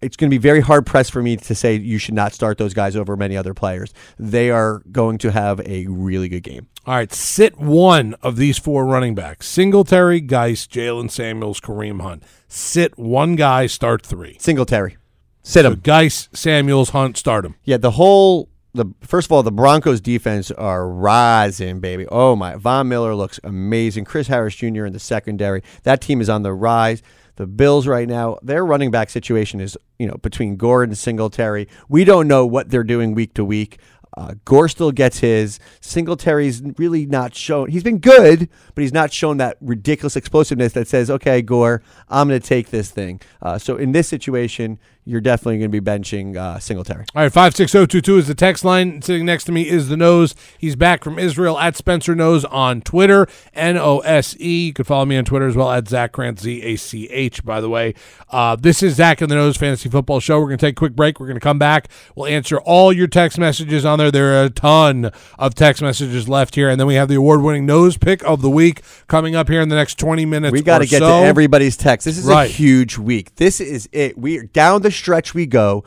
it's 0.00 0.16
going 0.16 0.30
to 0.30 0.34
be 0.34 0.38
very 0.38 0.60
hard 0.60 0.86
pressed 0.86 1.12
for 1.12 1.22
me 1.22 1.36
to 1.36 1.54
say 1.54 1.76
you 1.76 1.98
should 1.98 2.14
not 2.14 2.32
start 2.32 2.58
those 2.58 2.74
guys 2.74 2.96
over 2.96 3.16
many 3.16 3.36
other 3.36 3.54
players. 3.54 3.92
They 4.18 4.50
are 4.50 4.82
going 4.92 5.18
to 5.18 5.32
have 5.32 5.60
a 5.66 5.86
really 5.86 6.28
good 6.28 6.42
game. 6.42 6.68
All 6.86 6.94
right, 6.94 7.12
sit 7.12 7.58
one 7.58 8.14
of 8.22 8.36
these 8.36 8.58
four 8.58 8.86
running 8.86 9.14
backs: 9.14 9.46
Singletary, 9.46 10.20
Geist, 10.20 10.70
Jaylen 10.70 11.10
Samuels, 11.10 11.60
Kareem 11.60 12.00
Hunt. 12.00 12.22
Sit 12.48 12.98
one 12.98 13.36
guy, 13.36 13.66
start 13.66 14.04
three. 14.04 14.36
Singletary. 14.40 14.96
Sit 15.42 15.64
So 15.64 15.72
him. 15.72 15.80
Guice, 15.82 16.28
Samuels, 16.32 16.90
Hunt, 16.90 17.16
start 17.16 17.44
him. 17.44 17.56
Yeah, 17.64 17.76
the 17.76 17.92
whole 17.92 18.48
the 18.74 18.86
first 19.00 19.26
of 19.26 19.32
all, 19.32 19.42
the 19.42 19.52
Broncos 19.52 20.00
defense 20.00 20.50
are 20.52 20.88
rising, 20.88 21.80
baby. 21.80 22.06
Oh 22.08 22.36
my, 22.36 22.56
Von 22.56 22.88
Miller 22.88 23.14
looks 23.14 23.40
amazing. 23.42 24.04
Chris 24.04 24.28
Harris 24.28 24.54
Jr. 24.54 24.86
in 24.86 24.92
the 24.92 24.98
secondary. 24.98 25.62
That 25.82 26.00
team 26.00 26.20
is 26.20 26.28
on 26.28 26.42
the 26.42 26.52
rise. 26.52 27.02
The 27.38 27.46
Bills 27.46 27.86
right 27.86 28.08
now, 28.08 28.36
their 28.42 28.66
running 28.66 28.90
back 28.90 29.10
situation 29.10 29.60
is, 29.60 29.78
you 29.96 30.08
know, 30.08 30.16
between 30.16 30.56
Gore 30.56 30.82
and 30.82 30.98
Singletary. 30.98 31.68
We 31.88 32.02
don't 32.02 32.26
know 32.26 32.44
what 32.44 32.70
they're 32.70 32.82
doing 32.82 33.14
week 33.14 33.34
to 33.34 33.44
week. 33.44 33.78
Uh, 34.16 34.34
Gore 34.44 34.68
still 34.68 34.90
gets 34.90 35.20
his. 35.20 35.60
Singletary's 35.80 36.60
really 36.78 37.06
not 37.06 37.36
shown. 37.36 37.70
He's 37.70 37.84
been 37.84 38.00
good, 38.00 38.48
but 38.74 38.82
he's 38.82 38.92
not 38.92 39.12
shown 39.12 39.36
that 39.36 39.56
ridiculous 39.60 40.16
explosiveness 40.16 40.72
that 40.72 40.88
says, 40.88 41.10
"Okay, 41.10 41.40
Gore, 41.40 41.80
I'm 42.08 42.26
going 42.26 42.40
to 42.40 42.44
take 42.46 42.70
this 42.70 42.90
thing." 42.90 43.20
Uh, 43.40 43.56
so 43.56 43.76
in 43.76 43.92
this 43.92 44.08
situation, 44.08 44.80
you're 45.08 45.22
definitely 45.22 45.58
going 45.58 45.72
to 45.72 45.80
be 45.80 45.84
benching 45.84 46.36
uh, 46.36 46.58
Singletary. 46.58 47.06
All 47.14 47.22
right, 47.22 47.32
56022 47.32 48.18
is 48.18 48.26
the 48.26 48.34
text 48.34 48.62
line. 48.62 49.00
Sitting 49.00 49.24
next 49.24 49.44
to 49.44 49.52
me 49.52 49.66
is 49.66 49.88
the 49.88 49.96
nose. 49.96 50.34
He's 50.58 50.76
back 50.76 51.02
from 51.02 51.18
Israel 51.18 51.58
at 51.58 51.76
Spencer 51.76 52.14
Nose 52.14 52.44
on 52.44 52.82
Twitter, 52.82 53.26
N 53.54 53.78
O 53.78 54.00
S 54.00 54.36
E. 54.38 54.66
You 54.66 54.72
can 54.74 54.84
follow 54.84 55.06
me 55.06 55.16
on 55.16 55.24
Twitter 55.24 55.46
as 55.46 55.56
well 55.56 55.70
at 55.70 55.88
Zach 55.88 56.12
Krantz, 56.12 56.42
Z 56.42 56.60
A 56.62 56.76
C 56.76 57.08
H, 57.08 57.42
by 57.42 57.60
the 57.62 57.70
way. 57.70 57.94
Uh, 58.30 58.54
this 58.56 58.82
is 58.82 58.96
Zach 58.96 59.22
and 59.22 59.30
the 59.30 59.34
Nose 59.34 59.56
Fantasy 59.56 59.88
Football 59.88 60.20
Show. 60.20 60.38
We're 60.40 60.48
going 60.48 60.58
to 60.58 60.66
take 60.66 60.74
a 60.74 60.80
quick 60.80 60.94
break. 60.94 61.18
We're 61.18 61.26
going 61.26 61.36
to 61.36 61.40
come 61.40 61.58
back. 61.58 61.88
We'll 62.14 62.26
answer 62.26 62.58
all 62.58 62.92
your 62.92 63.06
text 63.06 63.38
messages 63.38 63.86
on 63.86 63.98
there. 63.98 64.10
There 64.10 64.42
are 64.42 64.44
a 64.44 64.50
ton 64.50 65.10
of 65.38 65.54
text 65.54 65.80
messages 65.80 66.28
left 66.28 66.54
here. 66.54 66.68
And 66.68 66.78
then 66.78 66.86
we 66.86 66.96
have 66.96 67.08
the 67.08 67.14
award 67.14 67.40
winning 67.40 67.64
nose 67.64 67.96
pick 67.96 68.22
of 68.24 68.42
the 68.42 68.50
week 68.50 68.82
coming 69.06 69.34
up 69.34 69.48
here 69.48 69.62
in 69.62 69.70
the 69.70 69.76
next 69.76 69.98
20 69.98 70.26
minutes. 70.26 70.52
We 70.52 70.60
got 70.60 70.80
to 70.80 70.86
get 70.86 70.98
so. 70.98 71.20
to 71.20 71.26
everybody's 71.26 71.78
text. 71.78 72.04
This 72.04 72.18
is 72.18 72.26
Right. 72.26 72.50
a 72.50 72.52
huge 72.52 72.98
week. 72.98 73.36
This 73.36 73.58
is 73.58 73.88
it. 73.92 74.18
We 74.18 74.38
are 74.38 74.44
down 74.44 74.82
the 74.82 74.90
stretch 74.98 75.34
we 75.34 75.46
go. 75.46 75.84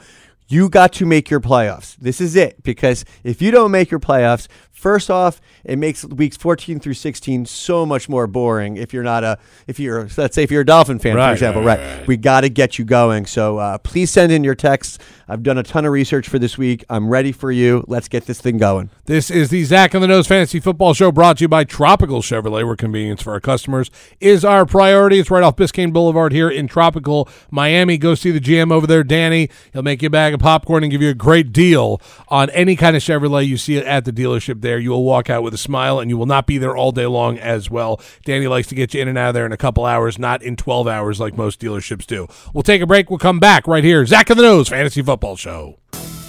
You 0.48 0.68
got 0.70 0.92
to 0.94 1.06
make 1.06 1.30
your 1.30 1.40
playoffs. 1.40 1.96
This 1.98 2.20
is 2.20 2.36
it 2.36 2.62
because 2.64 3.06
if 3.24 3.42
you 3.42 3.52
don't 3.52 3.72
make 3.72 3.90
your 3.90 4.00
playoffs, 4.00 4.48
first 4.82 5.12
off, 5.12 5.40
it 5.64 5.78
makes 5.78 6.04
weeks 6.06 6.36
14 6.38 6.80
through 6.80 6.96
16 6.96 7.46
so 7.46 7.86
much 7.86 8.10
more 8.10 8.26
boring. 8.26 8.78
If 8.78 8.94
you're 8.94 9.04
not 9.04 9.24
a, 9.24 9.38
if 9.68 9.80
you're, 9.80 10.10
let's 10.18 10.36
say, 10.36 10.44
if 10.44 10.50
you're 10.50 10.62
a 10.62 10.66
Dolphin 10.66 10.98
fan, 10.98 11.16
Right, 11.16 11.28
for 11.28 11.34
example, 11.34 11.64
right, 11.64 11.78
right? 11.80 11.98
right, 12.00 12.08
We 12.08 12.18
got 12.18 12.42
to 12.42 12.50
get 12.50 12.80
you 12.80 12.86
going. 12.86 13.28
So 13.28 13.60
uh, 13.60 13.78
please 13.78 14.10
send 14.10 14.32
in 14.32 14.44
your 14.44 14.56
texts. 14.56 14.98
I've 15.28 15.44
done 15.44 15.58
a 15.58 15.64
ton 15.64 15.86
of 15.86 15.92
research 15.94 16.28
for 16.28 16.40
this 16.40 16.58
week. 16.58 16.84
I'm 16.90 17.10
ready 17.10 17.32
for 17.32 17.52
you. 17.52 17.86
Let's 17.88 18.08
get 18.08 18.26
this 18.26 18.42
thing 18.42 18.58
going. 18.58 18.90
This 19.06 19.30
is 19.30 19.50
the 19.50 19.64
Zach 19.64 19.94
and 19.94 20.04
the 20.04 20.08
Nose 20.08 20.28
Fantasy 20.28 20.60
Football 20.60 20.94
Show 20.94 21.12
brought 21.12 21.38
to 21.38 21.44
you 21.44 21.48
by 21.48 21.64
Tropical 21.64 22.22
Chevrolet, 22.22 22.66
where 22.66 22.76
convenience 22.76 23.22
for 23.22 23.32
our 23.32 23.40
customers 23.40 23.92
is 24.20 24.44
our 24.44 24.66
priority. 24.66 25.20
It's 25.20 25.30
right 25.32 25.44
off 25.44 25.56
Biscayne 25.56 25.94
Boulevard 25.94 26.34
here 26.34 26.50
in 26.50 26.68
tropical 26.68 27.30
Miami. 27.52 27.98
Go 27.98 28.16
see 28.16 28.32
the 28.32 28.40
GM 28.40 28.72
over 28.72 28.88
there, 28.88 29.04
Danny. 29.04 29.50
He'll 29.74 29.84
make 29.84 30.02
you 30.02 30.08
a 30.08 30.10
bag 30.10 30.34
of 30.34 30.40
popcorn 30.40 30.84
and 30.84 30.92
give 30.92 31.02
you 31.02 31.10
a 31.10 31.14
great 31.14 31.54
deal 31.54 32.02
on 32.30 32.50
any 32.50 32.76
kind 32.76 32.96
of 32.96 33.04
Chevrolet 33.04 33.48
you 33.48 33.58
see 33.58 33.78
at 33.78 34.06
the 34.06 34.12
dealership 34.12 34.62
there. 34.62 34.71
You 34.78 34.92
will 34.92 35.04
walk 35.04 35.30
out 35.30 35.44
with 35.44 35.54
a 35.54 35.58
smile 35.58 36.00
and 36.00 36.10
you 36.10 36.18
will 36.18 36.26
not 36.26 36.48
be 36.48 36.58
there 36.58 36.76
all 36.76 36.92
day 36.92 37.06
long 37.06 37.38
as 37.38 37.70
well. 37.70 38.02
Danny 38.26 38.48
likes 38.48 38.68
to 38.70 38.76
get 38.76 38.94
you 38.94 39.02
in 39.02 39.08
and 39.08 39.18
out 39.18 39.30
of 39.30 39.34
there 39.34 39.46
in 39.46 39.52
a 39.52 39.58
couple 39.58 39.86
hours, 39.86 40.20
not 40.20 40.42
in 40.44 40.56
12 40.56 40.88
hours 40.88 41.20
like 41.20 41.38
most 41.38 41.60
dealerships 41.60 42.06
do. 42.06 42.28
We'll 42.54 42.64
take 42.64 42.82
a 42.82 42.88
break. 42.88 43.10
We'll 43.10 43.20
come 43.20 43.40
back 43.40 43.68
right 43.68 43.84
here. 43.84 44.06
Zach 44.06 44.30
and 44.30 44.40
the 44.40 44.44
Nose 44.44 44.70
Fantasy 44.70 45.02
Football 45.02 45.36
Show. 45.36 45.78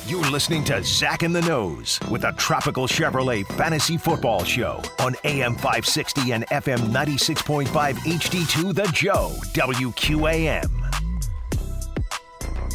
You're 0.06 0.30
listening 0.30 0.64
to 0.64 0.82
Zach 0.82 1.22
in 1.22 1.32
the 1.32 1.40
Nose 1.42 1.98
with 2.10 2.24
a 2.24 2.32
Tropical 2.32 2.86
Chevrolet 2.86 3.46
Fantasy 3.56 3.96
Football 3.96 4.44
Show 4.44 4.82
on 4.98 5.14
AM 5.24 5.54
560 5.54 6.32
and 6.32 6.46
FM 6.48 6.78
96.5 6.90 7.66
HD2 7.66 8.74
The 8.74 8.90
Joe, 8.92 9.32
WQAM. 9.54 11.01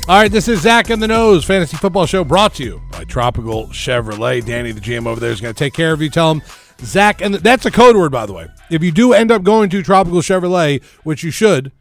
All 0.09 0.15
right, 0.17 0.31
this 0.31 0.47
is 0.47 0.61
Zach 0.61 0.89
and 0.89 1.03
the 1.03 1.07
Nose 1.09 1.43
Fantasy 1.43 1.75
Football 1.75 2.05
Show 2.05 2.23
brought 2.23 2.53
to 2.55 2.63
you 2.63 2.81
by 2.93 3.03
Tropical 3.03 3.67
Chevrolet. 3.67 4.45
Danny, 4.45 4.71
the 4.71 4.79
GM 4.79 5.05
over 5.05 5.19
there, 5.19 5.31
is 5.31 5.41
going 5.41 5.53
to 5.53 5.57
take 5.57 5.73
care 5.73 5.91
of 5.91 6.01
you. 6.01 6.09
Tell 6.09 6.31
him 6.31 6.41
Zach, 6.79 7.19
and 7.21 7.33
the, 7.33 7.39
that's 7.39 7.65
a 7.65 7.71
code 7.71 7.97
word, 7.97 8.13
by 8.13 8.25
the 8.25 8.31
way. 8.31 8.47
If 8.71 8.81
you 8.81 8.93
do 8.93 9.11
end 9.11 9.33
up 9.33 9.43
going 9.43 9.69
to 9.69 9.83
Tropical 9.83 10.21
Chevrolet, 10.21 10.81
which 11.03 11.25
you 11.25 11.31
should, 11.31 11.73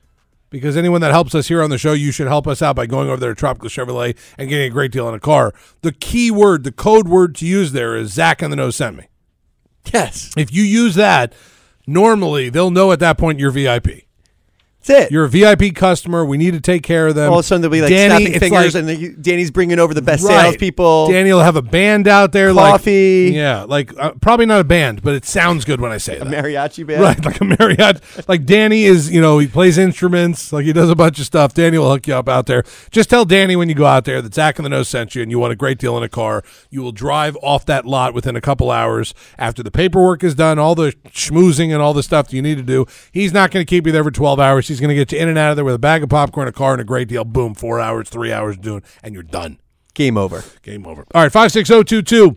because 0.50 0.76
anyone 0.76 1.02
that 1.02 1.12
helps 1.12 1.36
us 1.36 1.46
here 1.46 1.62
on 1.62 1.70
the 1.70 1.78
show, 1.78 1.92
you 1.92 2.10
should 2.10 2.26
help 2.26 2.48
us 2.48 2.62
out 2.62 2.74
by 2.74 2.86
going 2.86 3.08
over 3.08 3.18
there 3.18 3.32
to 3.32 3.38
Tropical 3.38 3.68
Chevrolet 3.68 4.18
and 4.36 4.48
getting 4.48 4.66
a 4.66 4.70
great 4.70 4.90
deal 4.90 5.06
on 5.06 5.14
a 5.14 5.20
car. 5.20 5.54
The 5.82 5.92
key 5.92 6.32
word, 6.32 6.64
the 6.64 6.72
code 6.72 7.06
word 7.06 7.36
to 7.36 7.46
use 7.46 7.70
there 7.70 7.94
is 7.94 8.12
Zach 8.12 8.42
and 8.42 8.52
the 8.52 8.56
Nose 8.56 8.74
sent 8.74 8.96
me. 8.96 9.06
Yes, 9.94 10.32
If 10.36 10.52
you 10.52 10.64
use 10.64 10.96
that, 10.96 11.32
normally 11.86 12.48
they'll 12.48 12.72
know 12.72 12.90
at 12.90 12.98
that 12.98 13.18
point 13.18 13.38
you're 13.38 13.52
VIP. 13.52 14.05
That's 14.86 15.04
it. 15.06 15.12
You're 15.12 15.24
a 15.24 15.28
VIP 15.28 15.74
customer. 15.74 16.24
We 16.24 16.36
need 16.36 16.52
to 16.54 16.60
take 16.60 16.82
care 16.82 17.06
of 17.08 17.14
them. 17.14 17.30
all 17.32 17.38
of 17.38 17.44
a 17.44 17.46
sudden 17.46 17.62
they'll 17.62 17.70
be 17.70 17.80
like 17.82 17.90
Danny, 17.90 18.24
snapping 18.26 18.40
fingers, 18.40 18.74
like- 18.74 18.84
and 18.98 19.22
Danny's 19.22 19.50
bringing 19.50 19.78
over 19.78 19.94
the 19.94 20.02
best 20.02 20.24
Right. 20.24 20.42
salespeople. 20.44 21.08
Danny 21.10 21.32
will 21.32 21.40
have 21.42 21.56
a 21.56 21.62
band 21.62 22.08
out 22.08 22.32
there, 22.32 22.52
Coffee. 22.52 23.26
like 23.26 23.34
yeah, 23.34 23.62
like 23.64 23.92
uh, 23.98 24.12
probably 24.20 24.46
not 24.46 24.60
a 24.60 24.64
band, 24.64 25.02
but 25.02 25.14
it 25.14 25.24
sounds 25.24 25.64
good 25.64 25.80
when 25.80 25.92
I 25.92 25.98
say 25.98 26.18
that. 26.18 26.26
A 26.26 26.30
mariachi 26.30 26.86
band. 26.86 27.02
Right, 27.02 27.24
like 27.24 27.40
a 27.40 27.44
Marriott. 27.44 28.00
Like 28.28 28.44
Danny 28.46 28.84
is, 28.84 29.10
you 29.10 29.20
know, 29.20 29.38
he 29.38 29.46
plays 29.46 29.78
instruments, 29.78 30.52
like 30.52 30.64
he 30.64 30.72
does 30.72 30.90
a 30.90 30.94
bunch 30.96 31.18
of 31.18 31.26
stuff. 31.26 31.54
Danny 31.54 31.78
will 31.78 31.90
hook 31.90 32.06
you 32.06 32.14
up 32.14 32.28
out 32.28 32.46
there. 32.46 32.64
Just 32.90 33.10
tell 33.10 33.24
Danny 33.24 33.56
when 33.56 33.68
you 33.68 33.74
go 33.74 33.86
out 33.86 34.04
there 34.04 34.22
that 34.22 34.34
Zach 34.34 34.58
and 34.58 34.64
the 34.64 34.70
Nose 34.70 34.88
sent 34.88 35.14
you 35.14 35.22
and 35.22 35.30
you 35.30 35.38
want 35.38 35.52
a 35.52 35.56
great 35.56 35.78
deal 35.78 35.96
in 35.96 36.02
a 36.02 36.08
car. 36.08 36.42
You 36.70 36.82
will 36.82 36.92
drive 36.92 37.36
off 37.42 37.66
that 37.66 37.84
lot 37.86 38.14
within 38.14 38.36
a 38.36 38.40
couple 38.40 38.70
hours 38.70 39.14
after 39.38 39.62
the 39.62 39.70
paperwork 39.70 40.22
is 40.24 40.34
done, 40.34 40.58
all 40.58 40.74
the 40.74 40.92
schmoozing 41.08 41.72
and 41.72 41.82
all 41.82 41.94
the 41.94 42.02
stuff 42.02 42.28
that 42.28 42.36
you 42.36 42.42
need 42.42 42.56
to 42.56 42.62
do. 42.62 42.86
He's 43.12 43.32
not 43.32 43.50
going 43.50 43.64
to 43.64 43.68
keep 43.68 43.86
you 43.86 43.92
there 43.92 44.04
for 44.04 44.10
12 44.10 44.38
hours. 44.40 44.68
He's 44.68 44.75
going 44.80 44.88
to 44.88 44.94
get 44.94 45.12
you 45.12 45.18
in 45.18 45.28
and 45.28 45.38
out 45.38 45.50
of 45.50 45.56
there 45.56 45.64
with 45.64 45.74
a 45.74 45.78
bag 45.78 46.02
of 46.02 46.08
popcorn, 46.08 46.48
a 46.48 46.52
car, 46.52 46.72
and 46.72 46.80
a 46.80 46.84
great 46.84 47.08
deal. 47.08 47.24
Boom, 47.24 47.54
four 47.54 47.80
hours, 47.80 48.08
three 48.08 48.32
hours 48.32 48.56
doing, 48.56 48.82
and 49.02 49.14
you're 49.14 49.22
done. 49.22 49.58
Game 49.94 50.16
over. 50.16 50.44
Game 50.62 50.86
over. 50.86 51.06
All 51.14 51.22
right, 51.22 51.32
56022. 51.32 52.36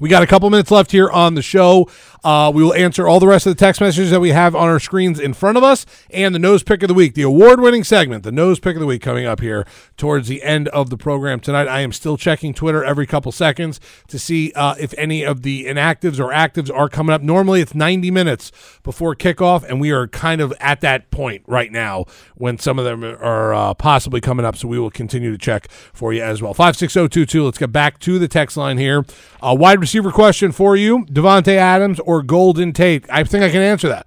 We 0.00 0.08
got 0.08 0.22
a 0.22 0.26
couple 0.26 0.48
minutes 0.50 0.70
left 0.70 0.90
here 0.92 1.10
on 1.10 1.34
the 1.34 1.42
show. 1.42 1.88
Uh, 2.22 2.50
we 2.54 2.62
will 2.62 2.74
answer 2.74 3.08
all 3.08 3.20
the 3.20 3.26
rest 3.26 3.46
of 3.46 3.54
the 3.54 3.58
text 3.58 3.80
messages 3.80 4.10
that 4.10 4.20
we 4.20 4.30
have 4.30 4.54
on 4.54 4.68
our 4.68 4.80
screens 4.80 5.18
in 5.18 5.32
front 5.34 5.56
of 5.56 5.64
us 5.64 5.86
and 6.10 6.34
the 6.34 6.38
nose 6.38 6.62
pick 6.62 6.82
of 6.82 6.88
the 6.88 6.94
week, 6.94 7.14
the 7.14 7.22
award 7.22 7.60
winning 7.60 7.84
segment, 7.84 8.24
the 8.24 8.32
nose 8.32 8.60
pick 8.60 8.76
of 8.76 8.80
the 8.80 8.86
week 8.86 9.02
coming 9.02 9.26
up 9.26 9.40
here 9.40 9.66
towards 9.96 10.28
the 10.28 10.42
end 10.42 10.68
of 10.68 10.90
the 10.90 10.96
program 10.96 11.40
tonight. 11.40 11.68
I 11.68 11.80
am 11.80 11.92
still 11.92 12.16
checking 12.16 12.52
Twitter 12.52 12.84
every 12.84 13.06
couple 13.06 13.32
seconds 13.32 13.80
to 14.08 14.18
see 14.18 14.52
uh, 14.54 14.74
if 14.78 14.94
any 14.98 15.24
of 15.24 15.42
the 15.42 15.66
inactives 15.66 16.18
or 16.18 16.30
actives 16.32 16.74
are 16.74 16.88
coming 16.88 17.14
up. 17.14 17.22
Normally 17.22 17.60
it's 17.60 17.74
90 17.74 18.10
minutes 18.10 18.52
before 18.82 19.14
kickoff, 19.14 19.64
and 19.64 19.80
we 19.80 19.90
are 19.90 20.06
kind 20.08 20.40
of 20.40 20.52
at 20.60 20.80
that 20.80 21.10
point 21.10 21.42
right 21.46 21.72
now 21.72 22.04
when 22.34 22.58
some 22.58 22.78
of 22.78 22.84
them 22.84 23.04
are 23.04 23.54
uh, 23.54 23.74
possibly 23.74 24.20
coming 24.20 24.44
up. 24.44 24.56
So 24.56 24.68
we 24.68 24.78
will 24.78 24.90
continue 24.90 25.30
to 25.32 25.38
check 25.38 25.70
for 25.70 26.12
you 26.12 26.22
as 26.22 26.42
well. 26.42 26.54
56022. 26.54 27.44
Let's 27.44 27.58
get 27.58 27.72
back 27.72 27.98
to 28.00 28.18
the 28.18 28.28
text 28.28 28.56
line 28.56 28.78
here. 28.78 29.04
A 29.42 29.54
wide 29.54 29.80
receiver 29.80 30.10
question 30.10 30.52
for 30.52 30.76
you 30.76 31.04
Devontae 31.06 31.56
Adams 31.56 32.00
or 32.10 32.22
Golden 32.22 32.72
Tate? 32.72 33.04
I 33.10 33.22
think 33.24 33.44
I 33.44 33.50
can 33.50 33.62
answer 33.62 33.88
that. 33.88 34.06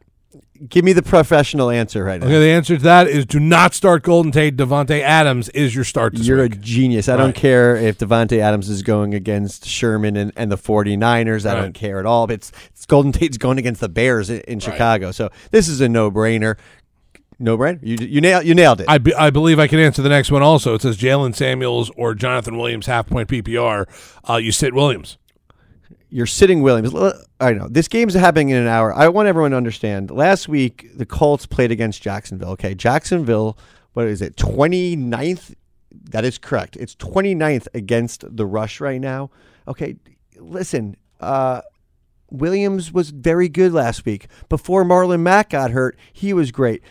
Give 0.69 0.85
me 0.85 0.93
the 0.93 1.01
professional 1.03 1.69
answer 1.69 2.03
right 2.05 2.21
now. 2.21 2.27
Okay, 2.27 2.39
the 2.39 2.51
answer 2.51 2.77
to 2.77 2.83
that 2.83 3.07
is 3.07 3.25
do 3.25 3.39
not 3.39 3.73
start 3.73 4.03
Golden 4.03 4.31
Tate. 4.31 4.55
Davante 4.55 5.01
Adams 5.01 5.49
is 5.49 5.75
your 5.75 5.83
start 5.83 6.13
this 6.13 6.25
You're 6.25 6.43
a 6.43 6.47
genius. 6.49 7.09
I 7.09 7.13
Right. 7.13 7.17
don't 7.17 7.35
care 7.35 7.75
if 7.75 7.97
Davante 7.97 8.39
Adams 8.39 8.69
is 8.69 8.81
going 8.81 9.13
against 9.13 9.65
Sherman 9.65 10.15
and, 10.15 10.31
and 10.37 10.49
the 10.51 10.55
49ers. 10.57 11.45
I 11.45 11.53
Right. 11.55 11.61
don't 11.61 11.73
care 11.73 11.99
at 11.99 12.05
all. 12.05 12.29
It's, 12.31 12.51
it's 12.71 12.85
Golden 12.85 13.11
Tate's 13.11 13.37
going 13.37 13.57
against 13.57 13.81
the 13.81 13.89
Bears 13.89 14.29
in, 14.29 14.39
in 14.41 14.59
Chicago. 14.59 15.11
So 15.11 15.29
this 15.51 15.67
is 15.67 15.81
a 15.81 15.89
no-brainer. 15.89 16.55
No-brainer? 17.39 17.79
You, 17.81 17.97
you, 18.07 18.21
nailed, 18.21 18.45
you 18.45 18.53
nailed 18.55 18.79
it. 18.79 18.85
I, 18.87 18.99
be, 18.99 19.13
I 19.15 19.31
believe 19.31 19.59
I 19.59 19.67
can 19.67 19.79
answer 19.79 20.01
the 20.01 20.07
next 20.09 20.31
one 20.31 20.43
also. 20.43 20.75
It 20.75 20.81
says 20.83 20.97
Jaylen 20.97 21.35
Samuels 21.35 21.91
or 21.97 22.13
Jonathan 22.15 22.57
Williams, 22.57 22.85
half 22.85 23.07
point 23.07 23.27
PPR. 23.27 23.85
Uh, 24.29 24.37
you 24.37 24.51
sit 24.53 24.73
Williams. 24.73 25.17
You're 26.13 26.27
sitting 26.27 26.61
Williams. 26.61 26.93
I 27.39 27.53
know. 27.53 27.67
This 27.67 27.87
game's 27.87 28.13
happening 28.13 28.49
in 28.49 28.57
an 28.57 28.67
hour. 28.67 28.93
I 28.93 29.07
want 29.07 29.27
everyone 29.27 29.49
to 29.49 29.57
understand. 29.57 30.11
Last 30.11 30.47
week, 30.47 30.87
the 30.95 31.07
Colts 31.07 31.47
played 31.47 31.71
against 31.71 32.03
Jacksonville. 32.03 32.51
Okay, 32.51 32.75
Jacksonville, 32.75 33.57
what 33.93 34.05
is 34.05 34.21
it, 34.21 34.35
29th? 34.35 35.55
That 36.11 36.23
is 36.23 36.37
correct. 36.37 36.75
It's 36.75 36.95
29th 36.97 37.67
against 37.73 38.25
the 38.37 38.45
rush 38.45 38.79
right 38.79 39.01
now. 39.01 39.31
Okay, 39.67 39.95
listen, 40.37 40.97
uh, 41.19 41.61
Williams 42.29 42.91
was 42.91 43.09
very 43.09 43.49
good 43.49 43.73
last 43.73 44.05
week. 44.05 44.27
Before 44.49 44.85
Marlon 44.85 45.21
Mack 45.21 45.49
got 45.49 45.71
hurt, 45.71 45.97
he 46.11 46.31
was 46.31 46.51
great. 46.51 46.83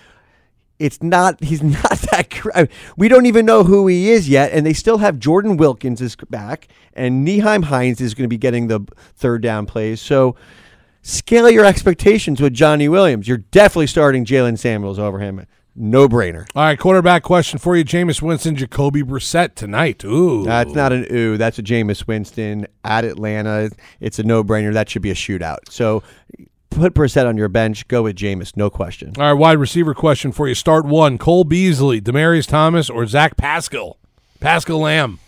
It's 0.83 1.03
not. 1.03 1.43
He's 1.43 1.63
not 1.63 1.99
that. 2.11 2.69
We 2.97 3.09
don't 3.09 3.27
even 3.27 3.47
know 3.47 3.63
who 3.65 3.87
he 3.87 4.11
is 4.11 4.29
yet, 4.29 4.53
and 4.53 4.67
they 4.67 4.73
still 4.73 4.99
have 4.99 5.19
Jordan 5.19 5.57
Wilkins 5.57 6.01
is 6.01 6.17
back, 6.29 6.69
and 6.93 7.27
Nyheim 7.27 7.65
Hines 7.65 8.01
is 8.01 8.15
going 8.15 8.25
to 8.25 8.29
be 8.29 8.39
getting 8.39 8.67
the 8.67 8.81
third 9.15 9.43
down 9.43 9.67
plays. 9.67 10.01
So 10.01 10.35
scale 11.03 11.49
your 11.49 11.65
expectations 11.65 12.41
with 12.41 12.53
Johnny 12.53 12.89
Williams. 12.89 13.29
You're 13.29 13.39
definitely 13.39 13.87
starting 13.87 14.25
Jaylen 14.25 14.59
Samuels 14.59 14.99
over 14.99 15.21
him. 15.21 15.47
No 15.75 16.07
brainer. 16.07 16.47
All 16.55 16.65
right, 16.65 16.79
quarterback 16.79 17.23
question 17.23 17.59
for 17.59 17.77
you: 17.77 17.85
Jameis 17.85 18.21
Winston, 18.21 18.57
Jacoby 18.57 19.03
Brissett 19.03 19.55
tonight. 19.55 20.05
Ooh, 20.05 20.45
That's 20.45 20.75
not 20.75 20.93
an 20.93 21.07
ooh. 21.11 21.39
That's 21.39 21.59
a 21.59 21.63
Jameis 21.63 22.07
Winston 22.07 22.67
at 22.85 23.05
Atlanta. 23.07 23.71
It's 23.99 24.19
a 24.19 24.23
no 24.23 24.45
brainer. 24.45 24.75
That 24.75 24.91
should 24.91 25.01
be 25.01 25.11
a 25.11 25.15
shootout. 25.15 25.71
So 25.71 26.03
put 26.75 26.95
Brissett 26.95 27.27
on 27.27 27.37
your 27.37 27.49
bench. 27.49 27.87
Go 27.89 28.03
with 28.05 28.17
Jameis. 28.17 28.57
No 28.57 28.71
question. 28.71 29.13
All 29.19 29.25
right, 29.25 29.33
wide 29.33 29.59
receiver 29.59 29.95
question 29.95 30.33
for 30.33 30.49
you. 30.49 30.55
Start 30.55 30.85
one: 30.85 31.19
Cole 31.19 31.45
Beasley, 31.45 32.01
Demaryius 32.01 32.47
Thomas, 32.47 32.89
or 32.91 33.07
Zach 33.07 33.37
Pascal. 33.37 33.99
Pascal 34.41 34.79
Lamb. 34.81 35.19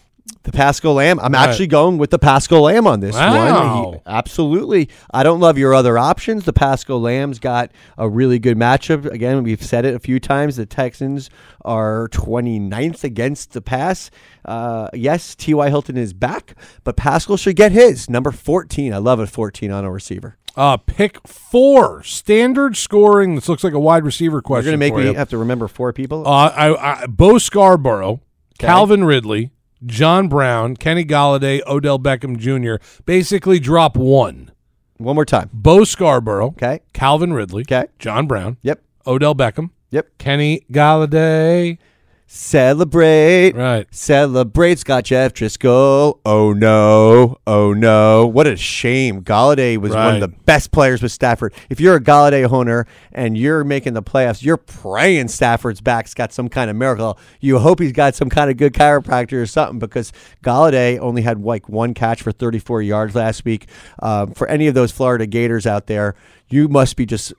The 0.45 0.53
Pascal 0.53 0.95
Lamb. 0.95 1.21
I'm 1.21 1.33
Right. 1.33 1.49
actually 1.49 1.67
going 1.67 1.99
with 1.99 2.11
the 2.11 2.19
Pascal 2.19 2.63
Lamb 2.63 2.87
on 2.87 3.01
this 3.01 3.15
Wow. 3.15 3.85
one. 3.85 3.93
He- 3.95 4.01
absolutely. 4.07 4.89
I 5.13 5.23
don't 5.23 5.39
love 5.41 5.57
your 5.59 5.75
other 5.75 5.99
options. 5.99 6.45
The 6.45 6.53
Pascal 6.53 7.01
Lamb's 7.01 7.39
got 7.39 7.71
a 7.99 8.09
really 8.09 8.39
good 8.39 8.57
matchup. 8.59 9.05
Again, 9.07 9.43
we've 9.43 9.63
said 9.63 9.85
it 9.85 9.95
a 9.95 9.99
few 9.99 10.19
times. 10.19 10.57
The 10.57 10.65
Texans 10.67 11.29
are 11.63 12.09
29th 12.09 13.05
against 13.05 13.53
the 13.53 13.61
pass. 13.61 14.11
Uh, 14.45 14.89
yes, 14.95 15.35
T.Y. 15.35 15.69
Hilton 15.69 15.97
is 15.99 16.13
back, 16.15 16.55
but 16.85 16.97
Pascal 16.97 17.37
should 17.37 17.57
get 17.57 17.73
his. 17.73 18.09
Number 18.11 18.31
14. 18.31 18.93
I 18.95 18.99
love 18.99 19.21
a 19.21 19.27
14 19.27 19.71
on 19.71 19.85
a 19.85 19.91
receiver. 19.91 20.37
Uh, 20.57 20.77
pick 20.77 21.27
four. 21.27 22.03
Standard 22.05 22.77
scoring. 22.77 23.35
This 23.35 23.49
looks 23.49 23.65
like 23.65 23.73
a 23.73 23.79
wide 23.81 24.05
receiver 24.05 24.41
question. 24.41 24.67
You're 24.71 24.79
going 24.79 24.91
to 24.93 24.97
make 24.97 25.05
me 25.05 25.11
you. 25.11 25.17
have 25.17 25.31
to 25.31 25.39
remember 25.39 25.67
four 25.69 25.93
people? 25.93 26.27
Uh, 26.27 26.49
I, 26.49 27.03
I, 27.03 27.07
Bo 27.07 27.39
Scarborough, 27.39 28.21
Calvin 28.59 29.05
Ridley, 29.05 29.51
John 29.85 30.29
Brown, 30.29 30.77
Kenny 30.77 31.05
Golladay, 31.05 31.61
Odell 31.67 31.99
Beckham 31.99 32.39
Jr. 32.39 32.83
Basically, 33.05 33.59
drop 33.59 33.97
one. 33.97 34.53
One 34.99 35.17
more 35.17 35.25
time. 35.25 35.51
Bo 35.53 35.83
Scarborough, 35.85 36.49
Okay. 36.49 36.81
Calvin 36.93 37.33
Ridley, 37.33 37.63
Okay. 37.63 37.87
John 37.99 38.27
Brown, 38.29 38.57
Yep. 38.63 38.81
Odell 39.07 39.35
Beckham, 39.35 39.71
Yep. 39.91 40.19
Kenny 40.19 40.65
Golladay. 40.73 41.79
Celebrate. 42.27 43.53
Right. 43.55 43.87
Celebrate 43.95 44.79
Scott 44.79 45.05
Jeff 45.05 45.35
Driskel. 45.35 46.19
Oh 46.25 46.53
no. 46.53 47.37
Oh 47.47 47.73
no. 47.73 48.27
What 48.27 48.47
a 48.47 48.57
shame. 48.57 49.23
Golladay 49.23 49.77
was 49.77 49.91
one 49.93 49.99
Right. 50.01 50.15
of 50.15 50.21
the 50.21 50.29
best 50.45 50.71
players 50.73 51.03
with 51.03 51.13
Stafford. 51.13 51.55
If 51.71 51.81
you're 51.81 51.97
a 51.97 52.01
Golladay 52.01 52.51
owner 52.51 52.87
and 53.13 53.39
you're 53.39 53.63
making 53.63 53.95
the 53.95 54.03
playoffs, 54.03 54.43
you're 54.43 54.57
praying 54.57 55.29
Stafford's 55.29 55.81
back's 55.81 56.13
got 56.15 56.33
some 56.33 56.49
kind 56.49 56.71
of 56.71 56.77
miracle. 56.77 57.19
You 57.41 57.59
hope 57.61 57.79
he's 57.79 57.93
got 57.93 58.15
some 58.15 58.31
kind 58.31 58.51
of 58.51 58.57
good 58.57 58.73
chiropractor 58.73 59.41
or 59.43 59.47
something 59.47 59.79
because 59.79 60.13
Golladay 60.43 60.99
only 60.99 61.23
had 61.23 61.41
like 61.43 61.69
one 61.69 61.95
catch 61.95 62.23
for 62.23 62.33
34 62.33 62.83
yards 62.83 63.15
last 63.15 63.45
week. 63.45 63.67
Um, 64.03 64.33
for 64.33 64.49
any 64.49 64.67
of 64.67 64.75
those 64.75 64.91
Florida 64.93 65.27
Gators 65.27 65.67
out 65.67 65.87
there, 65.87 66.15
you 66.49 66.69
must 66.69 66.97
be 66.97 67.07
just 67.07 67.33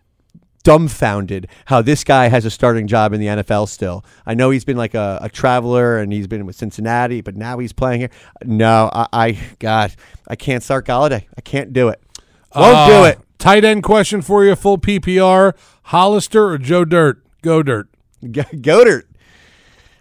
dumbfounded 0.66 1.47
how 1.66 1.82
this 1.82 2.03
guy 2.03 2.28
has 2.28 2.43
a 2.43 2.49
starting 2.49 2.88
job 2.88 3.13
in 3.13 3.22
the 3.22 3.28
NFL 3.28 3.70
still. 3.70 4.03
I 4.26 4.34
know 4.34 4.49
he's 4.49 4.66
been 4.66 4.76
like 4.76 4.93
a, 4.95 5.20
a 5.22 5.30
traveler 5.30 5.97
and 5.99 6.11
he's 6.11 6.28
been 6.28 6.45
with 6.45 6.57
Cincinnati, 6.57 7.22
but 7.22 7.38
now 7.38 7.59
he's 7.59 7.72
playing 7.72 8.01
here. 8.01 8.09
No, 8.43 8.89
I, 8.91 9.07
I 9.13 9.39
God, 9.59 9.95
I 10.28 10.36
can't 10.36 10.61
start 10.63 10.86
Golladay. 10.86 11.24
I 11.38 11.41
can't 11.41 11.72
do 11.72 11.88
it. 11.88 12.01
Won't 12.53 12.89
do 12.89 12.93
Uh, 12.95 13.03
it. 13.05 13.20
Tight 13.38 13.63
end 13.63 13.84
question 13.84 14.22
for 14.22 14.43
you. 14.43 14.55
Full 14.55 14.80
PPR. 14.80 15.53
Hollister 15.84 16.45
or 16.47 16.57
Joe 16.57 16.84
Dirt? 16.84 17.22
Go 17.41 17.61
Dirt. 17.63 17.88
Go 18.32 18.41
Goedert. 18.43 19.03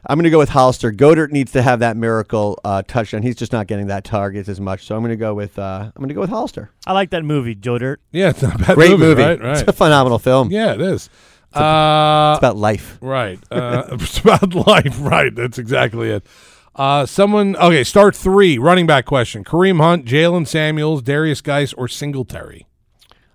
I'm 0.06 0.16
going 0.18 0.24
to 0.24 0.30
go 0.30 0.38
with 0.38 0.50
Hollister. 0.50 0.92
Goedert 0.92 1.30
needs 1.30 1.52
to 1.52 1.62
have 1.62 1.80
that 1.80 1.96
miracle 1.96 2.58
uh, 2.64 2.82
touchdown. 2.86 3.22
He's 3.22 3.36
just 3.36 3.52
not 3.52 3.66
getting 3.66 3.86
that 3.86 4.04
target 4.04 4.48
as 4.48 4.60
much. 4.60 4.84
So 4.86 4.94
I'm 4.94 5.02
going 5.02 5.10
to 5.10 5.16
go 5.16 5.34
with 5.34 5.58
uh, 5.58 5.84
I'm 5.94 6.00
going 6.00 6.08
to 6.08 6.14
go 6.14 6.20
with 6.20 6.30
Hollister. 6.30 6.70
I 6.86 6.92
like 6.92 7.10
that 7.10 7.24
movie, 7.24 7.54
Joe 7.54 7.78
Dirt. 7.78 8.00
Yeah, 8.12 8.30
it's 8.30 8.42
not 8.42 8.54
a 8.56 8.58
bad 8.58 8.74
Great 8.74 8.90
movie, 8.90 9.04
movie. 9.04 9.22
right? 9.22 9.58
It's 9.58 9.62
a 9.68 9.72
phenomenal 9.72 10.18
film. 10.18 10.50
Yeah, 10.50 10.74
it 10.74 10.80
is. 10.80 11.08
Uh, 11.52 12.32
It's 12.34 12.40
about 12.40 12.56
life. 12.56 12.98
Right. 13.00 13.38
Uh, 13.50 13.84
it's 13.92 14.18
about 14.18 14.54
life. 14.54 14.96
Right. 15.00 15.34
That's 15.34 15.58
exactly 15.58 16.10
it. 16.10 16.26
Uh, 16.74 17.06
someone. 17.06 17.54
Okay. 17.56 17.84
Start 17.84 18.16
three. 18.16 18.58
Running 18.58 18.86
back 18.86 19.04
question: 19.06 19.44
Kareem 19.44 19.80
Hunt, 19.80 20.04
Jaylen 20.04 20.46
Samuels, 20.46 21.02
Derrius 21.02 21.42
Guice, 21.42 21.72
or 21.72 21.86
Singletary? 21.88 22.66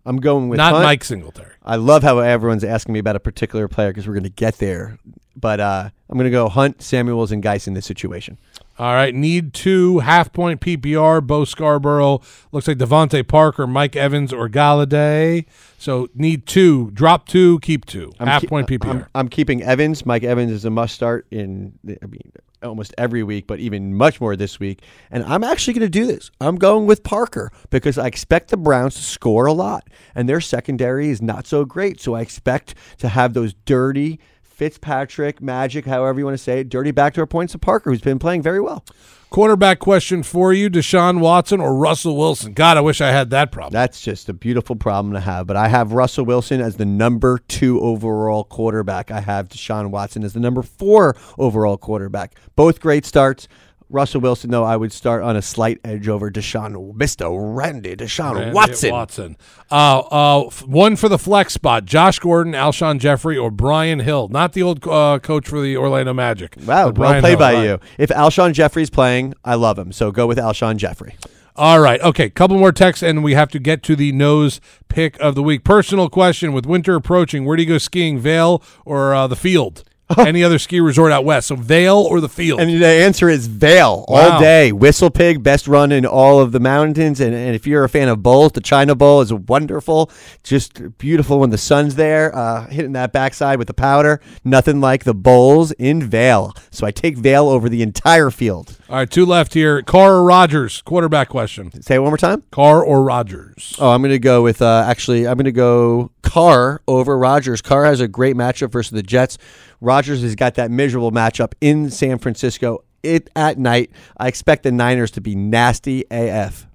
I'm 0.06 0.18
going 0.18 0.50
with 0.50 0.58
Not 0.58 0.74
Hunt. 0.74 0.84
Mike 0.84 1.04
Singletary. 1.04 1.54
I 1.64 1.76
love 1.78 2.04
how 2.04 2.20
everyone's 2.20 2.64
asking 2.64 2.94
me 2.94 3.00
about 3.00 3.16
a 3.16 3.20
particular 3.20 3.68
player 3.68 3.90
because 3.92 4.08
we're 4.08 4.14
going 4.16 4.24
to 4.24 4.30
get 4.30 4.58
there. 4.58 4.98
But 5.36 5.60
uh, 5.60 5.90
I'm 6.10 6.18
going 6.18 6.26
to 6.26 6.32
go 6.32 6.50
Hunt, 6.50 6.82
Samuels, 6.82 7.32
and 7.32 7.44
Guice 7.44 7.68
in 7.68 7.76
this 7.76 7.86
situation. 7.86 8.38
All 8.80 8.94
right. 8.94 9.14
Need 9.14 9.54
two 9.54 10.00
half 10.00 10.34
point 10.34 10.62
PPR. 10.62 11.26
Bo 11.26 11.46
Scarborough 11.46 12.22
looks 12.52 12.68
like 12.68 12.78
DeVante 12.78 13.28
Parker, 13.28 13.68
Mike 13.68 13.96
Evans, 13.96 14.34
or 14.34 14.50
Golladay. 14.50 15.46
So 15.78 16.10
need 16.16 16.46
two. 16.48 16.90
Drop 16.92 17.28
two. 17.28 17.60
Keep 17.60 17.86
2 17.86 18.14
half 18.20 18.42
keep- 18.42 18.50
point 18.50 18.68
PPR. 18.68 18.90
I'm, 18.90 19.06
I'm 19.14 19.28
keeping 19.28 19.62
Evans. 19.62 20.06
Mike 20.06 20.24
Evans 20.24 20.52
is 20.52 20.66
a 20.66 20.70
must 20.70 20.96
start 20.96 21.28
in, 21.30 21.78
I 21.88 22.06
mean, 22.06 22.32
almost 22.64 22.94
every 22.98 23.24
week, 23.24 23.48
but 23.48 23.60
even 23.60 23.94
much 23.96 24.20
more 24.20 24.36
this 24.36 24.60
week. 24.60 24.82
And 25.12 25.24
I'm 25.26 25.44
actually 25.44 25.74
going 25.74 25.86
to 25.86 25.90
do 25.90 26.06
this. 26.06 26.32
I'm 26.42 26.56
going 26.58 26.86
with 26.88 27.04
Parker 27.04 27.52
because 27.70 27.98
I 27.98 28.08
expect 28.08 28.50
the 28.50 28.58
Browns 28.58 28.96
to 28.96 29.02
score 29.02 29.46
a 29.46 29.54
lot, 29.54 29.88
and 30.16 30.28
their 30.28 30.42
secondary 30.42 31.10
is 31.10 31.22
not 31.22 31.48
so 31.48 31.66
great. 31.66 32.02
So 32.02 32.16
I 32.16 32.22
expect 32.22 32.76
to 32.98 33.10
have 33.10 33.34
those 33.34 33.54
dirty 33.66 34.20
Fitzpatrick 34.60 35.42
magic, 35.42 35.86
however 35.86 36.20
you 36.20 36.26
want 36.26 36.38
to 36.38 36.44
say 36.44 36.60
it, 36.60 36.68
dirty 36.68 36.92
backdoor 36.92 37.26
points 37.26 37.54
to 37.54 37.58
Parker, 37.58 37.92
who's 37.92 38.02
been 38.02 38.20
playing 38.20 38.42
very 38.42 38.60
well. 38.60 38.84
Quarterback 39.30 39.80
question 39.80 40.22
for 40.22 40.52
you: 40.52 40.70
Deshaun 40.70 41.22
Watson 41.22 41.62
or 41.62 41.74
Russell 41.74 42.18
Wilson? 42.18 42.52
God, 42.52 42.76
I 42.76 42.82
wish 42.82 43.00
I 43.00 43.12
had 43.12 43.30
that 43.30 43.54
problem. 43.54 43.72
That's 43.72 44.02
just 44.02 44.28
a 44.28 44.34
beautiful 44.34 44.76
problem 44.76 45.14
to 45.14 45.22
have. 45.22 45.48
But 45.48 45.56
I 45.56 45.70
have 45.70 45.94
Russell 45.94 46.26
Wilson 46.26 46.60
as 46.60 46.76
the 46.76 46.84
number 46.84 47.38
two 47.48 47.80
overall 47.80 48.44
quarterback. 48.44 49.12
I 49.12 49.22
have 49.22 49.48
Deshaun 49.48 49.92
Watson 49.92 50.26
as 50.26 50.34
the 50.34 50.42
number 50.42 50.62
four 50.62 51.16
overall 51.38 51.78
quarterback. 51.78 52.36
Both 52.58 52.82
great 52.82 53.06
starts. 53.06 53.48
Russell 53.90 54.22
Wilson, 54.22 54.52
though, 54.52 54.64
I 54.64 54.78
would 54.78 54.94
start 54.94 55.24
on 55.24 55.36
a 55.36 55.42
slight 55.42 55.80
edge 55.84 56.08
over 56.08 56.30
Deshaun, 56.30 56.94
Mr. 56.94 57.30
Randy 57.58 57.96
Deshaun 57.96 58.36
Randy 58.36 58.54
Watson. 58.54 58.92
Watson. 58.92 59.38
Uh, 59.72 60.00
uh, 60.00 60.50
one 60.66 60.96
for 60.96 61.10
the 61.10 61.18
flex 61.18 61.54
spot: 61.54 61.86
Josh 61.86 62.20
Gordon, 62.20 62.54
Alshon 62.54 63.00
Jeffery, 63.00 63.38
or 63.38 63.50
Brian 63.50 64.00
Hill. 64.00 64.28
Not 64.28 64.54
the 64.54 64.62
old 64.62 64.88
uh, 64.88 65.20
coach 65.20 65.48
for 65.48 65.62
the 65.62 65.76
Orlando 65.76 66.14
Magic. 66.14 66.56
Wow, 66.66 66.92
well 66.92 67.20
played 67.20 67.32
Hill, 67.32 67.40
by 67.40 67.54
right. 67.54 67.64
you. 67.64 67.80
If 67.98 68.10
Alshon 68.12 68.54
Jeffery's 68.54 68.92
playing, 68.92 69.34
I 69.44 69.56
love 69.56 69.80
him. 69.80 69.92
So 69.92 70.12
go 70.12 70.28
with 70.28 70.38
Alshon 70.38 70.78
Jeffery. 70.78 71.16
All 71.56 71.80
right. 71.80 72.00
Okay. 72.02 72.30
Couple 72.30 72.58
more 72.58 72.72
texts, 72.72 73.04
and 73.04 73.24
we 73.24 73.34
have 73.34 73.50
to 73.50 73.60
get 73.60 73.84
to 73.84 73.96
the 73.96 74.12
nose 74.12 74.62
pick 74.88 75.20
of 75.20 75.36
the 75.36 75.44
week. 75.44 75.64
Personal 75.64 76.10
question: 76.10 76.54
With 76.54 76.66
winter 76.66 76.96
approaching, 76.96 77.44
where 77.44 77.58
do 77.58 77.64
you 77.64 77.70
go 77.70 77.80
skiing? 77.80 78.20
Vail 78.20 78.64
or 78.86 79.16
uh, 79.16 79.28
the 79.28 79.36
field? 79.36 79.84
Any 80.18 80.44
other 80.44 80.58
ski 80.60 80.80
resort 80.80 81.12
out 81.12 81.24
west? 81.26 81.48
So 81.48 81.56
Vail 81.56 81.98
or 81.98 82.20
the 82.20 82.30
field? 82.30 82.60
And 82.60 82.82
the 82.82 82.86
answer 82.88 83.30
is 83.30 83.48
Vail 83.48 84.06
Wow. 84.08 84.32
all 84.34 84.40
day. 84.40 84.72
Whistle 84.72 85.10
Pig, 85.10 85.44
best 85.44 85.68
run 85.68 85.92
in 85.92 86.06
all 86.06 86.40
of 86.40 86.52
the 86.52 86.60
mountains. 86.60 87.20
And, 87.20 87.36
and 87.36 87.56
if 87.56 87.68
you're 87.68 87.84
a 87.84 87.90
fan 87.90 88.08
of 88.10 88.24
bowls, 88.24 88.54
the 88.54 88.62
China 88.62 88.96
Bowl 88.96 89.22
is 89.22 89.32
wonderful. 89.34 90.10
Just 90.44 90.98
beautiful 90.98 91.40
when 91.40 91.52
the 91.52 91.58
sun's 91.58 91.96
there, 91.96 92.36
uh, 92.36 92.68
hitting 92.68 92.94
that 92.94 93.12
backside 93.14 93.60
with 93.60 93.68
the 93.68 93.74
powder. 93.74 94.20
Nothing 94.44 94.82
like 94.82 95.04
the 95.04 95.14
bowls 95.14 95.72
in 95.74 96.02
Vail. 96.02 96.54
So 96.72 96.88
I 96.88 96.92
take 96.92 97.18
Vail 97.18 97.48
over 97.48 97.70
the 97.70 97.82
entire 97.82 98.32
field. 98.32 98.78
All 98.90 98.96
right. 98.96 99.10
Two 99.10 99.26
left 99.26 99.54
here. 99.54 99.82
Carr 99.84 100.16
or 100.16 100.24
Rodgers? 100.24 100.82
Quarterback 100.82 101.30
question. 101.30 101.82
Say 101.82 101.96
it 101.96 102.00
one 102.00 102.10
more 102.10 102.18
time. 102.18 102.44
Carr 102.52 102.84
or 102.84 103.04
Rodgers? 103.04 103.76
Oh, 103.78 103.92
I'm 103.92 104.02
going 104.02 104.12
to 104.12 104.20
go 104.20 104.42
with 104.42 104.62
uh, 104.62 104.84
actually. 104.88 105.28
I'm 105.28 105.36
going 105.38 105.46
to 105.46 105.52
go 105.52 106.10
Carr 106.30 106.80
over 106.88 107.18
Rodgers. 107.18 107.60
Carr 107.60 107.86
has 107.86 108.00
a 108.00 108.08
great 108.08 108.36
matchup 108.36 108.72
versus 108.72 108.92
the 108.92 109.02
Jets. 109.02 109.40
Rodgers 109.82 110.22
has 110.22 110.36
got 110.36 110.54
that 110.56 110.70
miserable 110.70 111.12
matchup 111.12 111.54
in 111.60 111.90
San 111.90 112.20
Francisco. 112.20 112.84
It 113.02 113.32
at 113.36 113.58
night. 113.58 113.90
I 114.16 114.28
expect 114.28 114.62
the 114.62 114.72
Niners 114.72 115.10
to 115.12 115.22
be 115.22 115.34
nasty 115.34 116.06
AF. 116.12 116.68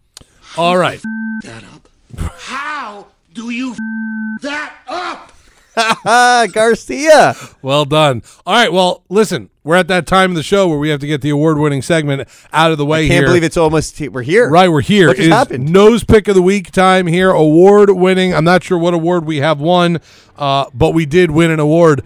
All 0.58 0.76
right. 0.76 1.00
That 1.44 1.62
up. 1.72 1.88
How 2.36 3.06
do 3.32 3.50
you 3.50 3.70
f- 3.74 3.78
that 4.42 4.74
up? 4.88 5.30
Garcia. 6.52 7.34
Well 7.62 7.84
done. 7.84 8.22
All 8.46 8.54
right. 8.54 8.72
Well, 8.72 9.02
listen, 9.08 9.50
we're 9.64 9.76
at 9.76 9.88
that 9.88 10.06
time 10.06 10.30
of 10.30 10.36
the 10.36 10.42
show 10.42 10.68
where 10.68 10.78
we 10.78 10.90
have 10.90 11.00
to 11.00 11.06
get 11.06 11.20
the 11.22 11.30
award-winning 11.30 11.82
segment 11.82 12.28
out 12.52 12.70
of 12.70 12.78
the 12.78 12.86
way 12.86 13.02
here. 13.04 13.08
Can't 13.08 13.22
here. 13.22 13.28
believe 13.28 13.44
it's 13.44 13.56
almost 13.56 14.00
we're 14.00 14.22
here. 14.22 14.48
Right, 14.50 14.68
we're 14.68 14.82
here. 14.82 15.08
What 15.08 15.16
just 15.16 15.30
happened? 15.30 15.72
Nose 15.72 16.04
pick 16.04 16.28
of 16.28 16.34
the 16.34 16.42
week 16.42 16.70
time 16.70 17.06
here. 17.06 17.30
Award 17.30 17.90
winning. 17.90 18.34
I'm 18.34 18.44
not 18.44 18.62
sure 18.62 18.78
what 18.78 18.94
award 18.94 19.24
we 19.24 19.38
have 19.38 19.60
won, 19.60 20.00
uh, 20.36 20.66
but 20.74 20.90
we 20.90 21.06
did 21.06 21.30
win 21.30 21.50
an 21.50 21.60
award. 21.60 22.02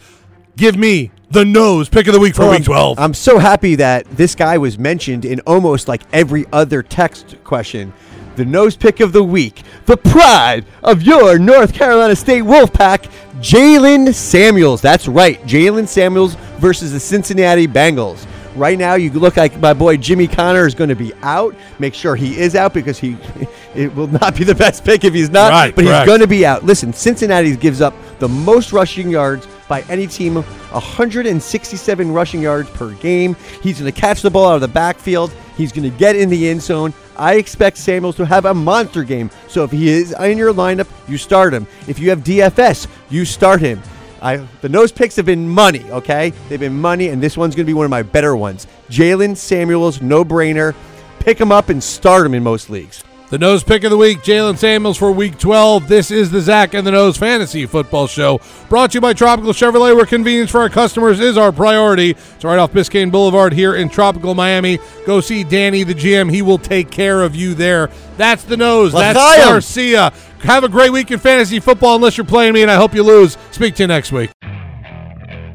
Give 0.57 0.77
me 0.77 1.11
the 1.31 1.45
nose 1.45 1.89
pick 1.89 2.07
of 2.07 2.15
the 2.15 2.21
week 2.21 2.35
for 2.35 2.43
Well, 2.43 2.53
week 2.53 2.65
12. 2.65 2.99
I'm 2.99 3.15
so 3.15 3.39
happy 3.39 3.75
that 3.77 4.07
this 4.11 4.35
guy 4.35 4.59
was 4.59 4.79
mentioned 4.79 5.25
in 5.25 5.41
almost 5.41 5.89
like 5.89 6.03
every 6.13 6.47
other 6.53 6.83
text 6.83 7.37
question. 7.45 7.93
The 8.39 8.45
nose 8.45 8.77
pick 8.77 9.01
of 9.01 9.11
the 9.11 9.25
week, 9.25 9.65
the 9.87 9.97
pride 9.97 10.65
of 10.85 11.03
your 11.03 11.41
North 11.41 11.75
Carolina 11.75 12.15
State 12.15 12.45
Wolfpack, 12.45 13.11
Jaylen 13.41 14.15
Samuels. 14.15 14.81
That's 14.81 15.09
right, 15.09 15.43
Jaylen 15.43 15.89
Samuels 15.89 16.37
versus 16.61 16.93
the 16.93 17.01
Cincinnati 17.01 17.67
Bengals. 17.67 18.29
Right 18.55 18.79
now, 18.79 18.95
you 18.95 19.11
look 19.11 19.37
like 19.37 19.59
my 19.59 19.75
boy 19.75 19.97
Jimmy 19.97 20.29
Conner 20.29 20.69
is 20.69 20.77
going 20.77 20.89
to 20.89 20.95
be 20.95 21.13
out. 21.23 21.53
Make 21.81 21.95
sure 21.95 22.15
he 22.15 22.39
is 22.39 22.55
out 22.55 22.73
because 22.73 22.97
he 22.97 23.17
it 23.75 23.93
will 23.97 24.07
not 24.07 24.37
be 24.37 24.45
the 24.45 24.55
best 24.55 24.85
pick 24.85 25.03
if 25.03 25.15
he's 25.15 25.31
not. 25.31 25.51
Right, 25.51 25.75
but 25.75 25.85
correct. 25.85 26.03
he's 26.03 26.07
going 26.07 26.21
to 26.21 26.29
be 26.29 26.47
out. 26.47 26.63
Listen, 26.63 26.93
Cincinnati 26.93 27.57
gives 27.57 27.81
up 27.81 27.93
the 28.21 28.29
most 28.29 28.73
rushing 28.73 29.11
yards 29.11 29.49
by 29.67 29.83
any 29.89 30.07
team, 30.07 30.37
167 30.37 32.13
rushing 32.13 32.41
yards 32.41 32.71
per 32.71 32.93
game. 32.93 33.35
He's 33.65 33.81
going 33.81 33.93
to 33.93 34.01
catch 34.01 34.23
the 34.23 34.31
ball 34.31 34.51
out 34.51 34.55
of 34.55 34.61
the 34.61 34.69
backfield. 34.69 35.33
He's 35.57 35.73
going 35.73 35.91
to 35.91 35.99
get 35.99 36.15
in 36.15 36.31
the 36.31 36.49
end 36.49 36.63
zone. 36.63 36.95
I 37.19 37.35
expect 37.35 37.77
Samuels 37.79 38.17
to 38.17 38.25
have 38.25 38.45
a 38.45 38.55
monster 38.55 39.03
game. 39.05 39.31
So 39.49 39.65
if 39.65 39.71
he 39.71 39.89
is 39.89 40.13
in 40.13 40.39
your 40.39 40.55
lineup, 40.55 40.89
you 41.09 41.19
start 41.19 41.53
him. 41.53 41.67
If 41.87 41.99
you 41.99 42.11
have 42.11 42.21
DFS, 42.21 42.87
you 43.11 43.25
start 43.25 43.61
him. 43.61 43.83
I, 44.21 44.37
the 44.63 44.69
nose 44.69 44.93
picks 44.93 45.17
have 45.17 45.27
been 45.27 45.49
money, 45.49 45.89
okay? 45.91 46.31
They've 46.49 46.59
been 46.59 46.81
money, 46.81 47.09
and 47.09 47.23
this 47.23 47.37
one's 47.37 47.55
going 47.55 47.67
to 47.67 47.71
be 47.71 47.75
one 47.75 47.85
of 47.85 47.91
my 47.91 48.03
better 48.03 48.37
ones. 48.37 48.67
Jaylen 48.89 49.37
Samuels, 49.37 50.01
no 50.01 50.25
brainer. 50.25 50.75
Pick 51.21 51.41
him 51.41 51.53
up 51.53 51.69
and 51.69 51.83
start 51.83 52.27
him 52.27 52.35
in 52.35 52.43
most 52.43 52.71
leagues. 52.71 53.05
The 53.31 53.37
nose 53.37 53.63
pick 53.63 53.85
of 53.85 53.91
the 53.91 53.97
week, 53.99 54.21
Jaylen 54.21 54.57
Samuels 54.57 54.97
for 54.97 55.13
week 55.13 55.39
12. 55.39 55.87
This 55.87 56.11
is 56.11 56.31
the 56.31 56.41
Zach 56.41 56.73
and 56.73 56.87
the 56.87 56.91
Nose 56.91 57.19
Fantasy 57.19 57.67
Football 57.67 58.07
Show. 58.07 58.41
Brought 58.71 58.93
to 58.93 58.97
you 58.97 59.01
by 59.03 59.13
Tropical 59.13 59.53
Chevrolet, 59.53 59.95
where 59.95 60.07
convenience 60.07 60.51
for 60.51 60.61
our 60.61 60.71
customers 60.71 61.21
is 61.21 61.37
our 61.37 61.53
priority. 61.53 62.13
It's 62.13 62.45
right 62.45 62.59
off 62.59 62.73
Biscayne 62.73 63.13
Boulevard 63.13 63.53
here 63.53 63.75
in 63.75 63.91
Tropical 63.91 64.35
Miami. 64.35 64.79
Go 65.05 65.21
see 65.21 65.45
Danny, 65.45 65.83
the 65.83 65.93
GM. 65.93 66.33
He 66.33 66.41
will 66.41 66.57
take 66.57 66.91
care 66.91 67.21
of 67.23 67.37
you 67.37 67.53
there. 67.53 67.91
That's 68.17 68.45
the 68.45 68.57
nose. 68.57 68.95
Let's 68.95 69.19
That's 69.19 69.41
L'chaim. 69.41 69.53
Garcia. 69.53 70.13
Have 70.39 70.65
a 70.65 70.69
great 70.71 70.91
week 70.91 71.11
in 71.11 71.19
fantasy 71.19 71.61
football 71.61 71.97
unless 71.97 72.17
you're 72.17 72.25
playing 72.25 72.55
me, 72.55 72.63
and 72.63 72.71
I 72.71 72.77
hope 72.77 72.95
you 72.95 73.03
lose. 73.03 73.37
Speak 73.51 73.75
to 73.75 73.83
you 73.83 73.89
next 73.89 74.11
week. 74.11 74.31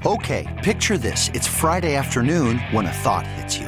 Okay, 0.06 0.60
picture 0.62 1.00
this. 1.00 1.32
It's 1.34 1.48
Friday 1.48 1.96
afternoon 1.96 2.60
when 2.72 2.86
a 2.86 2.94
thought 2.94 3.26
hits 3.26 3.58
you. 3.58 3.68